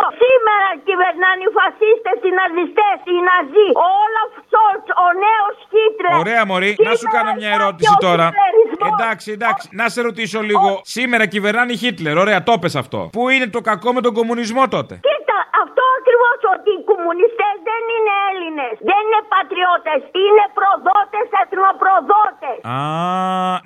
Σήμερα 1.64 1.80
κυβερνάνε 1.80 2.11
οι 2.14 2.14
φασίστες, 2.14 2.18
οι 2.28 2.32
ναζιστές, 2.39 2.97
οι 3.14 3.18
ναζί. 3.30 3.68
Ο 3.84 3.88
Όλαφ 4.03 4.32
Σόλτ, 4.51 4.88
ο 5.05 5.07
νέος 5.26 5.55
Χίτλερ. 5.72 6.14
Ωραία, 6.24 6.41
Μωρή, 6.49 6.72
να 6.88 6.91
σου 6.91 6.97
Σήμερα 6.97 7.16
κάνω 7.18 7.32
μια 7.39 7.47
υπάρχει 7.47 7.61
ερώτηση 7.61 7.95
ο 7.99 8.03
τώρα. 8.07 8.26
χιτλερισμός. 8.30 8.89
Εντάξει, 8.93 9.28
εντάξει, 9.38 9.66
να 9.80 9.86
σε 9.93 9.99
ρωτήσω 10.07 10.39
λίγο. 10.49 10.70
Σήμερα 10.97 11.26
κυβερνάνε 11.34 11.72
η 11.76 11.78
Χίτλερ, 11.84 12.16
ωραία, 12.24 12.39
το 12.49 12.53
πες 12.61 12.76
αυτό. 12.84 12.99
Πού 13.16 13.22
είναι 13.34 13.47
το 13.55 13.61
κακό 13.70 13.89
με 13.97 14.01
τον 14.05 14.14
κομμουνισμό 14.20 14.64
τότε; 14.76 14.93
Κοίτα, 15.07 15.38
αυτό 15.64 15.84
ακριβώς 15.99 16.39
ότι 16.55 16.70
οι 16.78 16.82
κομμουνιστές 16.91 17.55
δεν 17.70 17.84
είναι 17.95 18.14
Έλληνες. 18.30 18.74
Δεν 18.89 19.01
είναι 19.07 19.22
πατριώτες. 19.36 19.99
Είναι 20.24 20.45
προδότες, 20.57 21.28
εθνοπροδότες. 21.41 22.57
Α, 22.74 22.76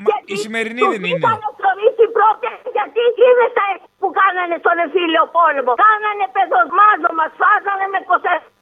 μα 0.07 0.15
η 0.33 0.35
σημερινή 0.45 0.81
δεν 0.93 1.01
είναι. 1.09 1.25
Είχαν 1.27 1.39
εξορίσει 1.51 2.05
πρώτες 2.17 2.55
γιατί 2.75 3.01
είδε 3.25 3.45
τα 3.57 3.63
έξι 3.71 3.76
που 3.76 3.76
κάνανε 4.19 4.55
στον 4.63 4.75
εμφύλιο 4.83 5.23
πόλεμο. 5.37 5.71
Κάνανε 5.85 6.25
παιδοσμάζωμα, 6.35 7.25
σφάζανε 7.33 7.85
με 7.93 7.99
κοσέρια. 8.09 8.55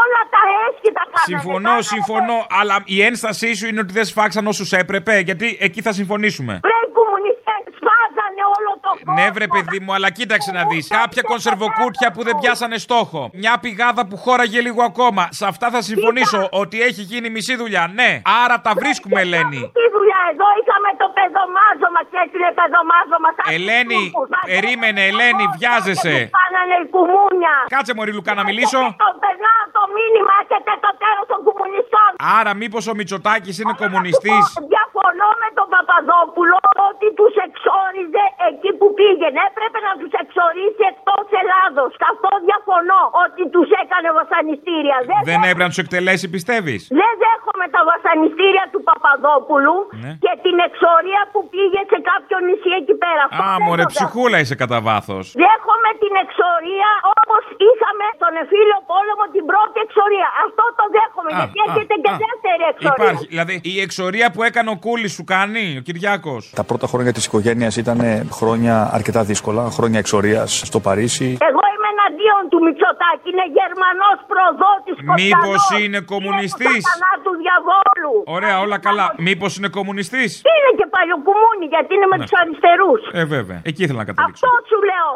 Όλα 0.00 0.20
τα 0.34 0.42
έσχη 0.64 0.88
τα 0.98 1.04
κάνανε. 1.12 1.28
Συμφωνώ, 1.32 1.74
συμφωνώ, 1.94 2.38
αλλά 2.58 2.76
η 2.94 2.96
ένστασή 3.08 3.50
σου 3.58 3.66
είναι 3.70 3.80
ότι 3.84 3.92
δεν 3.98 4.06
σφάξαν 4.10 4.44
όσους 4.52 4.70
έπρεπε, 4.82 5.12
γιατί 5.28 5.46
εκεί 5.66 5.80
θα 5.86 5.92
συμφωνήσουμε. 6.00 6.52
Βρε 6.66 6.78
οι 6.86 6.90
κομμουνιστές 6.98 7.60
σφάζανε 7.78 8.42
όλο 8.56 8.70
το 8.84 8.90
κόσμο. 8.90 8.95
Ναι, 9.14 9.30
βρε 9.30 9.46
παιδί 9.46 9.80
μου, 9.80 9.94
αλλά 9.94 10.10
κοίταξε 10.10 10.50
να 10.52 10.64
δεις. 10.70 10.88
Κάποια 10.88 11.22
κονσερβοκούτια 11.22 12.10
που 12.14 12.22
δεν 12.22 12.34
πιάσανε 12.40 12.78
στόχο. 12.78 13.30
Μια 13.32 13.58
πηγάδα 13.62 14.06
που 14.06 14.16
χώραγε 14.16 14.60
λίγο 14.60 14.82
ακόμα. 14.82 15.28
Σε 15.30 15.46
αυτά 15.46 15.70
θα 15.70 15.80
συμφωνήσω 15.82 16.48
ότι 16.62 16.82
έχει 16.82 17.02
γίνει 17.02 17.28
μισή 17.30 17.56
δουλειά. 17.56 17.90
Ναι, 17.94 18.10
άρα 18.44 18.60
τα 18.60 18.72
βρίσκουμε, 18.76 19.20
Ελένη. 19.20 19.60
Τι 19.78 19.84
δουλειά 19.96 20.20
εδώ 20.32 20.48
είχαμε 20.60 20.90
το 21.02 21.06
παιδομάζωμα 21.16 22.00
και 22.10 22.16
έστειλε 22.24 22.50
παιδομάζωμα. 22.60 23.28
σαν 23.36 23.44
Ελένη, 23.54 24.02
κουμούνους. 24.14 24.44
περίμενε, 24.50 25.02
Ελένη, 25.10 25.44
βιάζεσαι. 25.58 26.14
Κάνανε 26.40 26.76
οι 26.82 26.86
κουμούνια. 26.94 27.54
Κάτσε, 27.74 27.92
Μωρή 27.96 28.12
Λουκά, 28.16 28.32
να 28.40 28.44
μιλήσω. 28.48 28.80
Και 28.86 29.00
το 29.04 29.10
περνάω 29.24 29.62
το 29.76 29.82
μήνυμα 29.96 30.36
Θυμάστε 30.36 30.74
το 30.86 30.92
τέλος 31.04 31.26
των 31.32 31.40
κομμουνιστών. 31.46 32.10
Άρα, 32.38 32.52
μήπως 32.60 32.82
ο 32.90 32.94
Μητσοτάκης 32.98 33.56
είναι 33.60 33.74
κομμουνιστής; 33.82 34.44
Διαφωνώ 34.72 35.30
με 35.42 35.48
τον 35.58 35.66
Παπαδόπουλο 35.74 36.56
ότι 36.88 37.06
τους 37.18 37.34
εξόριζε 37.46 38.24
εκεί 38.50 38.70
που 38.78 38.86
πήγαινε. 38.98 39.38
Έπρεπε 39.50 39.78
να 39.88 39.92
τους 40.00 40.12
εξορίσει 40.22 40.82
εκτός 40.92 41.24
Ελλάδος. 41.42 41.90
Σε 42.00 42.06
αυτό 42.12 42.30
διαφωνώ 42.48 43.02
ότι 43.24 43.42
τους 43.54 43.68
έκανε 43.82 44.08
βασανιστήρια. 44.20 44.96
Δεν, 45.10 45.18
Δεν 45.30 45.38
έπρεπε 45.46 45.62
να 45.66 45.70
τους 45.72 45.80
εκτελέσει, 45.84 46.26
πιστεύεις; 46.36 46.80
δεν 47.00 47.12
δέχομαι 47.24 47.66
τα 47.76 47.82
βασανιστήρια 47.92 48.64
του 48.72 48.80
Παπαδόπουλου 48.88 49.76
Ναι. 50.04 50.12
και 50.24 50.32
την 50.46 50.56
εξορία 50.68 51.20
που 51.32 51.40
πήγε 51.52 51.80
σε 51.92 51.98
κάποιο 52.10 52.36
νησί 52.46 52.70
εκεί 52.80 52.94
πέρα. 53.04 53.22
Αυτό 53.28 53.42
Α, 53.46 53.48
δεν 53.58 53.64
μωρέ, 53.66 53.84
το 53.84 53.88
δέχομαι. 53.88 53.94
ψυχούλα 53.96 54.36
είσαι 54.42 54.56
κατά 54.62 54.78
βάθος. 54.88 55.24
Δέχομαι 55.44 55.90
την 56.02 56.14
εξορία 56.24 56.90
όπως 57.20 57.42
είχαμε 57.68 58.04
στον 58.18 58.32
εμφύλιο 58.40 58.78
πόλεμο 58.92 59.24
την 59.36 59.44
πρώτη 59.50 59.76
εξορία. 59.86 60.28
Αυτό 60.44 60.64
το 60.78 60.84
δέχομαι. 60.96 61.30
Α, 61.34 61.36
γιατί 61.40 61.56
α, 61.60 61.64
έρχεται 61.66 61.94
και 62.04 62.10
α. 62.14 62.16
δεύτερη 62.26 62.62
εξορία. 62.72 62.98
Υπάρχει. 63.00 63.24
Δηλαδή, 63.34 63.54
η 63.72 63.74
εξορία 63.86 64.26
που 64.34 64.40
έκανε 64.48 64.68
ο 64.74 64.76
Κούλης 64.84 65.12
σου 65.16 65.24
κάνει, 65.34 65.64
ο 65.80 65.82
Κυριάκος; 65.86 66.42
Τα 66.60 66.64
πρώτα 66.70 66.86
χρόνια 66.92 67.12
της 67.16 67.24
οικογένειας 67.28 67.74
ήταν 67.84 67.98
χρόνια 68.38 68.74
αρκετά 68.92 69.22
δύσκολα, 69.30 69.62
χρόνια 69.76 69.98
εξορίας 69.98 70.50
στο 70.70 70.78
Παρίσι. 70.86 71.28
Εγώ 71.50 71.62
είμαι 71.72 71.88
εναντίον 71.96 72.42
του 72.50 72.58
Μητσοτάκη. 72.64 73.26
Είναι 73.32 73.46
Γερμανός 73.58 74.16
προδότης 74.30 74.96
Μήπως 75.20 75.60
είναι 75.80 76.00
κομμουνιστής; 76.12 76.82
του 77.24 77.32
διαβόλου. 77.44 78.12
Ωραία, 78.36 78.56
όλα 78.64 78.78
καλά. 78.88 79.06
Μήπως 79.26 79.50
είναι 79.58 79.68
κομμουνιστής; 79.78 80.30
Είναι 80.52 80.70
και 80.78 80.86
παλιοκουμούνι 80.96 81.64
γιατί 81.74 81.90
είναι 81.96 82.08
με 82.12 82.16
Ναι. 82.16 82.22
τους 82.22 82.32
αριστερούς. 82.40 83.00
Ε, 83.20 83.24
βέβαια. 83.36 83.58
Εκεί 83.70 83.80
ήθελα 83.84 83.98
να 84.02 84.06
καταλήξω. 84.10 84.42
Αυτό 84.46 84.50
σου 84.70 84.78
λέω. 84.90 85.08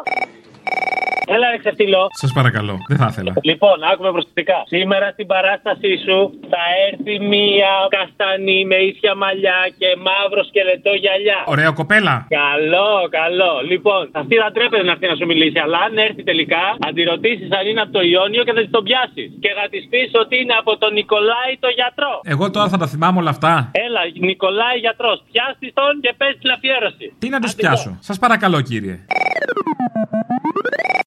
Έλα, 1.35 1.47
ρε 1.53 1.57
ξεφτυλό. 1.63 2.03
Σας 2.21 2.31
παρακαλώ, 2.39 2.75
δεν 2.91 2.97
θα 3.01 3.07
ήθελα. 3.11 3.31
Λοιπόν, 3.51 3.77
άκουμε 3.91 4.11
προσεκτικά. 4.15 4.57
Σήμερα 4.75 5.07
στην 5.15 5.27
παράστασή 5.33 5.93
σου 6.05 6.17
θα 6.51 6.63
έρθει 6.87 7.13
μία 7.33 7.71
καστανή 7.95 8.59
με 8.71 8.77
ίσια 8.89 9.13
μαλλιά 9.21 9.59
και 9.79 9.89
μαύρο 10.07 10.41
σκελετό 10.49 10.91
γυαλιά. 11.03 11.39
Ωραία, 11.53 11.69
κοπέλα. 11.79 12.15
Καλό, 12.39 12.93
καλό. 13.19 13.53
Λοιπόν, 13.71 14.01
αυτή 14.21 14.35
θα 14.43 14.49
τρέπεται 14.55 14.83
να 14.87 14.91
έρθει 14.95 15.07
να 15.13 15.15
σου 15.19 15.25
μιλήσει, 15.31 15.59
αλλά 15.65 15.77
αν 15.85 15.93
έρθει 16.07 16.23
τελικά, 16.31 16.63
θα 16.83 16.89
τη 16.95 17.01
ρωτήσεις 17.11 17.47
αν 17.57 17.63
είναι 17.69 17.81
από 17.85 17.93
το 17.97 18.01
Ιόνιο 18.13 18.41
και 18.45 18.53
θα 18.55 18.61
της 18.63 18.73
τον 18.77 18.83
πιάσεις. 18.87 19.29
Και 19.43 19.51
θα 19.57 19.65
της 19.71 19.83
πεις 19.91 20.09
ότι 20.23 20.35
είναι 20.41 20.55
από 20.61 20.71
τον 20.81 20.91
Νικολάη 20.99 21.51
το 21.65 21.69
γιατρό. 21.79 22.13
Εγώ 22.33 22.45
τώρα 22.55 22.67
θα 22.73 22.77
τα 22.81 22.87
θυμάμαι 22.91 23.17
όλα 23.21 23.31
αυτά. 23.35 23.53
Έλα, 23.85 24.01
Νικολάη 24.29 24.77
γιατρός. 24.85 25.17
Πιάστης 25.31 25.71
τον 25.79 25.93
και 26.03 26.11
παίζει 26.19 26.37
την 26.43 26.51
αφιέρωση. 26.55 27.05
Τι 27.21 27.27
να 27.33 27.39
τους 27.43 27.53
πιάσω. 27.59 27.91
Σας 28.07 28.17
παρακαλώ, 28.23 28.59
κύριε. 28.69 28.95